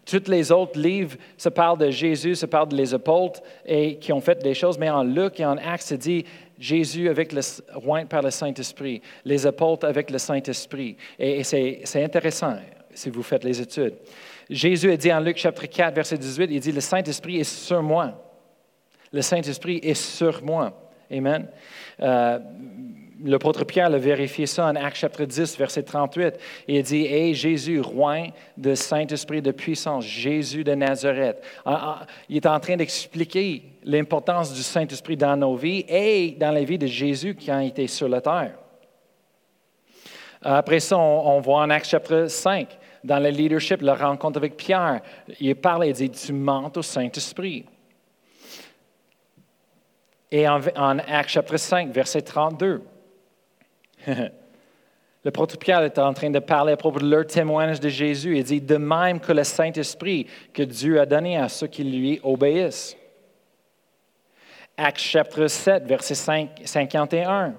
Tous 0.06 0.30
les 0.30 0.52
autres 0.52 0.80
livres 0.80 1.18
se 1.38 1.50
parlent 1.50 1.78
de 1.78 1.90
Jésus, 1.90 2.36
se 2.36 2.46
parlent 2.46 2.70
des 2.70 2.94
apôtres 2.94 3.42
et 3.66 3.98
qui 3.98 4.14
ont 4.14 4.22
fait 4.22 4.42
des 4.42 4.54
choses, 4.54 4.78
mais 4.78 4.90
en 4.90 5.04
Luc 5.04 5.40
et 5.40 5.46
en 5.46 5.58
Actes, 5.58 5.84
c'est 5.88 5.98
dit 5.98 6.24
Jésus 6.58 7.10
avec 7.10 7.34
le 7.34 7.42
roi 7.74 8.02
par 8.06 8.22
le 8.22 8.32
Saint-Esprit, 8.32 9.02
les 9.26 9.46
apôtres 9.46 9.86
avec 9.86 10.10
le 10.10 10.18
Saint-Esprit. 10.18 10.96
Et, 11.20 11.44
c'est 11.44 12.04
intéressant 12.04 12.56
si 12.94 13.10
vous 13.10 13.24
faites 13.24 13.44
les 13.44 13.60
études. 13.60 13.96
Jésus 14.52 14.92
a 14.92 14.98
dit 14.98 15.12
en 15.12 15.22
Luc 15.22 15.38
chapitre 15.38 15.66
4, 15.66 15.96
verset 15.96 16.18
18, 16.18 16.50
il 16.52 16.60
dit, 16.60 16.72
le 16.74 16.82
Saint-Esprit 16.82 17.40
est 17.40 17.44
sur 17.46 17.82
moi. 17.82 18.22
Le 19.14 19.22
Saint-Esprit 19.22 19.80
est 19.82 19.94
sur 19.94 20.44
moi. 20.44 20.92
Amen. 21.10 21.48
Euh, 22.02 22.40
L'apôtre 23.24 23.66
Pierre 23.66 23.94
a 23.94 23.98
vérifié 23.98 24.48
ça 24.48 24.66
en 24.66 24.76
Actes 24.76 24.98
chapitre 24.98 25.26
10, 25.26 25.58
verset 25.58 25.84
38. 25.84 26.36
Il 26.68 26.82
dit 26.82 27.06
Hé 27.06 27.34
Jésus, 27.34 27.80
roi 27.80 28.28
de 28.58 28.74
Saint-Esprit 28.74 29.42
de 29.42 29.52
puissance, 29.52 30.06
Jésus 30.06 30.64
de 30.64 30.74
Nazareth. 30.74 31.42
Ah, 31.64 32.00
ah, 32.02 32.06
il 32.28 32.38
est 32.38 32.48
en 32.48 32.60
train 32.60 32.78
d'expliquer 32.78 33.64
l'importance 33.84 34.54
du 34.54 34.64
Saint-Esprit 34.64 35.18
dans 35.18 35.38
nos 35.38 35.56
vies 35.56 35.86
et 35.88 36.32
dans 36.32 36.52
la 36.52 36.64
vie 36.64 36.80
de 36.80 36.88
Jésus 36.88 37.36
qui 37.36 37.52
a 37.52 37.64
été 37.64 37.86
sur 37.86 38.10
la 38.10 38.22
terre. 38.22 38.56
Après 40.42 40.80
ça, 40.80 40.98
on, 40.98 41.40
voit 41.42 41.62
en 41.62 41.70
Actes 41.70 41.90
chapitre 41.90 42.26
5, 42.28 42.68
dans 43.04 43.20
le 43.20 43.30
leadership, 43.30 43.82
la 43.82 43.96
rencontre 43.96 44.38
avec 44.38 44.58
Pierre. 44.58 45.02
Il 45.40 45.56
parle 45.56 45.86
et 45.86 45.94
dit 45.94 46.10
Tu 46.10 46.34
mentes 46.34 46.78
au 46.78 46.82
Saint-Esprit. 46.82 47.66
Et 50.32 50.48
en, 50.48 50.62
en 50.76 51.00
Actes 51.00 51.30
chapitre 51.30 51.58
5, 51.58 51.90
verset 51.90 52.22
32. 52.22 52.82
le 54.08 55.32
prophète 55.32 55.60
Pierre 55.60 55.84
est 55.84 56.00
en 56.00 56.14
train 56.14 56.30
de 56.30 56.40
parler 56.40 56.74
à 56.74 56.78
propos 56.78 57.00
de 57.00 57.10
leur 57.10 57.26
témoignage 57.26 57.80
de 57.80 57.90
Jésus. 57.90 58.38
Il 58.38 58.44
dit, 58.44 58.62
de 58.62 58.78
même 58.78 59.20
que 59.20 59.34
le 59.34 59.44
Saint-Esprit 59.44 60.28
que 60.54 60.64
Dieu 60.64 61.02
a 61.02 61.06
donné 61.06 61.38
à 61.38 61.50
ceux 61.50 61.68
qui 61.68 61.84
lui 61.84 62.20
obéissent. 62.24 62.96
Actes 64.78 65.00
chapitre 65.00 65.48
7, 65.48 65.84
verset 65.84 66.16
51. 66.64 67.56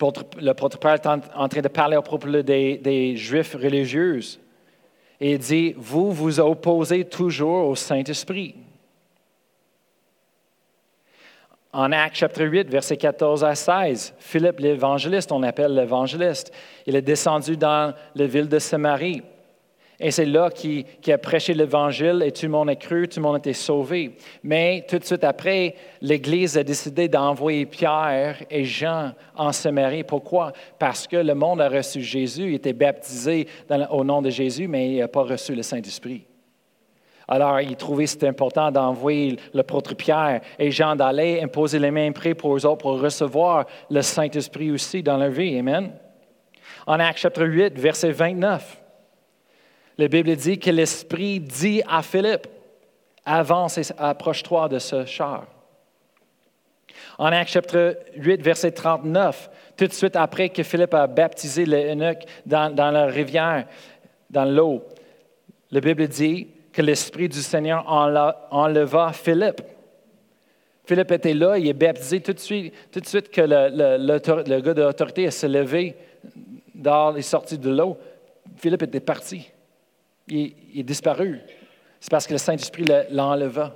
Le 0.00 0.52
prophète 0.52 1.06
est 1.06 1.06
en 1.06 1.48
train 1.48 1.60
de 1.60 1.68
parler 1.68 1.96
à 1.96 2.02
propos 2.02 2.28
des, 2.42 3.16
Juifs 3.16 3.54
religieux. 3.54 4.20
Et 5.20 5.32
il 5.32 5.38
dit, 5.38 5.74
vous 5.76 6.12
vous 6.12 6.38
opposez 6.38 7.04
toujours 7.04 7.68
au 7.68 7.74
Saint-Esprit. 7.74 8.54
En 11.72 11.92
Actes 11.92 12.16
chapitre 12.16 12.44
8, 12.44 12.70
verset 12.70 12.96
14 12.96 13.44
à 13.44 13.54
16, 13.54 14.14
Philippe 14.18 14.58
l'évangéliste, 14.58 15.30
on 15.32 15.42
appelle 15.42 15.74
l'évangéliste, 15.74 16.50
il 16.86 16.96
est 16.96 17.02
descendu 17.02 17.58
dans 17.58 17.94
la 18.14 18.26
ville 18.26 18.48
de 18.48 18.58
Samarie. 18.58 19.22
Et 20.00 20.12
c'est 20.12 20.26
là 20.26 20.48
qu'il 20.50 20.84
a 21.08 21.18
prêché 21.18 21.54
l'Évangile 21.54 22.22
et 22.24 22.30
tout 22.30 22.46
le 22.46 22.52
monde 22.52 22.70
a 22.70 22.76
cru, 22.76 23.08
tout 23.08 23.18
le 23.18 23.24
monde 23.24 23.34
a 23.34 23.38
été 23.38 23.52
sauvé. 23.52 24.12
Mais 24.44 24.86
tout 24.88 24.98
de 24.98 25.04
suite 25.04 25.24
après, 25.24 25.74
l'Église 26.00 26.56
a 26.56 26.62
décidé 26.62 27.08
d'envoyer 27.08 27.66
Pierre 27.66 28.36
et 28.48 28.64
Jean 28.64 29.12
en 29.34 29.50
Samarie. 29.50 30.04
Pourquoi? 30.04 30.52
Parce 30.78 31.08
que 31.08 31.16
le 31.16 31.34
monde 31.34 31.60
a 31.60 31.68
reçu 31.68 32.00
Jésus, 32.00 32.46
il 32.50 32.54
était 32.54 32.72
baptisé 32.72 33.48
au 33.90 34.04
nom 34.04 34.22
de 34.22 34.30
Jésus, 34.30 34.68
mais 34.68 34.88
il 34.88 34.98
n'a 35.00 35.08
pas 35.08 35.22
reçu 35.22 35.56
le 35.56 35.64
Saint-Esprit. 35.64 36.24
Alors, 37.26 37.60
il 37.60 37.76
trouvait 37.76 38.04
que 38.04 38.10
c'était 38.10 38.28
important 38.28 38.70
d'envoyer 38.70 39.36
l'apôtre 39.52 39.94
Pierre 39.94 40.40
et 40.60 40.70
Jean 40.70 40.94
d'aller 40.94 41.42
imposer 41.42 41.80
les 41.80 41.90
mains 41.90 42.12
près 42.12 42.34
pour 42.34 42.56
eux 42.56 42.64
autres 42.64 42.78
pour 42.78 43.00
recevoir 43.00 43.66
le 43.90 44.00
Saint-Esprit 44.00 44.70
aussi 44.70 45.02
dans 45.02 45.16
leur 45.16 45.30
vie. 45.30 45.58
Amen. 45.58 45.90
En 46.86 47.00
Acte 47.00 47.18
chapitre 47.18 47.46
8, 47.46 47.78
verset 47.78 48.12
29, 48.12 48.77
la 49.98 50.08
Bible 50.08 50.36
dit 50.36 50.58
que 50.58 50.70
l'Esprit 50.70 51.40
dit 51.40 51.82
à 51.86 52.02
Philippe, 52.02 52.46
avance 53.24 53.78
et 53.78 53.92
approche-toi 53.98 54.68
de 54.68 54.78
ce 54.78 55.04
char. 55.04 55.46
En 57.18 57.26
Acte 57.26 57.50
chapitre 57.50 57.98
8, 58.16 58.40
verset 58.40 58.70
39, 58.70 59.50
tout 59.76 59.86
de 59.86 59.92
suite 59.92 60.14
après 60.14 60.48
que 60.50 60.62
Philippe 60.62 60.94
a 60.94 61.06
baptisé 61.08 61.66
l'eunuque 61.66 62.24
dans, 62.46 62.72
dans 62.72 62.92
la 62.92 63.06
rivière, 63.06 63.66
dans 64.30 64.44
l'eau, 64.44 64.84
la 65.70 65.80
Bible 65.80 66.06
dit 66.06 66.48
que 66.72 66.80
l'Esprit 66.80 67.28
du 67.28 67.40
Seigneur 67.40 67.84
enleva 68.50 69.12
Philippe. 69.12 69.60
Philippe 70.84 71.10
était 71.10 71.34
là, 71.34 71.58
il 71.58 71.68
est 71.68 71.74
baptisé 71.74 72.20
tout 72.20 72.32
de 72.32 72.38
suite, 72.38 72.72
tout 72.90 73.00
de 73.00 73.06
suite 73.06 73.30
que 73.30 73.42
le, 73.42 74.60
gars 74.60 74.74
de 74.74 74.82
l'autorité 74.82 75.30
s'est 75.30 75.48
levé, 75.48 75.96
dehors, 76.74 77.18
est 77.18 77.22
sorti 77.22 77.58
de 77.58 77.68
l'eau. 77.68 77.98
Philippe 78.56 78.84
était 78.84 79.00
parti. 79.00 79.50
Il, 80.30 80.80
est 80.80 80.82
disparu. 80.82 81.40
C'est 82.00 82.10
parce 82.10 82.26
que 82.26 82.32
le 82.32 82.38
Saint-Esprit 82.38 82.84
l'enleva. 83.10 83.74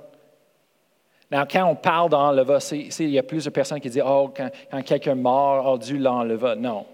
quand 1.31 1.65
on 1.65 1.75
parle 1.75 2.09
d'enleva, 2.09 2.59
il 2.71 3.09
y 3.09 3.19
a 3.19 3.23
plusieurs 3.23 3.53
personnes 3.53 3.79
qui 3.79 3.89
disent 3.89 4.03
Oh, 4.05 4.33
quand, 4.35 4.49
quelqu'un 4.83 5.15
mort, 5.15 5.65
oh, 5.67 5.77
Dieu 5.77 5.97
l'enleva. 5.97 6.55
Non. 6.55 6.85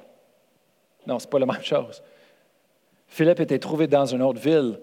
Non, 1.06 1.20
ce 1.20 1.26
n'est 1.26 1.30
pas 1.30 1.40
la 1.40 1.46
même 1.46 1.64
chose. 1.64 2.02
Philippe 3.08 3.40
était 3.40 3.60
trouvé 3.60 3.88
dans 3.88 4.06
une 4.06 4.22
autre 4.22 4.40
ville. 4.40 4.80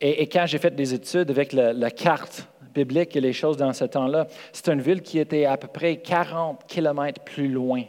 Et, 0.00 0.28
quand 0.28 0.44
j'ai 0.46 0.58
fait 0.58 0.74
des 0.74 0.92
études 0.92 1.30
avec 1.30 1.52
la, 1.52 1.90
carte 1.90 2.46
biblique 2.74 3.16
et 3.16 3.20
les 3.20 3.32
choses 3.32 3.56
dans 3.56 3.72
ce 3.72 3.86
temps-là, 3.86 4.26
c'est 4.52 4.68
une 4.68 4.82
ville 4.82 5.00
qui 5.00 5.18
était 5.18 5.46
à 5.46 5.56
peu 5.56 5.68
près 5.68 5.96
40 5.96 6.66
kilomètres 6.66 7.22
plus 7.22 7.48
loin 7.48 7.84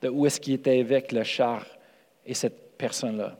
de 0.00 0.08
où 0.08 0.26
est-ce 0.26 0.40
qu'il 0.40 0.54
était 0.54 0.78
avec 0.78 1.10
le 1.10 1.24
char 1.24 1.66
et 2.24 2.34
cette 2.34 2.78
personne-là. 2.78 3.36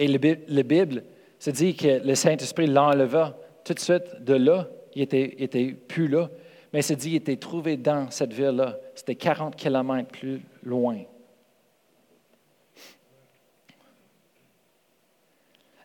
Et 0.00 0.08
la 0.08 0.62
Bible 0.62 1.04
se 1.38 1.50
dit 1.50 1.76
que 1.76 2.02
le 2.02 2.14
Saint-Esprit 2.14 2.66
l'enleva 2.66 3.36
tout 3.62 3.74
de 3.74 3.78
suite 3.78 4.24
de 4.24 4.32
là. 4.32 4.66
Il 4.94 5.02
était, 5.02 5.42
était 5.42 5.72
plus 5.72 6.08
là. 6.08 6.30
Mais 6.72 6.80
se 6.80 6.94
dit 6.94 7.08
qu'il 7.08 7.16
était 7.16 7.36
trouvé 7.36 7.76
dans 7.76 8.10
cette 8.10 8.32
ville-là. 8.32 8.78
C'était 8.94 9.14
40 9.14 9.56
kilomètres 9.56 10.08
plus 10.08 10.40
loin. 10.62 11.00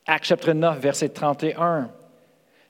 Acte 0.06 0.26
chapitre 0.26 0.54
9, 0.54 0.80
verset 0.80 1.10
31. 1.10 1.92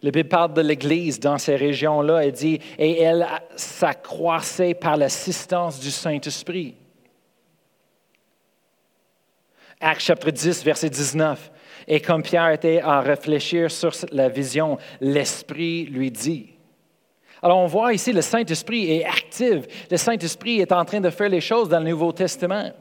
Le 0.01 0.09
Bible 0.09 0.29
parle 0.29 0.53
de 0.53 0.61
l'Église 0.61 1.19
dans 1.19 1.37
ces 1.37 1.55
régions-là 1.55 2.25
et 2.25 2.31
dit, 2.31 2.59
et 2.79 3.01
elle 3.01 3.27
s'accroissait 3.55 4.73
par 4.73 4.97
l'assistance 4.97 5.79
du 5.79 5.91
Saint-Esprit. 5.91 6.75
Acte 9.79 10.01
chapitre 10.01 10.31
10, 10.31 10.63
verset 10.63 10.89
19. 10.89 11.51
Et 11.87 11.99
comme 11.99 12.23
Pierre 12.23 12.51
était 12.51 12.81
à 12.81 13.01
réfléchir 13.01 13.69
sur 13.69 13.91
la 14.11 14.29
vision, 14.29 14.77
l'Esprit 15.01 15.85
lui 15.85 16.11
dit. 16.11 16.55
Alors 17.43 17.59
on 17.59 17.67
voit 17.67 17.93
ici, 17.93 18.11
le 18.11 18.21
Saint-Esprit 18.21 18.91
est 18.91 19.05
actif. 19.05 19.65
Le 19.91 19.97
Saint-Esprit 19.97 20.61
est 20.61 20.71
en 20.71 20.83
train 20.85 21.01
de 21.01 21.09
faire 21.09 21.29
les 21.29 21.41
choses 21.41 21.69
dans 21.69 21.79
le 21.79 21.89
Nouveau 21.89 22.11
Testament. 22.11 22.71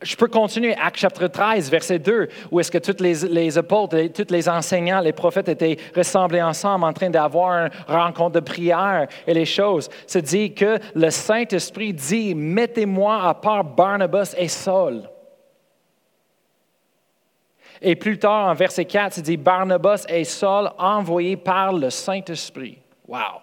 Je 0.00 0.14
peux 0.14 0.28
continuer, 0.28 0.76
Acte 0.76 0.98
chapitre 0.98 1.26
13, 1.26 1.68
verset 1.70 1.98
2, 1.98 2.28
où 2.52 2.60
est-ce 2.60 2.70
que 2.70 2.78
tous 2.78 3.02
les, 3.02 3.26
les 3.26 3.58
apôtres, 3.58 3.96
tous 4.14 4.32
les 4.32 4.48
enseignants, 4.48 5.00
les 5.00 5.12
prophètes 5.12 5.48
étaient 5.48 5.76
rassemblés 5.92 6.40
ensemble 6.40 6.84
en 6.84 6.92
train 6.92 7.10
d'avoir 7.10 7.50
une 7.64 7.70
rencontre 7.88 8.34
de 8.34 8.40
prière 8.40 9.08
et 9.26 9.34
les 9.34 9.44
choses. 9.44 9.88
Se 10.06 10.20
dit 10.20 10.54
que 10.54 10.78
le 10.94 11.10
Saint-Esprit 11.10 11.92
dit, 11.92 12.36
mettez-moi 12.36 13.24
à 13.24 13.34
part 13.34 13.64
Barnabas 13.64 14.36
et 14.38 14.46
Saul. 14.46 15.02
Et 17.80 17.96
plus 17.96 18.18
tard, 18.18 18.48
en 18.48 18.54
verset 18.54 18.84
4, 18.84 19.18
il 19.18 19.22
dit 19.22 19.36
Barnabas 19.36 20.04
et 20.08 20.24
Saul 20.24 20.70
envoyés 20.78 21.36
par 21.36 21.72
le 21.72 21.90
Saint-Esprit. 21.90 22.78
Wow! 23.06 23.40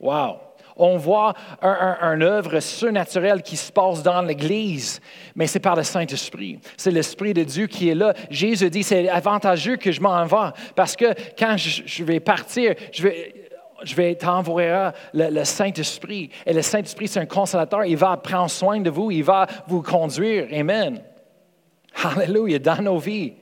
Wow! 0.00 0.36
On 0.80 0.96
voit 0.96 1.34
un, 1.60 2.20
œuvre 2.20 2.60
surnaturelle 2.60 3.42
qui 3.42 3.56
se 3.56 3.72
passe 3.72 4.00
dans 4.00 4.22
l'Église, 4.22 5.00
mais 5.34 5.48
c'est 5.48 5.58
par 5.58 5.74
le 5.74 5.82
Saint-Esprit. 5.82 6.60
C'est 6.76 6.92
l'Esprit 6.92 7.34
de 7.34 7.42
Dieu 7.42 7.66
qui 7.66 7.88
est 7.88 7.96
là. 7.96 8.14
Jésus 8.30 8.70
dit 8.70 8.84
c'est 8.84 9.08
avantageux 9.08 9.76
que 9.76 9.90
je 9.90 10.00
m'en 10.00 10.24
parce 10.76 10.94
que 10.94 11.14
quand 11.36 11.56
je, 11.56 12.04
vais 12.04 12.20
partir, 12.20 12.74
je 12.92 13.02
vais, 13.02 13.34
je 13.82 13.94
vais 13.96 14.14
t'envoyer 14.14 14.90
le 15.12 15.42
Saint-Esprit. 15.42 16.30
Et 16.46 16.52
le 16.52 16.62
Saint-Esprit, 16.62 17.08
c'est 17.08 17.20
un 17.20 17.26
consolateur. 17.26 17.84
Il 17.84 17.96
va 17.96 18.16
prendre 18.16 18.50
soin 18.50 18.80
de 18.80 18.90
vous. 18.90 19.10
Il 19.10 19.24
va 19.24 19.48
vous 19.66 19.82
conduire. 19.82 20.46
Amen. 20.52 21.02
Alléluia, 22.04 22.58
dans 22.58 22.82
nos 22.82 22.98
vies. 22.98 23.34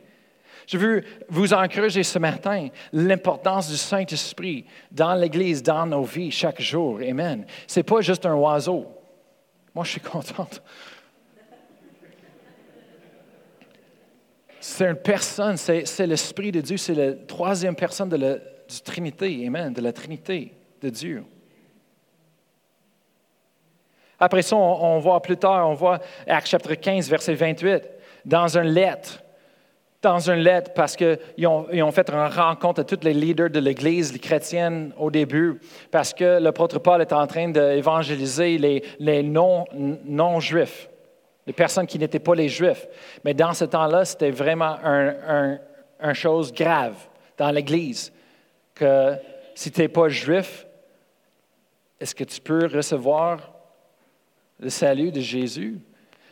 Je 0.67 0.79
veux 0.79 1.05
vous 1.29 1.53
encourager 1.53 2.03
ce 2.03 2.19
matin 2.19 2.69
l'importance 2.93 3.71
du 3.71 3.77
Saint-Esprit 3.77 4.67
dans 4.91 5.15
l'Église, 5.15 5.63
dans 5.63 5.87
nos 5.87 6.03
vies, 6.03 6.31
chaque 6.31 6.61
jour. 6.61 6.99
Amen. 7.01 7.47
Ce 7.67 7.79
n'est 7.79 7.85
pas 7.85 8.01
juste 8.01 8.27
un 8.27 8.35
oiseau. 8.35 8.87
Moi, 9.75 9.85
je 9.85 9.91
suis 9.93 10.01
contente. 10.01 10.63
C'est 14.59 14.87
une 14.89 14.97
personne, 14.97 15.57
c'est 15.57 16.07
l'Esprit 16.07 16.51
de 16.51 16.61
Dieu, 16.61 16.77
c'est 16.77 16.95
la 16.95 17.13
troisième 17.13 17.77
personne 17.77 18.09
de 18.09 18.17
la 18.17 18.37
Trinité. 18.85 19.47
Amen, 19.47 19.73
de 19.73 19.81
la 19.81 19.93
Trinité 19.93 20.53
de 20.83 20.89
Dieu. 20.89 21.25
Après 24.19 24.43
ça, 24.43 24.57
on, 24.57 24.97
on 24.97 24.99
voit 24.99 25.23
plus 25.23 25.37
tard, 25.37 25.69
on 25.69 25.75
voit 25.75 26.01
Acte 26.27 26.49
chapitre 26.49 26.75
15, 26.75 27.09
verset 27.09 27.35
28 27.35 27.96
dans 28.27 28.59
une 28.59 28.69
lettre, 28.69 29.23
dans 30.03 30.19
une 30.19 30.41
lettre 30.41 30.73
parce 30.75 30.97
qu'ils 30.97 31.47
ont, 31.47 31.93
fait 31.93 32.11
une 32.11 32.27
rencontre 32.27 32.81
à 32.81 32.85
tous 32.85 33.03
les 33.03 33.15
leaders 33.15 33.51
de 33.51 33.61
l'Église, 33.61 34.13
les 34.13 34.19
chrétiennes 34.19 34.93
au 34.99 35.11
début, 35.11 35.61
parce 35.91 36.13
que 36.13 36.39
l'apôtre 36.39 36.81
Paul 36.81 37.01
est 37.01 37.13
en 37.13 37.27
train 37.27 37.49
d'évangéliser 37.49 38.59
les, 38.59 39.23
non-juifs, 39.23 40.91
les 41.47 41.53
personnes 41.53 41.87
qui 41.87 41.99
n'étaient 41.99 42.19
pas 42.19 42.35
les 42.35 42.49
juifs. 42.49 42.87
Mais 43.25 43.33
dans 43.33 43.55
ce 43.55 43.65
temps-là, 43.65 44.05
c'était 44.05 44.33
vraiment 44.33 44.77
une 44.83 45.61
un, 46.01 46.13
chose 46.15 46.53
grave 46.53 46.97
dans 47.39 47.51
l'Église, 47.51 48.13
que 48.75 49.15
si 49.55 49.71
tu 49.71 49.81
n'es 49.81 49.89
pas 49.89 50.09
juif, 50.09 50.67
est-ce 51.99 52.15
que 52.15 52.25
tu 52.25 52.41
peux 52.41 52.67
recevoir 52.67 53.53
le 54.59 54.69
salut 54.69 55.11
de 55.11 55.21
Jésus? 55.21 55.81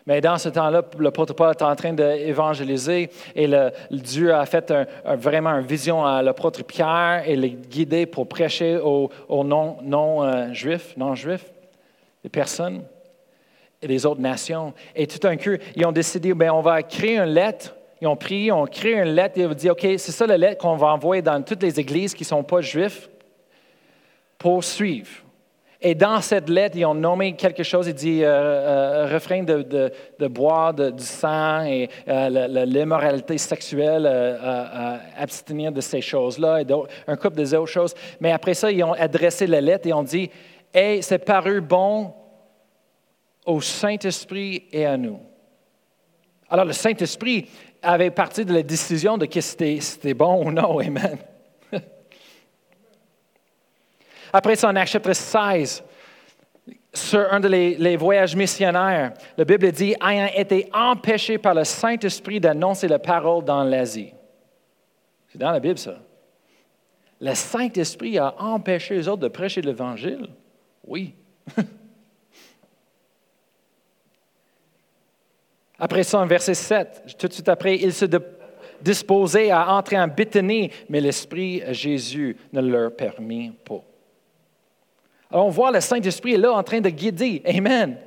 Mais 0.06 0.20
dans 0.20 0.36
ce 0.36 0.50
temps-là, 0.50 0.82
le 0.98 1.10
Paul 1.10 1.26
est 1.50 1.62
en 1.62 1.74
train 1.74 1.92
d'évangéliser 1.94 3.08
et 3.34 3.46
le, 3.46 3.70
Dieu 3.90 4.34
a 4.34 4.44
fait 4.44 4.72
vraiment 5.16 5.50
une 5.50 5.66
vision 5.66 6.04
à 6.04 6.22
l'apôtre 6.22 6.62
Pierre 6.62 7.22
et 7.26 7.36
les 7.36 7.50
guider 7.50 8.04
pour 8.04 8.28
prêcher 8.28 8.76
aux, 8.76 9.10
non-juifs, 9.30 10.94
non, 10.96 11.06
non-juifs, 11.06 11.50
les 12.22 12.28
personnes 12.28 12.82
et 13.80 13.86
les 13.86 14.04
autres 14.04 14.20
nations. 14.20 14.74
Et 14.94 15.06
tout 15.06 15.26
un 15.26 15.36
coup, 15.36 15.56
ils 15.74 15.86
ont 15.86 15.92
décidé, 15.92 16.34
bien, 16.34 16.52
on 16.52 16.60
va 16.60 16.82
créer 16.82 17.18
une 17.18 17.32
lettre. 17.32 17.74
Ils 18.02 18.06
ont 18.06 18.16
prié, 18.16 18.46
ils 18.46 18.52
ont 18.52 18.66
créé 18.66 18.94
une 18.94 19.14
lettre 19.14 19.38
et 19.38 19.42
ils 19.42 19.46
ont 19.46 19.54
dit, 19.54 19.70
OK, 19.70 19.80
c'est 19.80 20.12
ça 20.12 20.26
la 20.26 20.36
lettre 20.36 20.60
qu'on 20.60 20.76
va 20.76 20.88
envoyer 20.88 21.22
dans 21.22 21.42
toutes 21.42 21.62
les 21.62 21.80
églises 21.80 22.12
qui 22.12 22.24
ne 22.24 22.28
sont 22.28 22.42
pas 22.42 22.60
juifs 22.60 23.08
pour 24.36 24.62
suivre. 24.62 25.23
Et 25.86 25.94
dans 25.94 26.22
cette 26.22 26.48
lettre, 26.48 26.78
ils 26.78 26.86
ont 26.86 26.94
nommé 26.94 27.36
quelque 27.36 27.62
chose, 27.62 27.86
il 27.88 27.92
dit 27.92 28.24
euh, 28.24 28.26
euh, 28.26 29.06
refrain 29.12 29.42
de, 29.42 29.92
boire 30.28 30.72
du 30.72 31.04
sang 31.04 31.62
et 31.66 31.90
euh, 32.08 32.64
l'immoralité 32.64 33.36
sexuelle, 33.36 34.06
abstenir 35.18 35.72
de 35.72 35.82
ces 35.82 36.00
choses-là 36.00 36.62
et 36.62 36.66
un 37.06 37.16
couple 37.16 37.36
des 37.36 37.52
autres 37.52 37.70
choses. 37.70 37.94
Mais 38.18 38.32
après 38.32 38.54
ça, 38.54 38.72
ils 38.72 38.82
ont 38.82 38.94
adressé 38.94 39.46
la 39.46 39.60
lettre 39.60 39.86
et 39.86 39.92
ont 39.92 40.02
dit 40.02 40.30
Hey, 40.72 41.02
c'est 41.02 41.18
paru 41.18 41.60
bon 41.60 42.14
au 43.44 43.60
Saint-Esprit 43.60 44.64
et 44.72 44.86
à 44.86 44.96
nous. 44.96 45.20
Alors, 46.48 46.64
le 46.64 46.72
Saint-Esprit 46.72 47.46
avait 47.82 48.10
parti 48.10 48.46
de 48.46 48.54
la 48.54 48.62
décision 48.62 49.18
de 49.18 49.26
que 49.26 49.40
c'était 49.42 50.14
bon 50.14 50.46
ou 50.46 50.50
non. 50.50 50.78
Amen. 50.80 51.18
Après 54.36 54.56
ça, 54.56 54.68
en 54.68 54.74
Acte 54.74 54.90
chapitre 54.90 55.14
16, 55.14 55.84
sur 56.92 57.32
un 57.32 57.38
des 57.38 57.76
les 57.76 57.96
voyages 57.96 58.34
missionnaires, 58.34 59.14
la 59.36 59.44
Bible 59.44 59.70
dit 59.70 59.94
ayant 60.04 60.28
été 60.34 60.68
empêché 60.74 61.38
par 61.38 61.54
le 61.54 61.62
Saint-Esprit 61.62 62.40
d'annoncer 62.40 62.88
la 62.88 62.98
parole 62.98 63.44
dans 63.44 63.62
l'Asie. 63.62 64.12
C'est 65.28 65.38
dans 65.38 65.52
la 65.52 65.60
Bible, 65.60 65.78
ça. 65.78 66.00
Le 67.20 67.32
Saint-Esprit 67.32 68.18
a 68.18 68.34
empêché 68.42 68.96
les 68.96 69.06
autres 69.06 69.22
de 69.22 69.28
prêcher 69.28 69.62
l'Évangile? 69.62 70.28
Oui. 70.84 71.14
Après 75.78 76.02
ça, 76.02 76.18
en 76.18 76.26
verset 76.26 76.54
7, 76.54 77.14
tout 77.16 77.28
de 77.28 77.32
suite 77.32 77.48
après, 77.48 77.76
il 77.76 77.92
se 77.92 78.06
disposait 78.80 79.52
à 79.52 79.72
entrer 79.72 79.96
en 79.96 80.08
Bithynie, 80.08 80.72
mais 80.88 81.00
l'Esprit 81.00 81.62
Jésus 81.72 82.36
ne 82.52 82.60
leur 82.60 82.96
permit 82.96 83.52
pas. 83.64 83.84
On 85.36 85.48
voit 85.48 85.72
le 85.72 85.80
Saint-Esprit 85.80 86.36
là 86.36 86.52
en 86.52 86.62
train 86.62 86.80
de 86.80 86.88
guider. 86.88 87.42
Amen. 87.44 87.98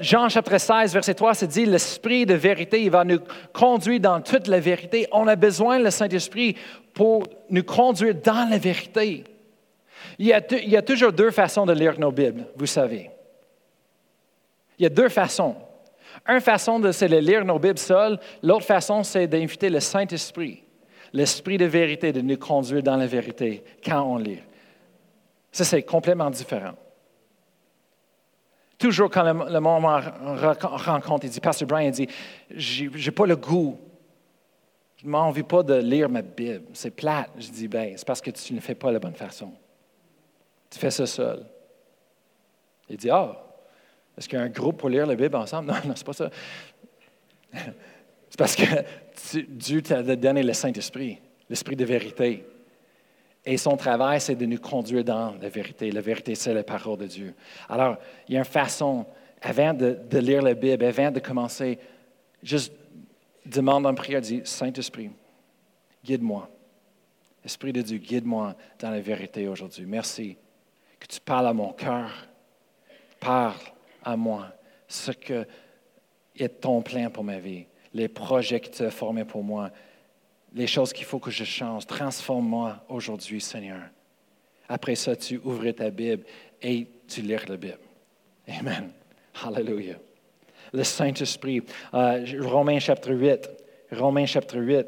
Jean 0.00 0.28
chapitre 0.28 0.58
16, 0.58 0.92
verset 0.92 1.14
3, 1.14 1.34
c'est 1.34 1.46
dit, 1.46 1.64
l'Esprit 1.66 2.26
de 2.26 2.34
vérité, 2.34 2.82
il 2.82 2.90
va 2.90 3.04
nous 3.04 3.20
conduire 3.52 4.00
dans 4.00 4.20
toute 4.20 4.48
la 4.48 4.58
vérité. 4.58 5.06
On 5.12 5.28
a 5.28 5.36
besoin 5.36 5.78
le 5.78 5.90
Saint-Esprit 5.90 6.56
pour 6.92 7.22
nous 7.50 7.62
conduire 7.62 8.14
dans 8.14 8.48
la 8.50 8.58
vérité. 8.58 9.22
Il 10.18 10.26
y, 10.26 10.32
a, 10.32 10.40
il 10.50 10.70
y, 10.70 10.76
a, 10.76 10.82
toujours 10.82 11.12
deux 11.12 11.30
façons 11.30 11.66
de 11.66 11.72
lire 11.72 12.00
nos 12.00 12.10
Bibles, 12.10 12.46
vous 12.56 12.66
savez. 12.66 13.10
Il 14.78 14.84
y 14.84 14.86
a 14.86 14.90
deux 14.90 15.10
façons. 15.10 15.54
Une 16.26 16.40
façon, 16.40 16.80
c'est 16.92 17.08
de 17.08 17.18
lire 17.18 17.44
nos 17.44 17.58
Bibles 17.58 17.78
seules. 17.78 18.18
L'autre 18.42 18.64
façon, 18.64 19.04
c'est 19.04 19.26
d'inviter 19.26 19.68
le 19.68 19.80
Saint-Esprit 19.80 20.65
l'esprit 21.12 21.58
de 21.58 21.64
vérité 21.64 22.12
de 22.12 22.20
nous 22.20 22.36
conduire 22.36 22.82
dans 22.82 22.96
la 22.96 23.06
vérité 23.06 23.64
quand 23.84 24.02
on 24.02 24.16
lit. 24.16 24.40
Ça, 25.52 25.64
c'est 25.64 25.82
complètement 25.82 26.30
différent. 26.30 26.74
Toujours 28.78 29.10
quand 29.10 29.22
le, 29.22 29.60
moment 29.60 30.00
rencontre, 30.60 31.24
il 31.24 31.30
dit, 31.30 31.40
Pasteur 31.40 31.66
Brian, 31.66 31.86
il 31.86 31.92
dit, 31.92 32.08
j'ai, 32.50 33.10
pas 33.10 33.24
le 33.24 33.36
goût, 33.36 33.78
je 34.98 35.06
m'en 35.06 35.20
envie 35.20 35.42
pas 35.42 35.62
de 35.62 35.76
lire 35.76 36.10
ma 36.10 36.20
Bible, 36.20 36.64
c'est 36.74 36.90
plate. 36.90 37.30
Je 37.38 37.48
dis, 37.48 37.68
ben, 37.68 37.94
c'est 37.96 38.06
parce 38.06 38.20
que 38.20 38.30
tu 38.30 38.52
ne 38.52 38.60
fais 38.60 38.74
pas 38.74 38.92
la 38.92 38.98
bonne 38.98 39.14
façon. 39.14 39.52
Tu 40.68 40.78
fais 40.78 40.90
ça 40.90 41.06
seul. 41.06 41.46
Il 42.90 42.98
dit, 42.98 43.08
ah, 43.08 43.42
est-ce 44.16 44.28
qu'il 44.28 44.38
y 44.38 44.42
a 44.42 44.44
un 44.44 44.50
groupe 44.50 44.78
pour 44.78 44.90
lire 44.90 45.06
la 45.06 45.14
Bible 45.14 45.36
ensemble? 45.36 45.68
Non, 45.72 45.88
non, 45.88 45.94
c'est 45.96 46.06
pas 46.06 46.12
ça. 46.12 46.30
C'est 48.28 48.38
parce 48.38 48.56
que 48.56 48.64
Dieu 49.48 49.82
t'a 49.82 50.02
donné 50.02 50.42
le 50.42 50.52
Saint-Esprit, 50.52 51.18
l'Esprit 51.48 51.76
de 51.76 51.84
vérité. 51.84 52.44
Et 53.44 53.56
son 53.56 53.76
travail, 53.76 54.20
c'est 54.20 54.34
de 54.34 54.44
nous 54.44 54.58
conduire 54.58 55.04
dans 55.04 55.34
la 55.40 55.48
vérité. 55.48 55.90
La 55.92 56.00
vérité, 56.00 56.34
c'est 56.34 56.52
la 56.52 56.64
parole 56.64 56.98
de 56.98 57.06
Dieu. 57.06 57.34
Alors, 57.68 57.96
il 58.28 58.34
y 58.34 58.36
a 58.36 58.40
une 58.40 58.44
façon, 58.44 59.06
avant 59.40 59.72
de, 59.72 60.18
lire 60.18 60.42
la 60.42 60.54
Bible, 60.54 60.84
avant 60.84 61.10
de 61.12 61.20
commencer, 61.20 61.78
juste 62.42 62.72
demande 63.44 63.86
en 63.86 63.94
prière, 63.94 64.20
dis, 64.20 64.40
Saint-Esprit, 64.44 65.10
guide-moi. 66.04 66.50
Esprit 67.44 67.72
de 67.72 67.82
Dieu, 67.82 67.98
guide-moi 67.98 68.56
dans 68.80 68.90
la 68.90 69.00
vérité 69.00 69.46
aujourd'hui. 69.46 69.86
Merci 69.86 70.36
que 70.98 71.06
tu 71.06 71.20
parles 71.20 71.46
à 71.46 71.52
mon 71.52 71.72
cœur. 71.72 72.10
Parle 73.20 73.54
à 74.02 74.16
moi 74.16 74.48
ce 74.88 75.12
que 75.12 75.46
est 76.36 76.60
ton 76.60 76.82
plan 76.82 77.08
pour 77.10 77.22
ma 77.22 77.38
vie 77.38 77.66
les 77.96 78.08
projets 78.08 78.60
que 78.60 78.68
tu 78.68 78.82
as 78.82 78.90
formés 78.90 79.24
pour 79.24 79.42
moi, 79.42 79.70
les 80.54 80.66
choses 80.66 80.92
qu'il 80.92 81.06
faut 81.06 81.18
que 81.18 81.30
je 81.30 81.44
change. 81.44 81.86
Transforme-moi 81.86 82.84
aujourd'hui, 82.88 83.40
Seigneur. 83.40 83.80
Après 84.68 84.94
ça, 84.94 85.16
tu 85.16 85.40
ouvres 85.42 85.70
ta 85.70 85.90
Bible 85.90 86.24
et 86.60 86.86
tu 87.08 87.22
lis 87.22 87.36
la 87.48 87.56
Bible. 87.56 87.78
Amen. 88.48 88.92
Hallelujah. 89.42 89.96
Le 90.72 90.84
Saint-Esprit. 90.84 91.62
Euh, 91.94 92.24
Romains 92.40 92.78
chapitre 92.78 93.12
8. 93.12 93.48
Romains 93.92 94.26
chapitre 94.26 94.58
8. 94.58 94.86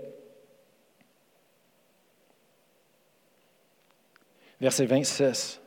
Verset 4.60 4.86
26. 4.86 5.60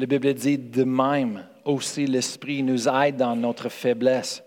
La 0.00 0.06
Bible 0.06 0.32
dit, 0.32 0.56
de 0.56 0.82
même 0.82 1.44
aussi 1.62 2.06
l'Esprit 2.06 2.62
nous 2.62 2.88
aide 2.88 3.16
dans 3.16 3.36
notre 3.36 3.68
faiblesse, 3.68 4.42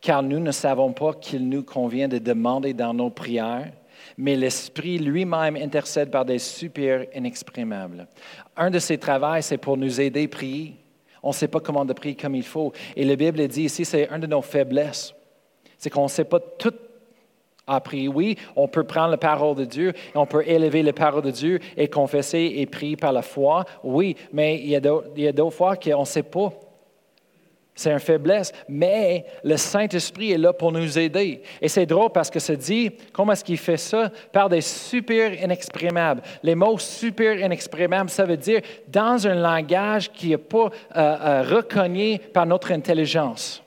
car 0.00 0.20
nous 0.20 0.40
ne 0.40 0.50
savons 0.50 0.92
pas 0.92 1.12
qu'il 1.14 1.48
nous 1.48 1.62
convient 1.62 2.08
de 2.08 2.18
demander 2.18 2.74
dans 2.74 2.92
nos 2.92 3.10
prières, 3.10 3.70
mais 4.18 4.34
l'Esprit 4.34 4.98
lui-même 4.98 5.54
intercède 5.54 6.10
par 6.10 6.24
des 6.24 6.40
supers 6.40 7.06
inexprimables. 7.14 8.08
Un 8.56 8.68
de 8.68 8.80
ses 8.80 8.98
travaux, 8.98 9.40
c'est 9.42 9.58
pour 9.58 9.76
nous 9.76 10.00
aider 10.00 10.24
à 10.24 10.28
prier. 10.28 10.74
On 11.22 11.28
ne 11.28 11.34
sait 11.34 11.46
pas 11.46 11.60
comment 11.60 11.84
de 11.84 11.92
prier 11.92 12.16
comme 12.16 12.34
il 12.34 12.42
faut. 12.42 12.72
Et 12.96 13.04
la 13.04 13.14
Bible 13.14 13.46
dit 13.46 13.62
ici, 13.62 13.84
c'est 13.84 14.08
une 14.10 14.22
de 14.22 14.26
nos 14.26 14.42
faiblesses. 14.42 15.14
C'est 15.78 15.88
qu'on 15.88 16.02
ne 16.02 16.08
sait 16.08 16.24
pas 16.24 16.40
tout 16.40 16.74
à 17.66 17.80
prier. 17.80 18.08
Oui, 18.08 18.36
on 18.54 18.68
peut 18.68 18.84
prendre 18.84 19.10
la 19.10 19.16
parole 19.16 19.56
de 19.56 19.64
Dieu, 19.64 19.92
on 20.14 20.26
peut 20.26 20.44
élever 20.46 20.82
la 20.82 20.92
parole 20.92 21.22
de 21.22 21.30
Dieu 21.30 21.60
et 21.76 21.88
confesser 21.88 22.54
et 22.56 22.66
prier 22.66 22.96
par 22.96 23.12
la 23.12 23.22
foi. 23.22 23.64
Oui, 23.82 24.16
mais 24.32 24.56
il 24.56 24.68
y 24.68 24.76
a 25.28 25.32
d'autres 25.32 25.56
fois 25.56 25.76
qu'on 25.76 26.00
ne 26.00 26.04
sait 26.04 26.22
pas 26.22 26.52
c'est 27.76 27.92
une 27.92 28.00
faiblesse, 28.00 28.52
mais 28.68 29.26
le 29.44 29.58
Saint-Esprit 29.58 30.32
est 30.32 30.38
là 30.38 30.54
pour 30.54 30.72
nous 30.72 30.98
aider. 30.98 31.42
Et 31.60 31.68
c'est 31.68 31.84
drôle 31.84 32.10
parce 32.10 32.30
que 32.30 32.40
ça 32.40 32.56
dit, 32.56 32.90
comment 33.12 33.32
est-ce 33.32 33.44
qu'il 33.44 33.58
fait 33.58 33.76
ça? 33.76 34.10
Par 34.32 34.48
des 34.48 34.62
super 34.62 35.34
inexprimables. 35.34 36.22
Les 36.42 36.54
mots 36.54 36.78
super 36.78 37.38
inexprimables, 37.38 38.08
ça 38.08 38.24
veut 38.24 38.38
dire 38.38 38.62
dans 38.88 39.26
un 39.26 39.34
langage 39.34 40.10
qui 40.10 40.30
n'est 40.30 40.38
pas 40.38 40.66
euh, 40.66 40.70
euh, 40.96 41.42
reconnu 41.42 42.18
par 42.32 42.46
notre 42.46 42.72
intelligence. 42.72 43.62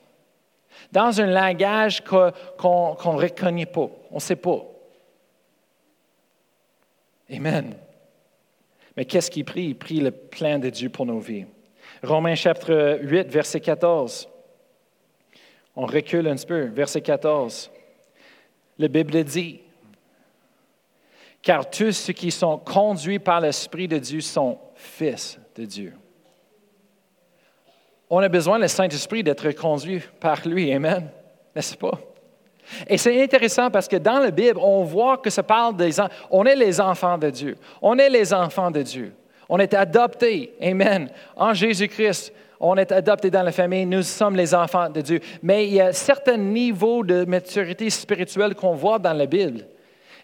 Dans 0.92 1.22
un 1.22 1.28
langage 1.28 2.04
qu'on 2.04 2.32
ne 2.58 3.22
reconnaît 3.22 3.66
pas, 3.66 3.90
on 4.12 4.16
ne 4.16 4.20
sait 4.20 4.36
pas. 4.36 4.66
Amen. 7.32 7.76
Mais 8.98 9.06
qu'est-ce 9.06 9.30
qu'il 9.30 9.46
prie? 9.46 9.66
Il 9.66 9.78
prie 9.78 10.00
le 10.00 10.12
plein 10.12 10.58
de 10.58 10.70
Dieu 10.70 10.90
pour 10.90 11.06
nos 11.06 11.20
vies. 11.20 11.46
Romains 12.02 12.36
chapitre 12.36 13.00
8, 13.02 13.28
verset 13.28 13.60
14. 13.60 14.28
On 15.76 15.86
recule 15.86 16.28
un 16.28 16.36
petit 16.36 16.46
peu, 16.48 16.64
verset 16.66 17.02
14. 17.02 17.70
La 18.80 18.88
Bible 18.88 19.24
dit, 19.24 19.60
car 21.42 21.70
tous 21.70 21.92
ceux 21.92 22.14
qui 22.14 22.32
sont 22.32 22.58
conduits 22.58 23.20
par 23.20 23.42
l'Esprit 23.42 23.88
de 23.88 23.98
Dieu 23.98 24.22
sont 24.22 24.58
fils 24.76 25.40
de 25.56 25.66
Dieu. 25.66 25.94
On 28.10 28.20
a 28.20 28.30
besoin, 28.30 28.57
le 28.57 28.68
Saint-Esprit, 28.68 29.24
d'être 29.24 29.51
conduit 29.51 30.01
par 30.20 30.47
lui. 30.47 30.74
Amen. 30.74 31.10
N'est-ce 31.55 31.78
pas? 31.78 31.99
Et 32.88 32.97
c'est 32.97 33.22
intéressant 33.22 33.70
parce 33.70 33.88
que 33.88 33.97
dans 33.97 34.20
la 34.20 34.32
Bible, 34.32 34.60
on 34.62 34.84
voit 34.84 35.18
que 35.18 35.30
ça 35.30 35.43
parle 35.43 35.76
des... 35.76 35.91
On 36.30 36.45
est 36.45 36.55
les 36.55 36.80
enfants 36.80 37.18
de 37.18 37.30
Dieu. 37.30 37.55
On 37.82 37.97
est 37.97 38.10
les 38.10 38.34
enfants 38.34 38.72
de 38.72 38.82
Dieu. 38.82 39.14
On 39.47 39.60
est 39.60 39.74
adoptés, 39.74 40.53
Amen, 40.62 41.10
en 41.36 41.53
Jésus-Christ. 41.53 42.34
On 42.60 42.76
est 42.76 42.91
adoptés 42.91 43.32
dans 43.32 43.41
la 43.41 43.51
famille, 43.51 43.86
nous 43.86 44.03
sommes 44.03 44.36
les 44.36 44.53
enfants 44.53 44.89
de 44.89 45.01
Dieu. 45.01 45.22
Mais 45.41 45.66
il 45.66 45.74
y 45.76 45.82
a 45.82 45.93
certains 45.93 46.38
niveaux 46.38 47.03
de 47.03 47.24
maturité 47.26 47.89
spirituelle 47.89 48.53
qu'on 48.53 48.76
voit 48.76 48.99
dans 48.99 49.14
la 49.14 49.26
Bible. 49.26 49.66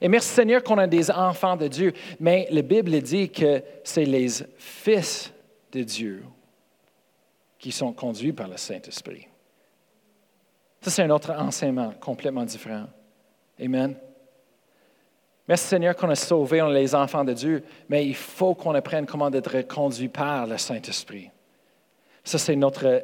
Et 0.02 0.10
merci 0.10 0.30
Seigneur 0.30 0.62
qu'on 0.62 0.78
a 0.78 0.86
des 0.86 1.10
enfants 1.10 1.56
de 1.56 1.68
Dieu. 1.68 1.94
Mais 2.20 2.48
la 2.52 2.62
Bible 2.62 3.00
dit 3.02 3.30
que 3.30 3.64
c'est 3.84 4.04
les 4.04 4.28
fils 4.58 5.32
de 5.72 5.82
Dieu 5.82 6.24
qui 7.66 7.72
sont 7.72 7.94
conduits 7.94 8.32
par 8.32 8.48
le 8.48 8.58
Saint-Esprit. 8.58 9.28
Ça, 10.82 10.92
c'est 10.92 11.02
un 11.02 11.10
autre 11.10 11.32
enseignement 11.32 11.96
complètement 12.00 12.46
différent. 12.46 12.86
Amen. 13.60 13.96
Merci 15.48 15.70
Seigneur 15.70 15.96
qu'on 15.96 16.12
a 16.12 16.16
sauvé, 16.16 16.62
on 16.62 16.70
est 16.70 16.80
les 16.80 16.94
enfants 16.94 17.24
de 17.24 17.34
Dieu, 17.34 17.64
mais 17.90 18.06
il 18.06 18.14
faut 18.14 18.54
qu'on 18.54 18.76
apprenne 18.76 19.08
comment 19.08 19.32
être 19.32 19.62
conduit 19.64 20.10
par 20.10 20.46
le 20.46 20.60
Saint-Esprit. 20.60 21.32
Ça, 22.24 22.38
c'est 22.38 22.56
notre 22.56 23.04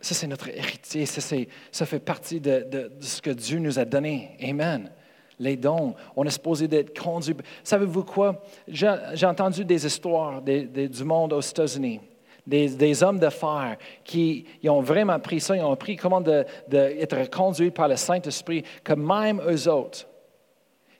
ça, 0.00 0.14
c'est 0.14 0.26
notre 0.26 0.48
héritier. 0.48 1.04
Ça, 1.04 1.36
ça 1.70 1.84
fait 1.84 1.98
partie 1.98 2.40
de, 2.40 2.62
de, 2.62 2.92
ce 3.00 3.20
que 3.20 3.28
Dieu 3.28 3.58
nous 3.58 3.78
a 3.78 3.84
donné. 3.84 4.38
Amen. 4.42 4.90
Les 5.38 5.56
dons. 5.56 5.94
On 6.16 6.24
est 6.24 6.30
supposé 6.30 6.68
d'être 6.68 6.98
conduit. 6.98 7.36
Savez-vous 7.62 8.04
quoi? 8.04 8.42
J'ai 8.68 9.26
entendu 9.26 9.64
des 9.64 9.84
histoires 9.84 10.40
du 10.42 11.04
monde 11.04 11.32
aux 11.32 11.40
États-Unis 11.40 12.00
des, 12.46 13.02
hommes 13.02 13.18
de 13.18 13.30
fer 13.30 13.76
qui 14.04 14.46
ont 14.64 14.80
vraiment 14.80 15.18
pris 15.18 15.40
ça, 15.40 15.56
ils 15.56 15.62
ont 15.62 15.72
appris 15.72 15.96
comment 15.96 16.20
d'être 16.20 17.30
conduits 17.30 17.70
par 17.70 17.88
le 17.88 17.96
Saint-Esprit, 17.96 18.64
que 18.82 18.92
même 18.92 19.40
eux 19.48 19.68
autres, 19.68 20.06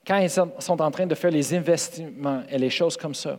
quand 0.06 0.18
ils 0.18 0.30
sont 0.30 0.80
en 0.80 0.90
train 0.90 1.06
de 1.06 1.14
faire 1.14 1.30
les 1.30 1.54
investissements 1.54 2.42
et 2.48 2.58
les 2.58 2.70
choses 2.70 2.96
comme 2.96 3.14
ça, 3.14 3.38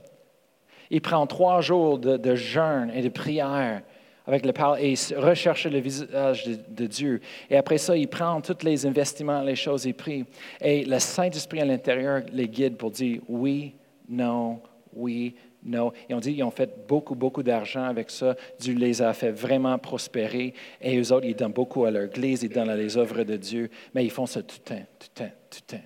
ils 0.89 1.01
prennent 1.01 1.27
trois 1.27 1.61
jours 1.61 1.97
de, 1.97 2.35
jeûne 2.35 2.91
et 2.93 3.01
de 3.01 3.09
prière 3.09 3.81
avec 4.27 4.45
le 4.45 4.53
Père 4.53 4.75
et 4.77 4.93
ils 4.93 5.15
recherchent 5.17 5.67
le 5.67 5.79
visage 5.79 6.45
de, 6.45 6.87
Dieu. 6.87 7.21
Et 7.49 7.57
après 7.57 7.77
ça, 7.77 7.95
ils 7.95 8.07
prennent 8.07 8.41
tous 8.41 8.63
les 8.63 8.85
investissements, 8.85 9.41
les 9.41 9.55
choses, 9.55 9.85
ils 9.85 9.93
prient. 9.93 10.25
Et 10.61 10.83
le 10.85 10.99
Saint-Esprit 10.99 11.61
à 11.61 11.65
l'intérieur 11.65 12.23
les 12.31 12.47
guide 12.47 12.77
pour 12.77 12.91
dire 12.91 13.21
oui, 13.27 13.75
non, 14.09 14.59
oui, 14.93 15.35
non. 15.63 15.91
Et 16.09 16.13
on 16.13 16.19
dit 16.19 16.33
qu'ils 16.33 16.43
ont 16.43 16.51
fait 16.51 16.87
beaucoup, 16.87 17.15
beaucoup 17.15 17.43
d'argent 17.43 17.83
avec 17.83 18.09
ça. 18.09 18.35
Dieu 18.59 18.75
les 18.75 19.01
a 19.01 19.13
fait 19.13 19.31
vraiment 19.31 19.77
prospérer. 19.77 20.53
Et 20.81 20.97
eux 20.99 21.11
autres, 21.11 21.25
ils 21.25 21.35
donnent 21.35 21.53
beaucoup 21.53 21.85
à 21.85 21.91
leur 21.91 22.03
église, 22.03 22.43
ils 22.43 22.49
donnent 22.49 22.69
à 22.69 22.75
les 22.75 22.97
œuvres 22.97 23.23
de 23.23 23.35
Dieu. 23.35 23.69
Mais 23.93 24.05
ils 24.05 24.11
font 24.11 24.25
ça 24.25 24.41
tout 24.41 24.57
le 24.63 24.75
temps, 24.75 24.85
tout 24.99 25.07
le 25.15 25.25
temps, 25.25 25.33
tout 25.49 25.59
le 25.69 25.77
temps. 25.77 25.83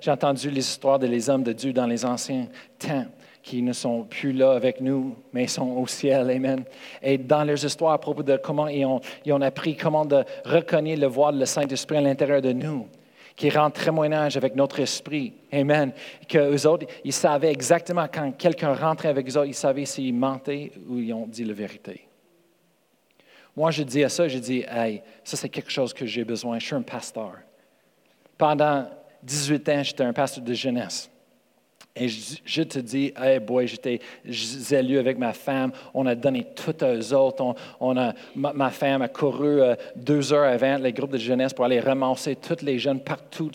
J'ai 0.00 0.10
entendu 0.10 0.50
les 0.50 0.60
histoires 0.60 0.98
des 0.98 1.28
hommes 1.28 1.42
de 1.42 1.52
Dieu 1.52 1.72
dans 1.74 1.86
les 1.86 2.04
anciens 2.06 2.46
temps 2.78 3.04
qui 3.42 3.62
ne 3.62 3.72
sont 3.72 4.04
plus 4.04 4.32
là 4.32 4.52
avec 4.52 4.80
nous, 4.80 5.16
mais 5.32 5.46
sont 5.46 5.70
au 5.70 5.86
ciel. 5.86 6.30
Amen. 6.30 6.64
Et 7.02 7.18
dans 7.18 7.44
leurs 7.44 7.64
histoires 7.64 7.92
à 7.92 7.98
propos 7.98 8.22
de 8.22 8.36
comment 8.36 8.68
ils 8.68 8.84
ont, 8.84 9.42
appris 9.42 9.76
comment 9.76 10.04
de 10.04 10.24
reconnaître 10.44 11.00
le 11.00 11.06
voile 11.06 11.38
le 11.38 11.46
Saint-Esprit 11.46 11.96
à 11.96 12.00
l'intérieur 12.02 12.42
de 12.42 12.52
nous 12.52 12.86
qui 13.36 13.48
rend 13.48 13.70
témoignage 13.70 14.36
avec 14.36 14.54
notre 14.54 14.80
esprit. 14.80 15.32
Amen. 15.50 15.92
Que 16.28 16.54
eux 16.54 16.66
autres, 16.66 16.86
ils 17.04 17.12
savaient 17.12 17.50
exactement 17.50 18.06
quand 18.12 18.32
quelqu'un 18.32 18.74
rentrait 18.74 19.08
avec 19.08 19.26
eux 19.26 19.38
autres, 19.38 19.48
ils 19.48 19.54
savaient 19.54 19.86
s'ils 19.86 20.14
mentaient 20.14 20.72
ou 20.86 20.98
ils 20.98 21.12
ont 21.14 21.26
dit 21.26 21.44
la 21.44 21.54
vérité. 21.54 22.06
Moi, 23.56 23.70
je 23.70 23.82
dis 23.82 24.04
à 24.04 24.08
ça, 24.08 24.28
je 24.28 24.38
dis, 24.38 24.64
hey, 24.68 25.02
ça 25.24 25.36
c'est 25.36 25.48
quelque 25.48 25.70
chose 25.70 25.92
que 25.92 26.06
j'ai 26.06 26.24
besoin. 26.24 26.58
Je 26.58 26.66
suis 26.66 26.74
un 26.74 26.82
pasteur. 26.82 27.32
Pendant 28.36 28.86
18 29.22 29.68
ans, 29.70 29.82
j'étais 29.82 30.04
un 30.04 30.12
pasteur 30.12 30.44
de 30.44 30.54
jeunesse. 30.54 31.09
Et 32.00 32.08
je, 32.08 32.62
te 32.62 32.78
dis, 32.78 33.12
hey 33.20 33.38
boy, 33.38 33.66
j'étais 33.66 34.00
zéleux 34.26 34.98
avec 34.98 35.18
ma 35.18 35.34
femme. 35.34 35.70
On 35.92 36.06
a 36.06 36.14
donné 36.14 36.46
tout 36.56 36.82
aux 36.82 37.12
autres. 37.12 37.54
On, 37.78 37.94
a, 37.98 38.14
ma, 38.34 38.70
femme 38.70 39.02
a 39.02 39.08
couru 39.08 39.60
euh, 39.60 39.74
deux 39.94 40.32
heures 40.32 40.50
avant 40.50 40.78
les 40.78 40.94
groupes 40.94 41.12
de 41.12 41.18
jeunesse 41.18 41.52
pour 41.52 41.66
aller 41.66 41.78
ramasser 41.78 42.36
tous 42.36 42.64
les 42.64 42.78
jeunes 42.78 43.00
partout 43.00 43.50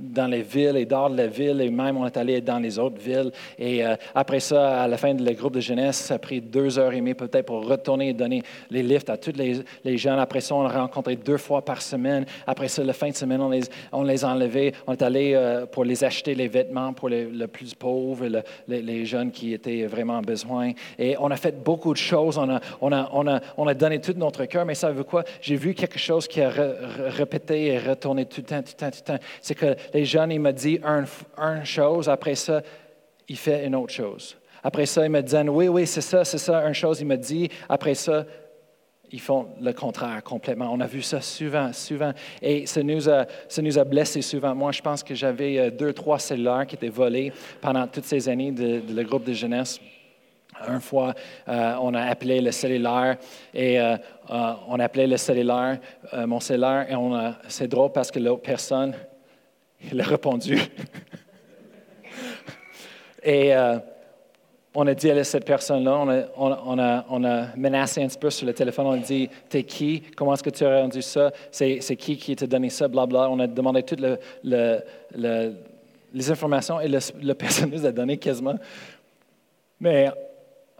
dans 0.00 0.26
les 0.26 0.42
villes 0.42 0.76
et 0.76 0.84
dehors 0.84 1.10
de 1.10 1.16
la 1.16 1.28
ville. 1.28 1.60
Et 1.60 1.70
même, 1.70 1.96
on 1.96 2.04
est 2.06 2.16
allé 2.16 2.40
dans 2.40 2.58
les 2.58 2.76
autres 2.76 3.00
villes. 3.00 3.30
Et 3.56 3.86
euh, 3.86 3.94
après 4.16 4.40
ça, 4.40 4.82
à 4.82 4.88
la 4.88 4.96
fin 4.96 5.14
du 5.14 5.34
groupe 5.34 5.54
de 5.54 5.60
jeunesse, 5.60 5.98
ça 5.98 6.14
a 6.14 6.18
pris 6.18 6.40
deux 6.40 6.80
heures 6.80 6.92
et 6.92 6.96
demie 6.96 7.14
peut-être 7.14 7.46
pour 7.46 7.68
retourner 7.68 8.08
et 8.08 8.14
donner 8.14 8.42
les 8.68 8.82
lifts 8.82 9.10
à 9.10 9.16
tous 9.16 9.36
les, 9.36 9.60
les, 9.84 9.96
jeunes. 9.96 10.18
Après 10.18 10.40
ça, 10.40 10.56
on 10.56 10.66
a 10.66 10.80
rencontré 10.80 11.14
deux 11.14 11.38
fois 11.38 11.64
par 11.64 11.80
semaine. 11.80 12.26
Après 12.48 12.66
ça, 12.66 12.82
la 12.82 12.92
fin 12.92 13.10
de 13.10 13.14
semaine, 13.14 13.40
on 13.40 13.50
les, 13.50 13.62
on 13.92 14.02
les 14.02 14.24
a 14.24 14.28
enlevés. 14.30 14.72
On 14.88 14.92
est 14.92 15.02
allé 15.02 15.34
euh, 15.34 15.66
pour 15.66 15.84
les 15.84 16.02
acheter 16.02 16.34
les 16.34 16.48
vêtements 16.48 16.92
pour 16.92 17.08
le 17.10 17.46
plus 17.46 17.75
pauvres, 17.78 18.26
les, 18.68 19.04
jeunes 19.04 19.30
qui 19.30 19.52
étaient 19.52 19.86
vraiment 19.86 20.18
en 20.18 20.22
besoin. 20.22 20.72
Et 20.98 21.16
on 21.18 21.30
a 21.30 21.36
fait 21.36 21.62
beaucoup 21.62 21.92
de 21.92 21.98
choses. 21.98 22.38
On 22.38 22.48
a, 22.50 22.60
on 22.80 22.92
a, 22.92 23.08
on 23.12 23.26
a, 23.26 23.40
on 23.56 23.66
a 23.66 23.74
donné 23.74 24.00
tout 24.00 24.14
notre 24.16 24.44
cœur. 24.46 24.64
Mais 24.64 24.74
ça 24.74 24.90
veut 24.90 25.04
quoi? 25.04 25.24
J'ai 25.40 25.56
vu 25.56 25.74
quelque 25.74 25.98
chose 25.98 26.26
qui 26.26 26.40
a 26.40 26.50
répété 26.50 27.66
et 27.66 27.78
retourné 27.78 28.26
tout 28.26 28.40
le 28.40 28.46
temps, 28.46 28.62
tout 28.62 28.72
le 28.72 28.76
temps, 28.76 28.90
tout 28.90 29.02
le 29.06 29.18
temps. 29.18 29.24
C'est 29.40 29.54
que 29.54 29.76
les 29.94 30.04
jeunes, 30.04 30.32
ils 30.32 30.40
me 30.40 30.52
disent 30.52 30.80
une 30.82 31.06
un 31.36 31.64
chose. 31.64 32.08
Après 32.08 32.34
ça, 32.34 32.62
il 33.28 33.36
fait 33.36 33.66
une 33.66 33.74
autre 33.74 33.92
chose. 33.92 34.36
Après 34.62 34.86
ça, 34.86 35.04
ils 35.04 35.10
me 35.10 35.22
disent, 35.22 35.44
oui, 35.48 35.68
oui, 35.68 35.86
c'est 35.86 36.00
ça, 36.00 36.24
c'est 36.24 36.38
ça, 36.38 36.64
une 36.66 36.74
chose. 36.74 37.00
Il 37.00 37.06
me 37.06 37.16
dit, 37.16 37.48
après 37.68 37.94
ça, 37.94 38.24
ils 39.16 39.20
font 39.20 39.46
le 39.62 39.72
contraire 39.72 40.22
complètement. 40.22 40.68
On 40.70 40.78
a 40.78 40.86
vu 40.86 41.00
ça 41.00 41.22
souvent, 41.22 41.72
souvent. 41.72 42.12
Et 42.42 42.66
ça 42.66 42.82
nous 42.82 43.08
a, 43.08 43.24
ça 43.48 43.62
nous 43.62 43.78
a 43.78 43.84
blessés 43.84 44.20
souvent. 44.20 44.54
Moi, 44.54 44.72
je 44.72 44.82
pense 44.82 45.02
que 45.02 45.14
j'avais 45.14 45.58
euh, 45.58 45.70
deux, 45.70 45.94
trois 45.94 46.18
cellulaires 46.18 46.66
qui 46.66 46.74
étaient 46.74 46.90
volés 46.90 47.32
pendant 47.62 47.86
toutes 47.86 48.04
ces 48.04 48.28
années 48.28 48.52
de, 48.52 48.82
le 48.86 49.02
groupe 49.04 49.24
de 49.24 49.32
jeunesse. 49.32 49.80
Une 50.68 50.82
fois, 50.82 51.14
euh, 51.48 51.76
on 51.80 51.94
a 51.94 52.02
appelé 52.02 52.42
le 52.42 52.52
cellulaire 52.52 53.16
et 53.54 53.80
euh, 53.80 53.96
on 54.28 54.78
a 54.78 54.84
appelé 54.84 55.06
le 55.06 55.16
cellulaire, 55.16 55.78
mon 56.26 56.40
cellulaire, 56.40 56.86
et 56.90 56.94
on 56.94 57.34
c'est 57.48 57.68
drôle 57.68 57.92
parce 57.92 58.10
que 58.10 58.18
l'autre 58.18 58.42
personne, 58.42 58.94
il 59.90 59.98
a 59.98 60.04
répondu. 60.04 60.58
et 63.22 63.52
on 64.78 64.86
a 64.86 64.94
dit 64.94 65.10
à 65.10 65.24
cette 65.24 65.46
personne-là, 65.46 66.28
on 66.36 66.78
a, 66.78 67.46
menacé 67.56 68.02
un 68.02 68.08
petit 68.08 68.18
peu 68.18 68.28
sur 68.28 68.46
le 68.46 68.52
téléphone, 68.52 68.86
on 68.86 68.92
a 68.92 68.98
dit, 68.98 69.28
t'es 69.48 69.62
qui, 69.62 70.02
comment 70.14 70.34
est-ce 70.34 70.42
que 70.42 70.50
tu 70.50 70.64
as 70.64 70.82
rendu 70.82 71.00
ça, 71.00 71.32
c'est, 71.50 71.78
qui 71.96 72.18
qui 72.18 72.36
t'a 72.36 72.46
donné 72.46 72.68
ça, 72.68 72.86
blabla. 72.86 73.30
On 73.30 73.40
a 73.40 73.46
demandé 73.46 73.82
toutes 73.82 74.02
les 74.44 76.30
informations 76.30 76.78
et 76.78 76.88
le, 76.88 77.32
personne 77.32 77.70
nous 77.70 77.86
a 77.86 77.90
donné 77.90 78.18
quasiment. 78.18 78.56
Mais 79.80 80.10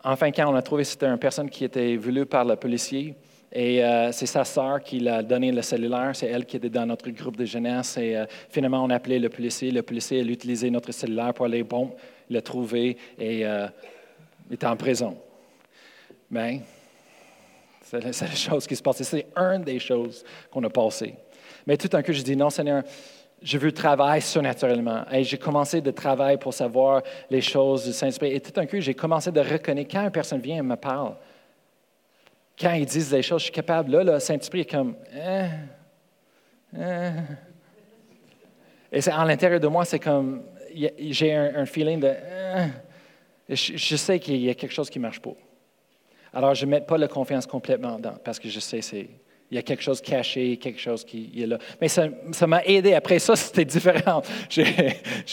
en 0.05 0.15
fin 0.15 0.29
de 0.29 0.37
compte, 0.37 0.47
on 0.49 0.55
a 0.55 0.63
trouvé 0.63 0.85
c'était 0.85 1.07
une 1.07 1.19
personne 1.19 1.49
qui 1.49 1.65
était 1.65 1.97
voulue 1.97 2.27
par 2.27 2.45
le 2.45 2.57
policier. 2.57 3.15
Et 3.51 3.83
euh, 3.83 4.13
c'est 4.13 4.27
sa 4.27 4.45
sœur 4.45 4.83
qui 4.83 5.01
l'a 5.01 5.23
donné 5.23 5.51
le 5.51 5.63
cellulaire. 5.63 6.11
C'est 6.13 6.27
elle 6.27 6.45
qui 6.45 6.59
était 6.59 6.69
dans 6.69 6.85
notre 6.85 7.09
groupe 7.11 7.37
de 7.37 7.47
jeunesse. 7.47 7.97
Et 7.97 8.15
euh, 8.15 8.27
finalement, 8.51 8.85
on 8.85 8.91
a 8.91 8.97
appelé 8.97 9.19
le 9.19 9.31
policier. 9.31 9.71
Le 9.71 9.83
policier 9.83 10.21
a 10.21 10.25
utilisé 10.25 10.69
notre 10.69 10.93
cellulaire 10.93 11.33
pour 11.33 11.47
aller, 11.47 11.63
bon, 11.63 11.93
le 12.29 12.41
trouver 12.41 12.97
et 13.19 13.47
euh, 13.47 13.69
était 14.51 14.67
en 14.67 14.77
prison. 14.77 15.19
Mais 16.31 16.61
c'est 17.83 18.01
la, 18.01 18.11
la, 18.11 18.35
chose 18.35 18.67
qui 18.67 18.77
se 18.77 18.83
passait. 18.83 19.05
C'est 19.05 19.27
une 19.37 19.63
des 19.63 19.79
choses 19.79 20.25
qu'on 20.51 20.63
a 20.65 20.71
passées. 20.71 21.15
Mais 21.67 21.77
tout 21.77 21.95
un 21.97 22.03
coup, 22.03 22.13
je 22.13 22.23
dis 22.23 22.37
non, 22.37 22.51
Seigneur, 22.51 22.83
je 23.43 23.59
veux 23.59 23.73
travailler 23.73 24.21
surnaturellement. 24.21 25.05
Et 25.13 25.25
j'ai 25.25 25.39
commencé 25.39 25.81
de 25.81 25.91
travailler 25.91 26.39
pour 26.39 26.55
savoir 26.55 27.03
les 27.31 27.41
choses 27.41 27.85
du 27.85 27.93
Saint-Esprit. 27.93 28.33
Et 28.33 28.41
tout 28.41 28.59
un 28.59 28.67
coup, 28.67 28.81
j'ai 28.81 28.95
commencé 28.95 29.31
de 29.31 29.41
reconnaître 29.41 29.91
quand 29.91 30.03
une 30.03 30.11
personne 30.11 30.41
vient 30.41 30.59
et 30.59 30.63
me 30.63 30.77
parle. 30.77 31.17
Quand 32.59 32.73
ils 32.73 32.87
disent 32.87 33.11
des 33.11 33.23
choses, 33.23 33.41
je 33.41 33.45
suis 33.45 33.53
capable. 33.53 33.93
Là, 33.93 34.15
le 34.15 34.19
Saint-Esprit 34.19 34.61
est 34.61 34.71
comme. 34.71 34.97
Hein, 35.15 35.49
hein. 36.77 37.13
Et 38.91 39.01
c'est, 39.01 39.13
en 39.13 39.25
l'intérieur 39.25 39.61
de 39.61 39.67
moi, 39.67 39.85
c'est 39.85 39.99
comme 39.99 40.43
j'ai 40.99 41.35
un, 41.35 41.67
feeling 41.67 42.01
de... 42.01 42.13
Euh, 42.13 42.67
je, 43.49 43.97
sais 43.97 44.19
qu'il 44.19 44.37
y 44.37 44.51
a 44.51 44.55
quelque 44.55 44.73
chose 44.73 44.91
qui 44.91 44.99
ne 44.99 45.03
marche 45.03 45.21
pas. 45.21 45.35
Alors, 46.33 46.55
je 46.55 46.67
ne 46.67 46.73
mets 46.73 46.81
pas 46.81 46.99
la 46.99 47.09
confiance 47.09 47.47
complètement 47.47 47.97
dedans 47.97 48.17
parce 48.23 48.39
que 48.39 48.49
je 48.49 48.61
sais 48.61 48.83
c'est 48.83 49.09
il 49.51 49.55
y 49.55 49.59
a 49.59 49.63
quelque 49.63 49.83
chose 49.83 50.01
caché, 50.01 50.57
quelque 50.57 50.81
chose 50.81 51.05
qui 51.05 51.31
est 51.37 51.47
là. 51.47 51.59
Mais 51.81 51.87
ça, 51.89 52.09
m'a 52.47 52.65
aidé. 52.65 52.95
Après 52.95 53.19
ça, 53.19 53.37
c'était 53.37 53.65
différent. 53.65 54.23
Je 54.51 54.63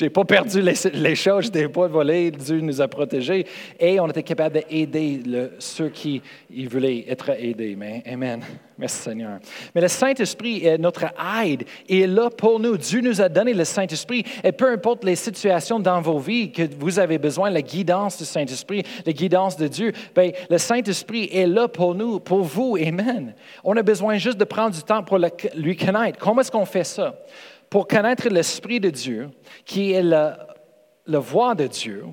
n'ai 0.04 0.10
pas 0.10 0.24
perdu 0.24 0.62
les, 0.62 1.16
choses, 1.16 1.52
je 1.52 1.60
n'ai 1.60 1.68
pas 1.68 1.88
volé. 1.88 2.30
Dieu 2.30 2.60
nous 2.60 2.80
a 2.80 2.88
protégés. 2.88 3.46
Et 3.80 4.00
on 4.00 4.08
était 4.08 4.24
capable 4.24 4.62
d'aider 4.70 5.22
ceux 5.58 5.90
qui 5.90 6.22
voulaient 6.70 7.06
être 7.08 7.32
aidés. 7.32 7.76
Mais, 7.76 8.04
amen. 8.06 8.42
Merci 8.78 9.04
Seigneur. 9.04 9.40
Mais 9.76 9.82
le 9.82 9.88
Saint-Esprit 9.88 10.66
est 10.66 10.78
notre 10.78 11.06
aide. 11.44 11.66
Il 11.88 12.02
est 12.02 12.08
là 12.08 12.30
pour 12.30 12.60
nous. 12.60 12.76
Dieu 12.78 13.02
nous 13.02 13.22
a 13.22 13.30
donné 13.30 13.54
le 13.54 13.66
Saint-Esprit. 13.66 14.24
Et 14.44 14.52
peu 14.52 14.72
importe 14.72 15.04
les 15.04 15.16
situations 15.16 15.80
dans 15.80 16.02
vos 16.02 16.18
vies 16.18 16.52
que 16.52 16.64
vous 16.80 16.98
avez 16.98 17.20
besoin, 17.20 17.50
la 17.52 17.62
guidance 17.62 18.18
du 18.18 18.26
Saint-Esprit, 18.26 18.84
la 19.06 19.14
guidance 19.14 19.58
de 19.58 19.68
Dieu, 19.68 19.94
bien, 20.16 20.32
le 20.50 20.58
Saint-Esprit 20.58 21.30
est 21.32 21.46
là 21.46 21.68
pour 21.68 21.94
nous, 21.94 22.20
pour 22.20 22.42
vous. 22.42 22.78
Amen. 22.78 23.36
On 23.64 23.78
a 23.78 23.84
besoin 23.84 24.18
juste 24.18 24.38
de 24.38 24.46
prendre 24.46 24.76
du 24.76 24.82
temps 24.82 25.04
pour 25.04 25.20
lui 25.56 25.78
connaître. 25.78 26.18
Comment 26.18 26.42
est-ce 26.42 26.52
qu'on 26.52 26.66
fait 26.66 26.84
ça? 26.84 27.16
Pour 27.70 27.88
connaître 27.88 28.28
l'Esprit 28.30 28.80
de 28.80 28.90
Dieu, 28.90 29.30
qui 29.66 29.92
est 29.92 30.04
la, 30.04 30.48
la 31.06 31.20
voix 31.20 31.54
de 31.54 31.68
Dieu, 31.68 32.06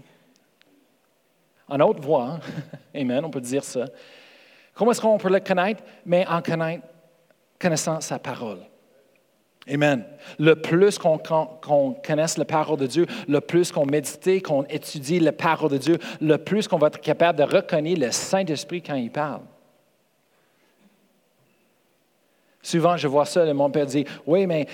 en 1.69 1.81
haute 1.81 2.01
voix, 2.01 2.41
Amen, 2.95 3.25
on 3.25 3.31
peut 3.31 3.41
dire 3.41 3.65
ça. 3.65 3.87
Comment 4.81 4.93
est-ce 4.93 5.03
qu'on 5.03 5.18
peut 5.18 5.28
le 5.28 5.41
connaître? 5.41 5.83
Mais 6.07 6.26
en 6.26 6.41
connaissant 7.59 8.01
sa 8.01 8.18
parole. 8.18 8.61
Amen. 9.68 10.07
Le 10.39 10.55
plus 10.55 10.97
qu'on 10.97 11.18
connaisse 12.03 12.39
la 12.39 12.47
parole 12.47 12.78
de 12.78 12.87
Dieu, 12.87 13.07
le 13.28 13.43
plus 13.43 13.70
qu'on 13.72 13.85
médite, 13.85 14.43
qu'on 14.43 14.64
étudie 14.64 15.20
la 15.20 15.33
parole 15.33 15.72
de 15.72 15.76
Dieu, 15.76 15.99
le 16.22 16.39
plus 16.39 16.66
qu'on 16.66 16.78
va 16.78 16.87
être 16.87 16.99
capable 16.99 17.41
de 17.41 17.45
reconnaître 17.45 18.01
le 18.01 18.11
Saint-Esprit 18.11 18.81
quand 18.81 18.95
il 18.95 19.11
parle. 19.11 19.43
Souvent, 22.62 22.97
je 22.97 23.07
vois 23.07 23.26
ça, 23.26 23.53
mon 23.53 23.68
père 23.68 23.85
dit, 23.85 24.07
oui, 24.26 24.47
mais, 24.47 24.66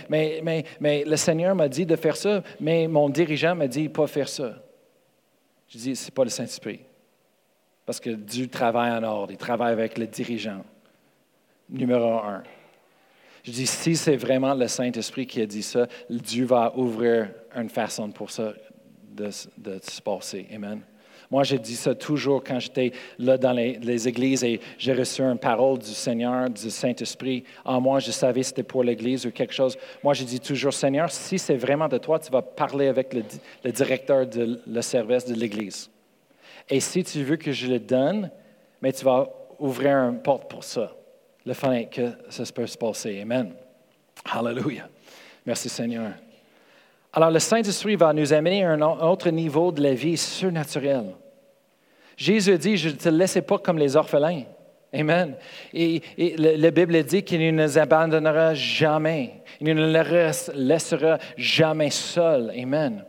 le 0.79 1.17
Seigneur 1.17 1.57
m'a 1.57 1.69
dit 1.69 1.85
de 1.85 1.97
faire 1.97 2.17
ça, 2.17 2.45
mais 2.61 2.87
mon 2.87 3.09
dirigeant 3.09 3.57
m'a 3.57 3.67
dit 3.67 3.89
pas 3.89 4.07
faire 4.07 4.29
ça. 4.29 4.53
Je 5.67 5.79
dis, 5.79 5.97
ce 5.97 6.05
n'est 6.05 6.13
pas 6.13 6.23
le 6.23 6.31
Saint-Esprit. 6.31 6.86
Parce 7.87 8.01
que 8.01 8.11
Dieu 8.11 8.49
travaille 8.49 8.91
en 8.91 9.03
ordre, 9.05 9.33
il 9.33 9.39
travaille 9.39 9.73
avec 9.73 9.97
le 9.97 10.09
dirigeant, 10.09 10.65
numéro 11.71 12.15
un. 12.19 12.43
Je 13.45 13.53
dis, 13.53 13.67
si 13.67 13.95
c'est 13.95 14.17
vraiment 14.17 14.55
le 14.55 14.67
Saint-Esprit 14.67 15.25
qui 15.25 15.41
a 15.41 15.47
dit 15.47 15.63
ça, 15.63 15.87
Dieu 16.11 16.47
va 16.47 16.77
ouvrir 16.77 17.29
une 17.55 17.69
façon 17.69 18.11
pour 18.11 18.33
ça 18.33 18.53
de, 19.13 19.31
se 19.31 20.03
passer. 20.03 20.49
Amen. 20.53 20.81
Moi, 21.31 21.45
j'ai 21.45 21.59
dit 21.59 21.77
ça 21.77 21.95
toujours 21.95 22.43
quand 22.43 22.59
j'étais 22.59 22.91
là 23.19 23.39
dans 23.39 23.53
les, 23.53 24.09
églises 24.09 24.43
et 24.43 24.61
j'ai 24.79 24.93
reçu 24.93 25.23
une 25.23 25.39
parole 25.39 25.79
du 25.79 25.91
Seigneur, 25.91 26.51
du 26.51 26.71
Saint-Esprit. 26.71 27.45
En 27.65 27.81
moi, 27.81 28.01
je 28.01 28.11
savais 28.11 28.43
c'était 28.43 28.65
pour 28.65 28.83
l'Église 28.83 29.27
ou 29.27 29.31
quelque 29.31 29.55
chose. 29.55 29.77
Moi, 30.03 30.15
j'ai 30.15 30.25
dit 30.25 30.41
toujours, 30.41 30.73
Seigneur, 30.73 31.11
si 31.11 31.39
c'est 31.39 31.57
vraiment 31.57 31.89
de 31.89 31.99
toi, 31.99 32.19
tu 32.19 32.33
vas 32.33 32.43
parler 32.43 32.89
avec 32.89 33.15
le, 33.15 33.23
le 33.65 33.71
directeur 33.71 34.27
de 34.27 34.61
le 34.67 34.83
service 34.83 35.25
de 35.25 35.35
l'Église. 35.35 35.89
Et 36.69 36.81
si 36.81 37.05
tu 37.05 37.23
veux 37.23 37.37
que 37.37 37.53
je 37.53 37.67
le 37.67 37.79
donne, 37.79 38.31
mais 38.83 38.93
tu 38.93 39.05
vas 39.05 39.29
ouvrir 39.59 39.97
une 39.97 40.21
porte 40.21 40.51
pour 40.51 40.65
ça. 40.65 40.93
Le 41.45 41.53
est 41.53 41.87
que 41.87 42.11
ça 42.29 42.43
peut 42.53 42.67
se 42.67 42.77
passer. 42.77 43.21
Amen. 43.21 43.53
Hallelujah. 44.25 44.89
Merci 45.45 45.69
Seigneur. 45.69 46.13
Alors 47.13 47.31
le 47.31 47.39
Saint-Esprit 47.39 47.97
va 47.97 48.13
nous 48.13 48.33
amener 48.33 48.65
à 48.65 48.73
un 48.73 48.83
autre 48.83 49.31
niveau 49.31 49.71
de 49.71 49.83
la 49.83 49.95
vie 49.95 50.17
surnaturelle. 50.17 51.15
Jésus 52.17 52.59
dit, 52.59 52.77
je 52.77 52.89
ne 52.89 52.95
te 52.95 53.09
laisse 53.09 53.39
pas 53.47 53.59
comme 53.59 53.79
les 53.79 53.95
orphelins. 53.95 54.43
Amen. 54.93 55.37
Et, 55.73 56.03
la 56.37 56.71
Bible 56.71 57.03
dit 57.05 57.23
qu'il 57.23 57.41
ne 57.41 57.63
nous 57.63 57.79
abandonnera 57.79 58.55
jamais. 58.55 59.43
Il 59.61 59.69
ne 59.69 59.75
nous 59.75 60.55
laissera 60.55 61.19
jamais 61.37 61.91
seuls. 61.91 62.53
Amen. 62.59 63.05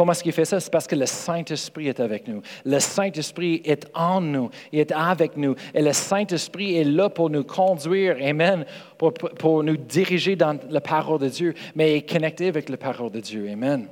Comment 0.00 0.12
est-ce 0.12 0.22
qu'il 0.22 0.32
fait 0.32 0.46
ça? 0.46 0.58
C'est 0.58 0.72
parce 0.72 0.86
que 0.86 0.96
le 0.96 1.04
Saint-Esprit 1.04 1.88
est 1.88 2.00
avec 2.00 2.26
nous. 2.26 2.40
Le 2.64 2.78
Saint-Esprit 2.78 3.60
est 3.66 3.86
en 3.92 4.22
nous, 4.22 4.48
il 4.72 4.78
est 4.78 4.92
avec 4.92 5.36
nous. 5.36 5.54
Et 5.74 5.82
le 5.82 5.92
Saint-Esprit 5.92 6.78
est 6.78 6.84
là 6.84 7.10
pour 7.10 7.28
nous 7.28 7.44
conduire, 7.44 8.16
Amen, 8.22 8.64
pour, 8.96 9.62
nous 9.62 9.76
diriger 9.76 10.36
dans 10.36 10.58
la 10.70 10.80
parole 10.80 11.18
de 11.18 11.28
Dieu, 11.28 11.52
mais 11.74 11.98
est 11.98 12.10
connecté 12.10 12.48
avec 12.48 12.70
la 12.70 12.78
parole 12.78 13.10
de 13.10 13.20
Dieu. 13.20 13.46
Amen. 13.52 13.88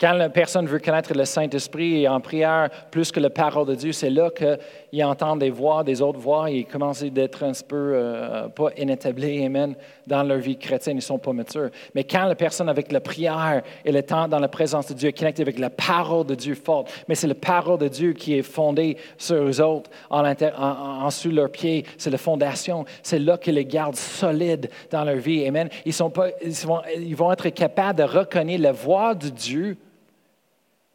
Quand 0.00 0.12
la 0.14 0.30
personne 0.30 0.66
veut 0.66 0.78
connaître 0.78 1.14
le 1.14 1.26
Saint-Esprit 1.26 2.08
en 2.08 2.20
prière 2.20 2.70
plus 2.90 3.12
que 3.12 3.20
la 3.20 3.30
parole 3.30 3.66
de 3.66 3.74
Dieu, 3.74 3.92
c'est 3.92 4.10
là 4.10 4.30
qu'il 4.30 5.04
entend 5.04 5.36
des 5.36 5.50
voix, 5.50 5.84
des 5.84 6.00
autres 6.00 6.18
voix, 6.18 6.50
et 6.50 6.60
ils 6.60 6.66
commencent 6.66 7.02
d'être 7.02 7.42
un 7.42 7.52
peu 7.68 7.92
euh, 7.94 8.48
pas 8.48 8.70
inétablis, 8.78 9.44
amen, 9.44 9.74
dans 10.06 10.22
leur 10.22 10.38
vie 10.38 10.56
chrétienne, 10.56 10.96
ils 10.96 10.98
ne 10.98 11.02
sont 11.02 11.18
pas 11.18 11.32
matures. 11.32 11.70
Mais 11.94 12.04
quand 12.04 12.26
la 12.26 12.34
personne 12.34 12.68
avec 12.68 12.92
la 12.92 13.00
prière 13.00 13.62
et 13.84 13.92
le 13.92 14.02
temps 14.02 14.28
dans 14.28 14.38
la 14.38 14.48
présence 14.48 14.86
de 14.86 14.94
Dieu 14.94 15.08
est 15.08 15.18
connectée 15.18 15.42
avec 15.42 15.58
la 15.58 15.70
parole 15.70 16.26
de 16.26 16.34
Dieu 16.34 16.54
forte, 16.54 16.92
mais 17.08 17.14
c'est 17.14 17.26
la 17.26 17.34
parole 17.34 17.78
de 17.78 17.88
Dieu 17.88 18.12
qui 18.12 18.38
est 18.38 18.42
fondée 18.42 18.96
sur 19.18 19.36
eux 19.36 19.60
autres, 19.60 19.90
en, 20.10 20.24
en, 20.24 21.10
sous 21.10 21.30
leurs 21.30 21.50
pieds, 21.50 21.84
c'est 21.98 22.10
la 22.10 22.18
fondation, 22.18 22.84
c'est 23.02 23.18
là 23.18 23.36
qu'ils 23.38 23.54
les 23.54 23.64
gardent 23.64 23.96
solides 23.96 24.70
dans 24.90 25.04
leur 25.04 25.16
vie, 25.16 25.46
amen. 25.46 25.68
Ils, 25.84 25.92
sont 25.92 26.10
pas, 26.10 26.28
ils, 26.44 26.52
vont, 26.52 26.80
ils 26.96 27.16
vont 27.16 27.32
être 27.32 27.48
capables 27.48 27.98
de 27.98 28.04
reconnaître 28.04 28.62
la 28.62 28.72
voix 28.72 29.14
de 29.14 29.28
Dieu 29.28 29.76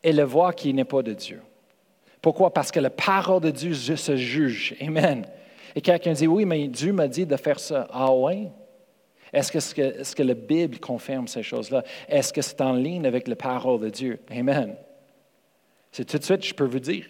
et 0.04 0.14
le 0.14 0.24
voir 0.24 0.56
qui 0.56 0.74
n'est 0.74 0.86
pas 0.86 1.02
de 1.02 1.14
Dieu. 1.14 1.42
Pourquoi? 2.22 2.54
Parce 2.54 2.72
que 2.72 2.80
la 2.80 2.90
parole 2.90 3.42
de 3.42 3.50
Dieu 3.50 3.74
se 3.74 4.16
juge. 4.16 4.76
Amen. 4.80 5.26
Et 5.76 5.82
quelqu'un 5.82 6.14
dit, 6.14 6.28
oui, 6.28 6.46
mais 6.46 6.68
Dieu 6.68 6.94
m'a 6.94 7.08
dit 7.08 7.26
de 7.26 7.36
faire 7.36 7.60
ça. 7.60 7.88
Ah 7.92 8.12
oui? 8.14 8.48
Est-ce 9.34 10.16
que, 10.16 10.24
la 10.24 10.34
Bible 10.34 10.80
confirme 10.80 11.28
ces 11.28 11.44
choses-là? 11.44 11.84
Est-ce 12.10 12.34
que 12.34 12.42
c'est 12.42 12.60
en 12.62 12.74
ligne 12.74 13.06
avec 13.06 13.28
la 13.28 13.36
parole 13.36 13.80
de 13.80 13.90
Dieu? 13.90 14.20
Amen. 14.30 14.76
C'est 15.92 16.06
tout 16.06 16.18
de 16.18 16.24
suite, 16.24 16.46
je 16.46 16.54
peux 16.54 16.66
vous 16.66 16.80
dire. 16.80 17.06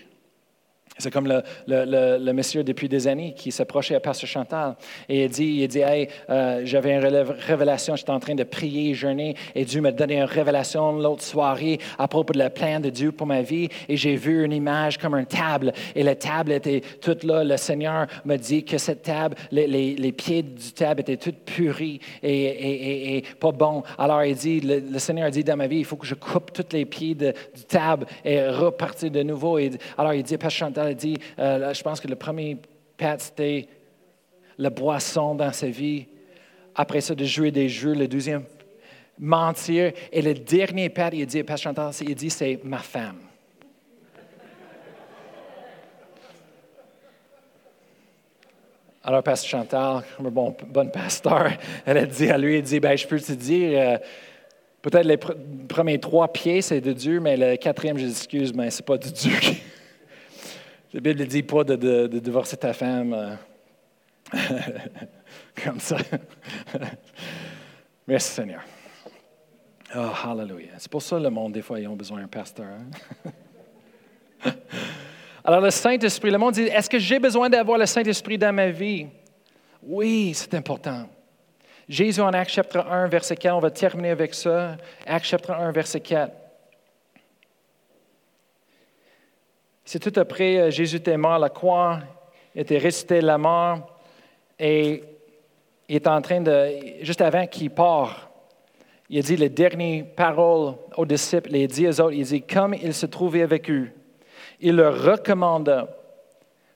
C'est 0.97 1.09
comme 1.09 1.27
le, 1.27 1.41
le, 1.67 2.31
monsieur 2.33 2.63
depuis 2.63 2.89
des 2.89 3.07
années 3.07 3.33
qui 3.33 3.51
s'approchait 3.51 3.95
à 3.95 3.99
Pasteur 3.99 4.29
Chantal 4.29 4.75
et 5.07 5.23
il 5.23 5.29
dit, 5.29 5.59
il 5.61 5.67
dit 5.67 5.79
hey, 5.79 6.09
euh, 6.29 6.61
j'avais 6.65 6.93
une 6.93 7.05
révélation, 7.39 7.95
j'étais 7.95 8.11
en 8.11 8.19
train 8.19 8.35
de 8.35 8.43
prier, 8.43 8.93
jeûner 8.93 9.35
et 9.55 9.63
Dieu 9.63 9.81
m'a 9.81 9.91
donné 9.91 10.17
une 10.17 10.25
révélation 10.25 10.91
l'autre 10.91 11.23
soirée 11.23 11.79
à 11.97 12.07
propos 12.07 12.33
de 12.33 12.39
la 12.39 12.49
plan 12.49 12.79
de 12.79 12.89
Dieu 12.89 13.11
pour 13.11 13.25
ma 13.25 13.41
vie 13.41 13.69
et 13.87 13.95
j'ai 13.95 14.15
vu 14.15 14.43
une 14.43 14.51
image 14.51 14.97
comme 14.97 15.15
une 15.15 15.25
table 15.25 15.71
et 15.95 16.03
la 16.03 16.15
table 16.15 16.51
était 16.51 16.81
toute 16.99 17.23
là. 17.23 17.43
Le 17.43 17.57
Seigneur 17.57 18.07
m'a 18.25 18.37
dit 18.37 18.63
que 18.63 18.77
cette 18.77 19.03
table, 19.03 19.35
les, 19.51 19.67
les, 19.67 20.11
pieds 20.11 20.43
du 20.43 20.71
table 20.73 21.01
étaient 21.01 21.17
tous 21.17 21.33
puris 21.45 21.99
et, 22.21 23.17
et, 23.17 23.23
pas 23.39 23.51
bons. 23.51 23.83
Alors 23.97 24.23
il 24.23 24.35
dit, 24.35 24.59
le, 24.59 24.99
Seigneur 24.99 25.27
a 25.27 25.31
dit 25.31 25.43
dans 25.43 25.57
ma 25.57 25.67
vie, 25.67 25.79
il 25.79 25.85
faut 25.85 25.95
que 25.95 26.05
je 26.05 26.15
coupe 26.15 26.51
tous 26.51 26.73
les 26.73 26.85
pieds 26.85 27.15
du 27.15 27.33
table 27.67 28.05
et 28.25 28.45
repartir 28.49 29.09
de 29.09 29.23
nouveau. 29.23 29.57
Et, 29.57 29.71
alors 29.97 30.13
il 30.13 30.23
dit, 30.23 30.37
Pasteur 30.37 30.67
Chantal, 30.67 30.80
commentaire, 30.82 30.89
il 30.89 30.95
dit, 30.95 31.17
euh, 31.39 31.73
je 31.73 31.82
pense 31.82 31.99
que 31.99 32.07
le 32.07 32.15
premier 32.15 32.57
pat, 32.97 33.19
c'était 33.19 33.67
la 34.57 34.69
boisson 34.69 35.36
dans 35.36 35.51
sa 35.51 35.67
vie. 35.67 36.05
Après 36.75 37.01
ça, 37.01 37.15
de 37.15 37.25
jouer 37.25 37.51
des 37.51 37.69
jeux. 37.69 37.93
Le 37.93 38.07
deuxième, 38.07 38.43
mentir. 39.17 39.91
Et 40.11 40.21
le 40.21 40.34
dernier 40.34 40.89
pat, 40.89 41.13
il 41.13 41.25
dit, 41.25 41.43
Pasteur 41.43 41.73
Chantal, 41.75 41.91
il 42.07 42.15
dit, 42.15 42.29
c'est 42.29 42.59
ma 42.63 42.79
femme. 42.79 43.19
Alors, 49.03 49.23
Pasteur 49.23 49.61
Chantal, 49.61 50.03
comme 50.15 50.27
un 50.27 50.29
bon, 50.29 50.55
bon 50.67 50.89
pasteur, 50.91 51.51
elle 51.88 51.97
a 51.97 52.05
dit 52.05 52.29
à 52.29 52.38
lui, 52.38 52.57
il 52.57 52.61
dit, 52.61 52.79
ben, 52.79 52.95
je 52.95 53.07
peux 53.07 53.19
te 53.19 53.32
dire, 53.32 53.79
euh, 53.79 53.97
peut-être 54.79 55.07
les 55.07 55.17
premiers 55.17 55.99
trois 55.99 56.32
pieds, 56.32 56.61
c'est 56.61 56.82
de 56.82 56.93
Dieu, 56.93 57.19
mais 57.19 57.36
le 57.36 57.55
quatrième, 57.55 57.97
je 57.97 58.05
dis, 58.05 58.11
excuse, 58.11 58.53
mais 58.53 58.69
c'est 58.69 58.86
pas 58.86 58.99
du 58.99 59.11
Dieu. 59.11 59.34
La 60.93 60.99
Bible 60.99 61.21
ne 61.21 61.25
dit 61.25 61.43
pas 61.43 61.63
de, 61.63 61.75
de, 61.75 62.19
divorcer 62.19 62.57
ta 62.57 62.73
femme 62.73 63.13
euh, 64.33 64.37
comme 65.63 65.79
ça. 65.79 65.95
Merci 68.07 68.31
Seigneur. 68.31 68.61
Oh, 69.95 70.09
hallelujah. 70.23 70.71
C'est 70.77 70.91
pour 70.91 71.01
ça 71.01 71.17
le 71.17 71.29
monde, 71.29 71.53
des 71.53 71.61
fois, 71.61 71.79
ils 71.79 71.87
ont 71.87 71.95
besoin 71.95 72.19
d'un 72.19 72.27
pasteur. 72.27 72.67
Hein? 72.67 73.31
Alors, 75.45 75.61
le 75.61 75.69
Saint-Esprit, 75.69 76.29
le 76.29 76.37
monde 76.37 76.55
dit, 76.55 76.63
est-ce 76.63 76.89
que 76.89 76.99
j'ai 76.99 77.19
besoin 77.19 77.49
d'avoir 77.49 77.77
le 77.77 77.85
Saint-Esprit 77.85 78.37
dans 78.37 78.53
ma 78.53 78.69
vie? 78.69 79.07
Oui, 79.81 80.33
c'est 80.35 80.53
important. 80.55 81.07
Jésus 81.87 82.21
en 82.21 82.33
Acte 82.33 82.51
chapitre 82.51 82.85
1, 82.85 83.07
verset 83.07 83.37
4, 83.37 83.55
on 83.55 83.59
va 83.59 83.71
terminer 83.71 84.09
avec 84.09 84.33
ça. 84.33 84.77
Acte 85.05 85.25
chapitre 85.25 85.53
1, 85.53 85.71
verset 85.71 86.01
4. 86.01 86.31
C'est 89.86 89.99
tout 89.99 90.19
après, 90.19 90.57
euh, 90.57 90.71
Jésus 90.71 90.97
était 90.97 91.17
mort 91.17 91.34
à 91.34 91.39
la 91.39 91.49
croix, 91.49 91.99
était 92.55 92.77
ressuscité 92.77 93.19
de 93.19 93.25
la 93.25 93.38
mort, 93.38 93.99
et 94.59 95.03
il 95.89 95.95
est 95.95 96.07
en 96.07 96.21
train 96.21 96.41
de, 96.41 96.69
juste 97.01 97.21
avant 97.21 97.45
qu'il 97.47 97.71
part, 97.71 98.29
il 99.09 99.19
a 99.19 99.21
dit 99.21 99.36
les 99.36 99.49
dernières 99.49 100.05
paroles 100.15 100.75
aux 100.95 101.05
disciples, 101.05 101.51
dit 101.67 101.88
aux 101.88 101.99
autres, 101.99 102.13
il 102.13 102.23
dit, 102.23 102.41
comme 102.43 102.73
il 102.73 102.93
se 102.93 103.05
trouvait 103.07 103.41
avec 103.41 103.69
eux, 103.69 103.89
il 104.61 104.77
leur 104.77 105.03
recommanda. 105.03 105.89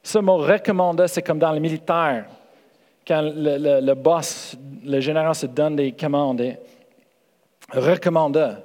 Ce 0.04 0.20
mot 0.20 0.38
recommanda, 0.38 1.08
c'est 1.08 1.22
comme 1.22 1.40
dans 1.40 1.54
le 1.54 1.60
militaire, 1.60 2.26
quand 3.08 3.22
le, 3.22 3.94
boss, 3.94 4.58
le 4.84 5.00
général 5.00 5.34
se 5.34 5.46
donne 5.46 5.78
des 5.78 5.94
commandes. 5.94 6.58
Recommanda, 7.72 8.62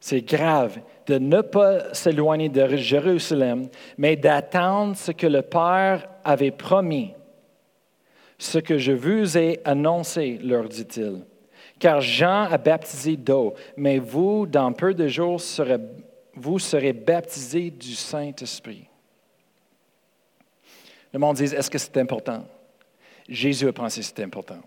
c'est 0.00 0.22
grave, 0.22 0.78
de 1.08 1.18
ne 1.18 1.40
pas 1.40 1.94
s'éloigner 1.94 2.50
de 2.50 2.76
Jérusalem, 2.76 3.68
mais 3.96 4.14
d'attendre 4.14 4.94
ce 4.94 5.10
que 5.10 5.26
le 5.26 5.40
Père 5.42 6.06
avait 6.22 6.50
promis. 6.50 7.12
Ce 8.36 8.58
que 8.58 8.76
je 8.76 8.92
vous 8.92 9.36
ai 9.36 9.60
annoncé, 9.64 10.38
leur 10.42 10.68
dit-il. 10.68 11.24
Car 11.78 12.00
Jean 12.00 12.44
a 12.50 12.58
baptisé 12.58 13.16
d'eau, 13.16 13.54
mais 13.76 13.98
vous, 13.98 14.46
dans 14.46 14.72
peu 14.72 14.92
de 14.92 15.08
jours, 15.08 15.40
vous 16.34 16.58
serez 16.58 16.92
baptisés 16.92 17.70
du 17.70 17.94
Saint-Esprit. 17.94 18.84
Le 21.12 21.18
monde 21.18 21.36
dit, 21.36 21.44
est-ce 21.44 21.70
que 21.70 21.78
c'est 21.78 21.96
important? 21.96 22.44
Jésus 23.28 23.68
a 23.68 23.72
pensé 23.72 24.00
que 24.00 24.06
c'était 24.06 24.24
important. 24.24 24.60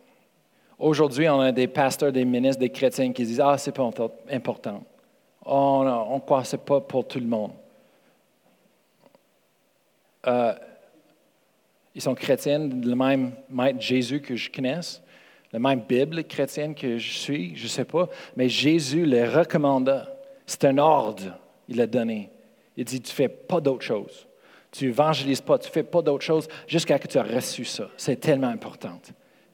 Aujourd'hui, 0.80 1.30
on 1.30 1.40
a 1.40 1.52
des 1.52 1.68
pasteurs, 1.68 2.12
des 2.12 2.26
ministres, 2.26 2.60
des 2.60 2.72
chrétiens 2.72 3.14
qui 3.14 3.24
disent, 3.26 3.40
ah, 3.40 3.58
c'est 3.58 3.72
pas 3.72 3.88
important. 4.32 4.84
On 5.46 6.22
ce 6.44 6.56
n'est 6.56 6.62
pas 6.62 6.82
pour 6.82 7.08
tout 7.08 7.20
le 7.20 7.26
monde. 7.26 7.52
Euh, 10.28 10.54
ils 11.96 12.02
sont 12.02 12.16
chrétiens, 12.16 12.60
le 12.60 12.96
même 12.96 13.34
Jésus 13.80 14.22
que 14.22 14.36
je 14.36 14.52
connaisse, 14.52 15.02
la 15.52 15.60
même 15.60 15.82
Bible 15.82 16.24
chrétienne 16.24 16.76
que 16.76 16.98
je 16.98 17.12
suis, 17.12 17.56
je 17.56 17.64
ne 17.64 17.70
sais 17.70 17.86
pas, 17.86 18.08
mais 18.36 18.48
Jésus 18.48 19.06
les 19.06 19.26
recommanda. 19.26 20.08
C'est 20.46 20.66
un 20.66 20.78
ordre 20.78 21.38
il 21.72 21.82
a 21.82 21.88
donné. 21.88 22.30
Il 22.78 22.86
dit, 22.86 23.02
tu 23.02 23.12
ne 23.12 23.16
fais 23.16 23.30
pas 23.30 23.60
d'autre 23.62 23.84
chose. 23.84 24.28
Tu 24.72 24.88
évangélises 24.88 25.42
pas, 25.42 25.58
tu 25.58 25.68
ne 25.68 25.74
fais 25.74 25.84
pas 25.84 26.02
d'autre 26.02 26.24
chose 26.24 26.48
jusqu'à 26.68 26.98
ce 26.98 27.02
que 27.02 27.08
tu 27.08 27.18
aies 27.18 27.22
reçu 27.22 27.66
ça. 27.66 27.90
C'est 27.98 28.20
tellement 28.20 28.48
important. 28.48 29.00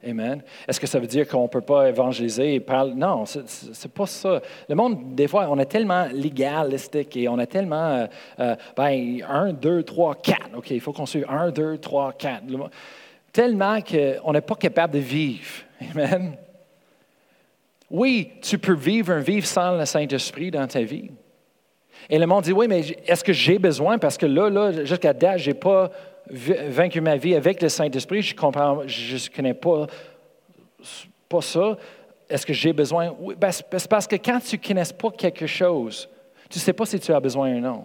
Amen. 0.06 0.42
Est-ce 0.68 0.78
que 0.78 0.86
ça 0.86 1.00
veut 1.00 1.08
dire 1.08 1.26
qu'on 1.26 1.42
ne 1.42 1.48
peut 1.48 1.60
pas 1.60 1.88
évangéliser 1.88 2.54
et 2.54 2.60
parler? 2.60 2.94
Non, 2.94 3.26
ce 3.26 3.40
n'est 3.40 3.92
pas 3.92 4.06
ça. 4.06 4.40
Le 4.68 4.74
monde, 4.76 5.16
des 5.16 5.26
fois, 5.26 5.48
on 5.50 5.58
est 5.58 5.66
tellement 5.66 6.06
légalistique 6.12 7.16
et 7.16 7.28
on 7.28 7.38
est 7.40 7.48
tellement, 7.48 7.96
euh, 7.96 8.06
euh, 8.38 8.56
ben, 8.76 9.22
un, 9.28 9.52
deux, 9.52 9.82
trois, 9.82 10.14
quatre. 10.14 10.56
OK, 10.56 10.70
il 10.70 10.80
faut 10.80 10.92
qu'on 10.92 11.06
suive 11.06 11.26
un, 11.28 11.50
deux, 11.50 11.78
trois, 11.78 12.12
quatre. 12.12 12.44
Tellement 13.32 13.80
qu'on 13.80 14.32
n'est 14.32 14.40
pas 14.40 14.54
capable 14.54 14.94
de 14.94 15.00
vivre. 15.00 15.64
Amen. 15.90 16.36
Oui, 17.90 18.32
tu 18.40 18.58
peux 18.58 18.74
vivre 18.74 19.12
un 19.12 19.20
vivre 19.20 19.46
sans 19.46 19.76
le 19.76 19.84
Saint-Esprit 19.84 20.52
dans 20.52 20.66
ta 20.68 20.82
vie. 20.82 21.10
Et 22.08 22.18
le 22.18 22.26
monde 22.26 22.44
dit, 22.44 22.52
oui, 22.52 22.68
mais 22.68 22.80
est-ce 23.06 23.24
que 23.24 23.32
j'ai 23.32 23.58
besoin? 23.58 23.98
Parce 23.98 24.16
que 24.16 24.26
là, 24.26 24.48
là 24.48 24.84
jusqu'à 24.84 25.12
date, 25.12 25.38
je 25.38 25.50
n'ai 25.50 25.54
pas 25.54 25.90
vaincu 26.30 27.00
ma 27.00 27.16
vie 27.16 27.34
avec 27.34 27.62
le 27.62 27.68
Saint-Esprit. 27.68 28.22
Je 28.22 28.34
comprends, 28.34 28.82
je 28.86 29.14
ne 29.14 29.34
connais 29.34 29.54
pas, 29.54 29.86
pas 31.28 31.40
ça. 31.40 31.76
Est-ce 32.28 32.44
que 32.44 32.52
j'ai 32.52 32.72
besoin? 32.72 33.14
Oui, 33.18 33.34
ben, 33.38 33.50
c'est 33.50 33.88
parce 33.88 34.06
que 34.06 34.16
quand 34.16 34.40
tu 34.40 34.56
ne 34.56 34.62
connais 34.62 34.92
pas 34.98 35.10
quelque 35.10 35.46
chose, 35.46 36.08
tu 36.50 36.58
ne 36.58 36.62
sais 36.62 36.72
pas 36.72 36.86
si 36.86 37.00
tu 37.00 37.12
as 37.12 37.20
besoin 37.20 37.54
ou 37.54 37.60
non. 37.60 37.84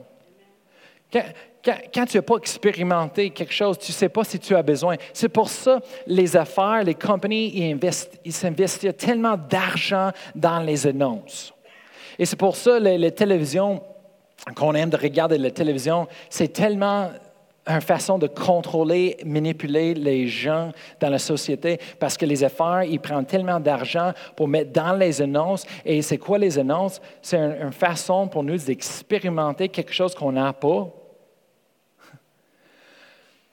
Quand, 1.64 2.06
tu 2.06 2.18
n'as 2.18 2.24
pas 2.24 2.38
expérimenté 2.38 3.30
quelque 3.30 3.54
chose, 3.54 3.78
tu 3.78 3.92
ne 3.92 3.96
sais 3.96 4.10
pas 4.10 4.24
si 4.24 4.40
tu 4.40 4.56
as 4.56 4.64
besoin. 4.64 4.96
C'est 5.14 5.30
pour 5.30 5.48
ça 5.50 5.80
les 6.08 6.36
affaires, 6.36 6.84
les 6.84 6.96
compagnies, 6.96 7.78
ils, 8.26 8.34
s'investissent 8.34 8.98
tellement 8.98 9.38
d'argent 9.38 10.12
dans 10.36 10.60
les 10.60 10.88
annonces. 10.88 11.54
Et 12.20 12.26
c'est 12.26 12.36
pour 12.36 12.56
ça 12.56 12.80
les, 12.80 12.98
les 12.98 13.12
télévisions 13.12 13.82
qu'on 14.56 14.74
aime 14.74 14.90
de 14.90 14.98
regarder 14.98 15.38
la 15.38 15.52
télévision, 15.52 16.08
c'est 16.30 16.52
tellement 16.52 17.12
une 17.66 17.82
façon 17.82 18.18
de 18.18 18.28
contrôler, 18.28 19.18
manipuler 19.26 19.94
les 19.94 20.28
gens 20.28 20.72
dans 21.00 21.10
la 21.10 21.20
société 21.20 21.80
parce 22.00 22.18
que 22.18 22.26
les 22.26 22.44
affaires, 22.44 22.84
ils 22.84 23.00
prennent 23.00 23.26
tellement 23.26 23.60
d'argent 23.60 24.12
pour 24.36 24.48
mettre 24.48 24.72
dans 24.72 24.94
les 24.94 25.22
annonces. 25.22 25.66
Et 25.86 26.02
c'est 26.02 26.18
quoi 26.18 26.38
les 26.38 26.60
annonces? 26.60 27.02
C'est 27.22 27.38
une, 27.38 27.72
façon 27.72 28.28
pour 28.28 28.44
nous 28.44 28.58
d'expérimenter 28.58 29.70
quelque 29.70 29.94
chose 29.94 30.14
qu'on 30.14 30.34
n'a 30.34 30.52
pas, 30.52 30.90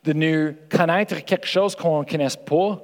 de 0.03 0.13
nous 0.13 0.55
connaître 0.69 1.25
quelque 1.25 1.47
chose 1.47 1.77
qu'on 1.77 2.01
ne 2.01 2.05
connaisse 2.05 2.37
pas 2.37 2.83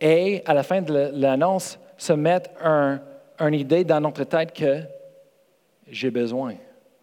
et 0.00 0.42
à 0.44 0.54
la 0.54 0.62
fin 0.62 0.82
de 0.82 1.10
l'annonce, 1.14 1.78
se 1.96 2.12
mettre 2.12 2.50
une 3.38 3.54
idée 3.54 3.84
dans 3.84 4.00
notre 4.00 4.24
tête 4.24 4.52
que 4.52 4.82
j'ai 5.88 6.10
besoin 6.10 6.54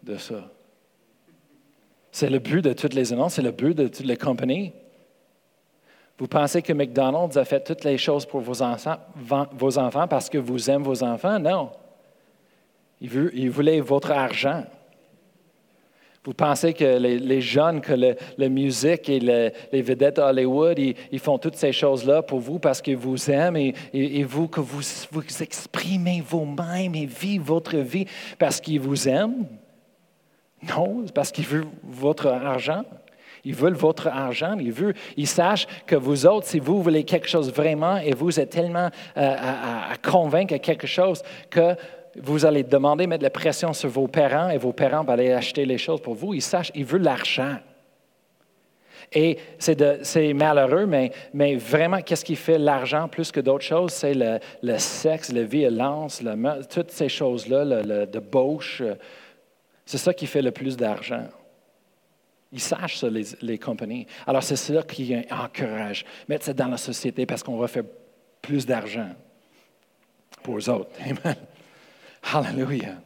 de 0.03 0.17
ça. 0.17 0.52
C'est 2.13 2.29
le 2.29 2.37
but 2.37 2.61
de 2.61 2.73
toutes 2.73 2.93
les 2.93 3.11
annonces, 3.11 3.33
c'est 3.33 3.41
le 3.41 3.51
but 3.51 3.75
de 3.75 3.87
toutes 3.87 4.05
les 4.05 4.17
compagnies. 4.17 4.71
Vous 6.19 6.27
pensez 6.27 6.61
que 6.61 6.71
McDonald's 6.71 7.35
a 7.37 7.43
fait 7.43 7.63
toutes 7.63 7.83
les 7.83 7.97
choses 7.97 8.23
pour 8.23 8.41
vos 8.41 8.61
enfants, 8.61 8.97
vos 9.51 9.79
enfants 9.79 10.07
parce 10.07 10.29
que 10.29 10.37
vous 10.37 10.69
aimez 10.69 10.85
vos 10.85 11.03
enfants? 11.03 11.39
Non. 11.39 11.71
Il 13.01 13.49
voulait 13.49 13.79
votre 13.79 14.11
argent. 14.11 14.63
Vous 16.23 16.35
pensez 16.35 16.73
que 16.73 16.99
les, 16.99 17.41
jeunes, 17.41 17.81
que 17.81 18.15
la 18.37 18.47
musique 18.47 19.09
et 19.09 19.19
les 19.19 19.81
vedettes 19.81 20.19
Hollywood, 20.19 20.77
ils, 20.77 21.19
font 21.19 21.39
toutes 21.39 21.55
ces 21.55 21.71
choses-là 21.71 22.21
pour 22.21 22.39
vous 22.39 22.59
parce 22.59 22.79
qu'ils 22.79 22.95
vous 22.95 23.31
aiment 23.31 23.57
et, 23.57 24.23
vous, 24.23 24.47
que 24.47 24.61
vous 24.61 24.83
exprimez 25.41 26.23
vous-même 26.25 26.93
et 26.93 27.07
vivez 27.07 27.39
votre 27.39 27.75
vie 27.77 28.05
parce 28.37 28.61
qu'ils 28.61 28.79
vous 28.79 29.09
aiment? 29.09 29.47
Non, 30.69 31.03
c'est 31.05 31.13
parce 31.13 31.31
qu'ils 31.31 31.45
veulent 31.45 31.67
votre 31.83 32.27
argent. 32.27 32.83
Ils 33.45 33.55
veulent 33.55 33.73
votre 33.73 34.07
argent. 34.07 34.57
Ils, 34.59 34.71
veulent, 34.71 34.95
ils 35.17 35.27
sachent 35.27 35.67
que 35.85 35.95
vous 35.95 36.25
autres, 36.25 36.47
si 36.47 36.59
vous 36.59 36.81
voulez 36.81 37.03
quelque 37.03 37.27
chose 37.27 37.51
vraiment 37.51 37.97
et 37.97 38.13
vous 38.13 38.39
êtes 38.39 38.51
tellement 38.51 38.89
euh, 39.17 39.35
à, 39.37 39.95
convaincre 40.01 40.55
quelque 40.57 40.87
chose 40.87 41.21
que 41.49 41.75
vous 42.21 42.45
allez 42.45 42.63
demander, 42.63 43.07
mettre 43.07 43.23
la 43.23 43.29
pression 43.29 43.73
sur 43.73 43.89
vos 43.89 44.07
parents 44.07 44.49
et 44.49 44.57
vos 44.57 44.71
parents 44.71 45.03
vont 45.03 45.13
aller 45.13 45.33
acheter 45.33 45.65
les 45.65 45.77
choses 45.77 45.99
pour 45.99 46.13
vous. 46.13 46.33
Ils 46.33 46.41
sachent, 46.41 46.71
ils 46.75 46.85
veulent 46.85 47.01
l'argent. 47.01 47.57
Et 49.11 49.37
c'est 49.59 50.33
malheureux, 50.33 50.87
mais, 50.87 51.55
vraiment, 51.55 52.01
qu'est-ce 52.01 52.25
qui 52.25 52.35
fait 52.35 52.57
l'argent 52.57 53.07
plus 53.07 53.31
que 53.31 53.39
d'autres 53.39 53.65
choses? 53.65 53.91
C'est 53.91 54.13
le, 54.13 54.77
sexe, 54.77 55.31
la 55.31 55.43
violence, 55.43 56.21
le, 56.23 56.63
toutes 56.65 56.91
ces 56.91 57.09
choses-là, 57.09 57.63
le 57.83 58.05
debauche. 58.07 58.81
C'est 59.85 59.97
ça 59.97 60.13
qui 60.13 60.27
fait 60.27 60.41
le 60.41 60.51
plus 60.51 60.77
d'argent. 60.77 61.27
Ils 62.51 62.61
sachent 62.61 62.97
ça, 62.99 63.09
les, 63.09 63.23
les 63.41 63.57
compagnies. 63.57 64.05
Alors, 64.27 64.43
c'est 64.43 64.55
ça 64.55 64.83
qui 64.83 65.15
encourage. 65.31 66.05
Mettre 66.27 66.45
ça 66.45 66.53
dans 66.53 66.67
la 66.67 66.77
société 66.77 67.25
parce 67.25 67.41
qu'on 67.41 67.57
va 67.57 67.67
faire 67.67 67.83
plus 68.41 68.65
d'argent 68.65 69.09
pour 70.43 70.57
eux 70.57 70.69
autres. 70.69 70.91
Amen. 71.01 71.35
Hallelujah. 72.31 73.01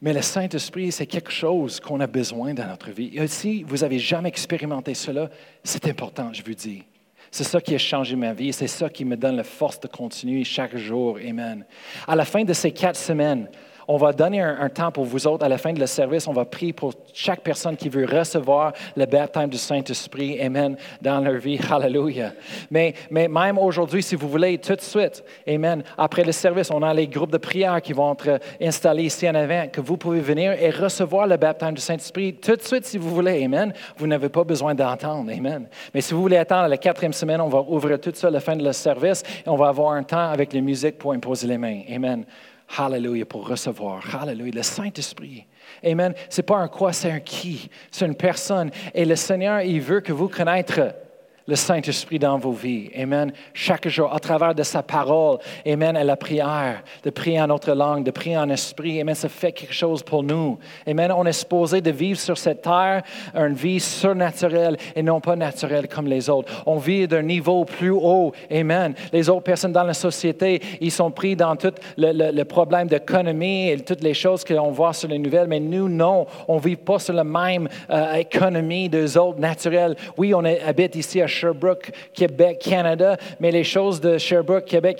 Mais 0.00 0.12
le 0.12 0.22
Saint-Esprit, 0.22 0.92
c'est 0.92 1.06
quelque 1.06 1.32
chose 1.32 1.80
qu'on 1.80 1.98
a 1.98 2.06
besoin 2.06 2.54
dans 2.54 2.68
notre 2.68 2.90
vie. 2.90 3.10
Et 3.14 3.26
si 3.26 3.64
vous 3.64 3.78
n'avez 3.78 3.98
jamais 3.98 4.28
expérimenté 4.28 4.94
cela, 4.94 5.28
c'est 5.64 5.88
important, 5.88 6.32
je 6.32 6.42
vous 6.42 6.54
dis. 6.54 6.84
C'est 7.30 7.44
ça 7.44 7.60
qui 7.60 7.74
a 7.74 7.78
changé 7.78 8.16
ma 8.16 8.32
vie. 8.32 8.52
C'est 8.52 8.68
ça 8.68 8.88
qui 8.88 9.04
me 9.04 9.16
donne 9.16 9.36
la 9.36 9.44
force 9.44 9.80
de 9.80 9.88
continuer 9.88 10.44
chaque 10.44 10.76
jour. 10.76 11.18
Amen. 11.18 11.66
À 12.06 12.16
la 12.16 12.24
fin 12.24 12.44
de 12.44 12.52
ces 12.52 12.70
quatre 12.70 12.98
semaines, 12.98 13.48
on 13.88 13.96
va 13.96 14.12
donner 14.12 14.42
un, 14.42 14.68
temps 14.68 14.92
pour 14.92 15.06
vous 15.06 15.26
autres 15.26 15.46
à 15.46 15.48
la 15.48 15.56
fin 15.56 15.72
de 15.72 15.80
le 15.80 15.86
service. 15.86 16.28
On 16.28 16.34
va 16.34 16.44
prier 16.44 16.74
pour 16.74 16.92
chaque 17.14 17.40
personne 17.40 17.74
qui 17.74 17.88
veut 17.88 18.04
recevoir 18.04 18.74
le 18.94 19.06
baptême 19.06 19.48
du 19.48 19.56
Saint-Esprit, 19.56 20.38
Amen, 20.40 20.76
dans 21.00 21.20
leur 21.20 21.36
vie. 21.36 21.58
Hallelujah. 21.70 22.32
Mais, 22.70 22.92
mais 23.10 23.28
même 23.28 23.56
aujourd'hui, 23.56 24.02
si 24.02 24.14
vous 24.14 24.28
voulez, 24.28 24.58
tout 24.58 24.76
de 24.76 24.82
suite, 24.82 25.24
Amen, 25.48 25.82
après 25.96 26.22
le 26.22 26.32
service, 26.32 26.70
on 26.70 26.82
a 26.82 26.92
les 26.92 27.08
groupes 27.08 27.32
de 27.32 27.38
prière 27.38 27.80
qui 27.80 27.94
vont 27.94 28.12
être 28.12 28.40
installés 28.60 29.04
ici 29.04 29.28
en 29.28 29.34
avant, 29.34 29.68
que 29.68 29.80
vous 29.80 29.96
pouvez 29.96 30.20
venir 30.20 30.52
et 30.52 30.68
recevoir 30.68 31.26
le 31.26 31.38
baptême 31.38 31.74
du 31.74 31.80
Saint-Esprit 31.80 32.34
tout 32.34 32.56
de 32.56 32.62
suite 32.62 32.84
si 32.84 32.98
vous 32.98 33.08
voulez. 33.08 33.42
Amen. 33.42 33.72
Vous 33.96 34.06
n'avez 34.06 34.28
pas 34.28 34.44
besoin 34.44 34.74
d'entendre. 34.74 35.32
Amen. 35.32 35.66
Mais 35.94 36.02
si 36.02 36.12
vous 36.12 36.20
voulez 36.20 36.36
attendre 36.36 36.68
la 36.68 36.76
quatrième 36.76 37.14
semaine, 37.14 37.40
on 37.40 37.48
va 37.48 37.62
ouvrir 37.62 37.98
tout 37.98 38.12
ça 38.14 38.26
à 38.26 38.30
la 38.30 38.40
fin 38.40 38.54
de 38.54 38.64
le 38.64 38.72
service 38.74 39.22
et 39.46 39.48
on 39.48 39.56
va 39.56 39.68
avoir 39.68 39.92
un 39.92 40.02
temps 40.02 40.28
avec 40.30 40.52
les 40.52 40.60
musiques 40.60 40.98
pour 40.98 41.12
imposer 41.12 41.46
les 41.46 41.56
mains. 41.56 41.80
Amen. 41.90 42.26
Hallelujah, 42.76 43.24
pour 43.24 43.48
recevoir. 43.48 44.02
Hallelujah, 44.14 44.52
le 44.54 44.62
Saint-Esprit. 44.62 45.46
Amen. 45.84 46.14
Ce 46.28 46.40
n'est 46.40 46.46
pas 46.46 46.58
un 46.58 46.68
quoi, 46.68 46.92
c'est 46.92 47.10
un 47.10 47.20
qui. 47.20 47.68
C'est 47.90 48.06
une 48.06 48.14
personne. 48.14 48.70
Et 48.94 49.04
le 49.04 49.16
Seigneur, 49.16 49.62
il 49.62 49.80
veut 49.80 50.00
que 50.00 50.12
vous 50.12 50.28
connaître 50.28 50.94
le 51.48 51.56
Saint-Esprit 51.56 52.18
dans 52.18 52.38
vos 52.38 52.52
vies. 52.52 52.90
Amen. 52.94 53.32
Chaque 53.54 53.88
jour, 53.88 54.14
à 54.14 54.20
travers 54.20 54.54
de 54.54 54.62
sa 54.62 54.82
parole. 54.82 55.38
Amen. 55.66 55.96
Et 55.96 56.04
la 56.04 56.16
prière, 56.16 56.82
de 57.02 57.08
prier 57.08 57.40
en 57.40 57.46
notre 57.46 57.72
langue, 57.72 58.04
de 58.04 58.10
prier 58.10 58.36
en 58.36 58.50
esprit. 58.50 59.00
Amen. 59.00 59.14
Ça 59.14 59.30
fait 59.30 59.52
quelque 59.52 59.72
chose 59.72 60.02
pour 60.02 60.22
nous. 60.22 60.58
Amen. 60.86 61.10
On 61.10 61.24
est 61.24 61.32
supposé 61.32 61.80
de 61.80 61.90
vivre 61.90 62.20
sur 62.20 62.36
cette 62.36 62.60
terre 62.60 63.02
une 63.34 63.54
vie 63.54 63.80
surnaturelle 63.80 64.76
et 64.94 65.02
non 65.02 65.20
pas 65.20 65.36
naturelle 65.36 65.88
comme 65.88 66.06
les 66.06 66.28
autres. 66.28 66.52
On 66.66 66.76
vit 66.76 67.08
d'un 67.08 67.22
niveau 67.22 67.64
plus 67.64 67.92
haut. 67.92 68.32
Amen. 68.50 68.94
Les 69.10 69.30
autres 69.30 69.44
personnes 69.44 69.72
dans 69.72 69.84
la 69.84 69.94
société, 69.94 70.60
ils 70.82 70.92
sont 70.92 71.10
pris 71.10 71.34
dans 71.34 71.56
tout 71.56 71.72
le, 71.96 72.42
problème 72.44 72.88
d'économie 72.88 73.70
et 73.70 73.80
toutes 73.80 74.02
les 74.02 74.14
choses 74.14 74.44
qu'on 74.44 74.70
voit 74.70 74.92
sur 74.92 75.08
les 75.08 75.18
nouvelles. 75.18 75.48
Mais 75.48 75.60
nous, 75.60 75.88
non. 75.88 76.26
On 76.46 76.56
ne 76.56 76.60
vit 76.60 76.76
pas 76.76 76.98
sur 76.98 77.14
la 77.14 77.24
même 77.24 77.70
euh, 77.88 78.14
économie 78.16 78.90
des 78.90 79.16
autres 79.16 79.40
naturelles. 79.40 79.96
Oui, 80.18 80.34
on 80.34 80.44
habite 80.44 80.94
ici 80.96 81.22
à 81.22 81.26
Sherbrooke, 81.38 81.90
Québec, 82.12 82.58
Canada, 82.60 83.16
mais 83.40 83.50
les 83.50 83.64
choses 83.64 84.00
de 84.00 84.18
Sherbrooke, 84.18 84.64
Québec, 84.64 84.98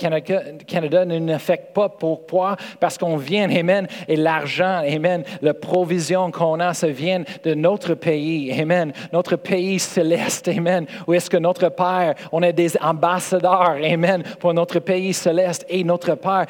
Canada, 0.67 1.05
ne 1.05 1.19
nous 1.19 1.33
affectent 1.33 1.75
pas. 1.75 1.89
Pourquoi? 1.89 2.57
Parce 2.81 2.97
qu'on 2.97 3.17
vient, 3.17 3.51
Amen, 3.51 3.87
et 4.07 4.17
l'argent, 4.17 4.83
Amen, 4.87 5.25
la 5.43 5.55
provision 5.55 6.31
qu'on 6.31 6.61
a, 6.61 6.75
ça 6.75 6.89
vient 6.89 7.23
de 7.43 7.55
notre 7.55 7.95
pays, 7.95 8.53
Amen, 8.61 8.93
notre 9.13 9.37
pays 9.37 9.79
céleste, 9.79 10.49
Amen, 10.49 10.87
où 11.07 11.15
est-ce 11.15 11.31
que 11.31 11.37
notre 11.37 11.69
Père, 11.69 12.15
on 12.33 12.43
est 12.43 12.53
des 12.53 12.77
ambassadeurs, 12.81 13.79
Amen, 13.83 14.23
pour 14.39 14.55
notre 14.55 14.79
pays 14.79 15.13
céleste 15.13 15.67
et 15.69 15.85
notre 15.85 16.15
Père 16.15 16.47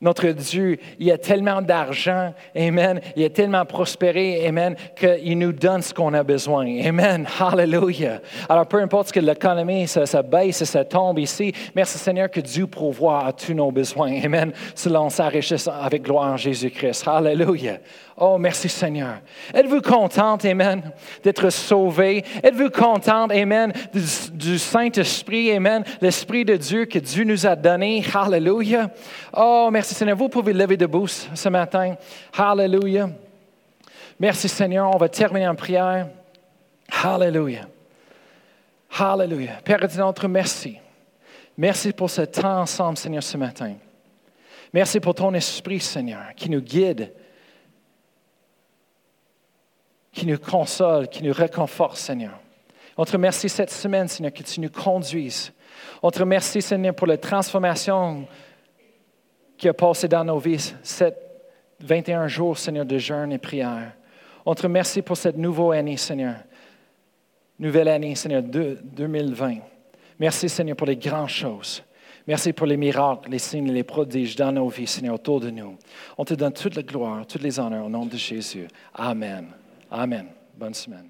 notre 0.00 0.28
Dieu, 0.28 0.78
il 0.98 1.10
a 1.10 1.18
tellement 1.18 1.60
d'argent, 1.60 2.32
Amen, 2.56 3.00
il 3.16 3.24
a 3.24 3.30
tellement 3.30 3.64
prospéré, 3.64 4.46
Amen, 4.46 4.74
qu'il 4.96 5.38
nous 5.38 5.52
donne 5.52 5.82
ce 5.82 5.92
qu'on 5.92 6.14
a 6.14 6.22
besoin. 6.22 6.66
Amen, 6.84 7.26
Hallelujah. 7.38 8.20
Alors, 8.48 8.66
peu 8.66 8.80
importe 8.80 9.08
ce 9.08 9.12
que 9.12 9.20
l'économie, 9.20 9.86
ça, 9.86 10.06
ça, 10.06 10.22
baisse, 10.22 10.64
ça 10.64 10.84
tombe 10.84 11.18
ici, 11.18 11.52
merci 11.74 11.98
Seigneur 11.98 12.30
que 12.30 12.40
Dieu 12.40 12.66
pourvoit 12.66 13.26
à 13.26 13.32
tous 13.32 13.54
nos 13.54 13.70
besoins. 13.70 14.22
Amen, 14.24 14.52
selon 14.74 15.10
sa 15.10 15.30
avec 15.80 16.02
gloire 16.02 16.32
en 16.32 16.36
Jésus-Christ. 16.36 17.06
Hallelujah. 17.06 17.78
Oh, 18.22 18.36
merci 18.36 18.68
Seigneur. 18.68 19.14
Êtes-vous 19.54 19.80
contente, 19.80 20.44
Amen, 20.44 20.92
d'être 21.22 21.48
sauvé? 21.48 22.22
Êtes-vous 22.42 22.68
contente, 22.68 23.32
Amen, 23.32 23.72
du, 24.34 24.58
Saint-Esprit, 24.58 25.50
Amen, 25.52 25.82
l'Esprit 26.02 26.44
de 26.44 26.54
Dieu 26.56 26.84
que 26.84 26.98
Dieu 26.98 27.24
nous 27.24 27.46
a 27.46 27.56
donné? 27.56 28.04
Hallelujah. 28.14 28.90
Oh, 29.34 29.70
merci 29.72 29.94
Seigneur. 29.94 30.18
Vous 30.18 30.28
pouvez 30.28 30.52
lever 30.52 30.76
debout 30.76 31.06
ce 31.06 31.48
matin. 31.48 31.94
Hallelujah. 32.36 33.08
Merci 34.18 34.50
Seigneur. 34.50 34.94
On 34.94 34.98
va 34.98 35.08
terminer 35.08 35.48
en 35.48 35.54
prière. 35.54 36.08
Hallelujah. 37.02 37.68
Hallelujah. 38.98 39.60
Père 39.64 39.80
notre 39.96 40.28
merci. 40.28 40.76
Merci 41.56 41.90
pour 41.94 42.10
ce 42.10 42.20
temps 42.20 42.60
ensemble, 42.60 42.98
Seigneur, 42.98 43.22
ce 43.22 43.38
matin. 43.38 43.76
Merci 44.74 45.00
pour 45.00 45.14
ton 45.14 45.32
esprit, 45.32 45.80
Seigneur, 45.80 46.34
qui 46.36 46.50
nous 46.50 46.60
guide 46.60 47.14
qui 50.12 50.26
nous 50.26 50.38
console, 50.38 51.08
qui 51.08 51.22
nous 51.22 51.32
réconforte, 51.32 51.96
Seigneur. 51.96 52.38
On 52.96 53.04
te 53.04 53.12
remercie 53.12 53.48
cette 53.48 53.70
semaine, 53.70 54.08
Seigneur, 54.08 54.32
que 54.32 54.42
tu 54.42 54.60
nous 54.60 54.70
conduises. 54.70 55.52
On 56.02 56.10
te 56.10 56.18
remercie, 56.18 56.60
Seigneur, 56.60 56.94
pour 56.94 57.06
la 57.06 57.16
transformation 57.16 58.26
qui 59.56 59.68
a 59.68 59.74
passé 59.74 60.08
dans 60.08 60.24
nos 60.24 60.38
vies, 60.38 60.74
cette 60.82 61.30
21 61.80 62.28
jours, 62.28 62.58
Seigneur, 62.58 62.84
de 62.84 62.98
jeûne 62.98 63.32
et 63.32 63.38
prière. 63.38 63.92
On 64.44 64.54
te 64.54 64.62
remercie 64.62 65.02
pour 65.02 65.16
cette 65.16 65.36
nouvelle 65.36 65.78
année, 65.78 65.96
Seigneur. 65.96 66.36
Nouvelle 67.58 67.88
année, 67.88 68.14
Seigneur, 68.14 68.42
2020. 68.42 69.58
Merci, 70.18 70.48
Seigneur, 70.48 70.76
pour 70.76 70.86
les 70.86 70.96
grandes 70.96 71.28
choses. 71.28 71.82
Merci 72.26 72.52
pour 72.52 72.66
les 72.66 72.76
miracles, 72.76 73.30
les 73.30 73.38
signes 73.38 73.68
et 73.68 73.72
les 73.72 73.82
prodiges 73.82 74.36
dans 74.36 74.52
nos 74.52 74.68
vies, 74.68 74.86
Seigneur, 74.86 75.14
autour 75.14 75.40
de 75.40 75.50
nous. 75.50 75.76
On 76.16 76.24
te 76.24 76.34
donne 76.34 76.52
toute 76.52 76.76
la 76.76 76.82
gloire, 76.82 77.26
toutes 77.26 77.42
les 77.42 77.58
honneurs 77.58 77.86
au 77.86 77.88
nom 77.88 78.06
de 78.06 78.16
Jésus. 78.16 78.68
Amen. 78.94 79.46
Amen. 79.90 80.30
Bonne 80.56 80.74
semaine. 80.74 81.09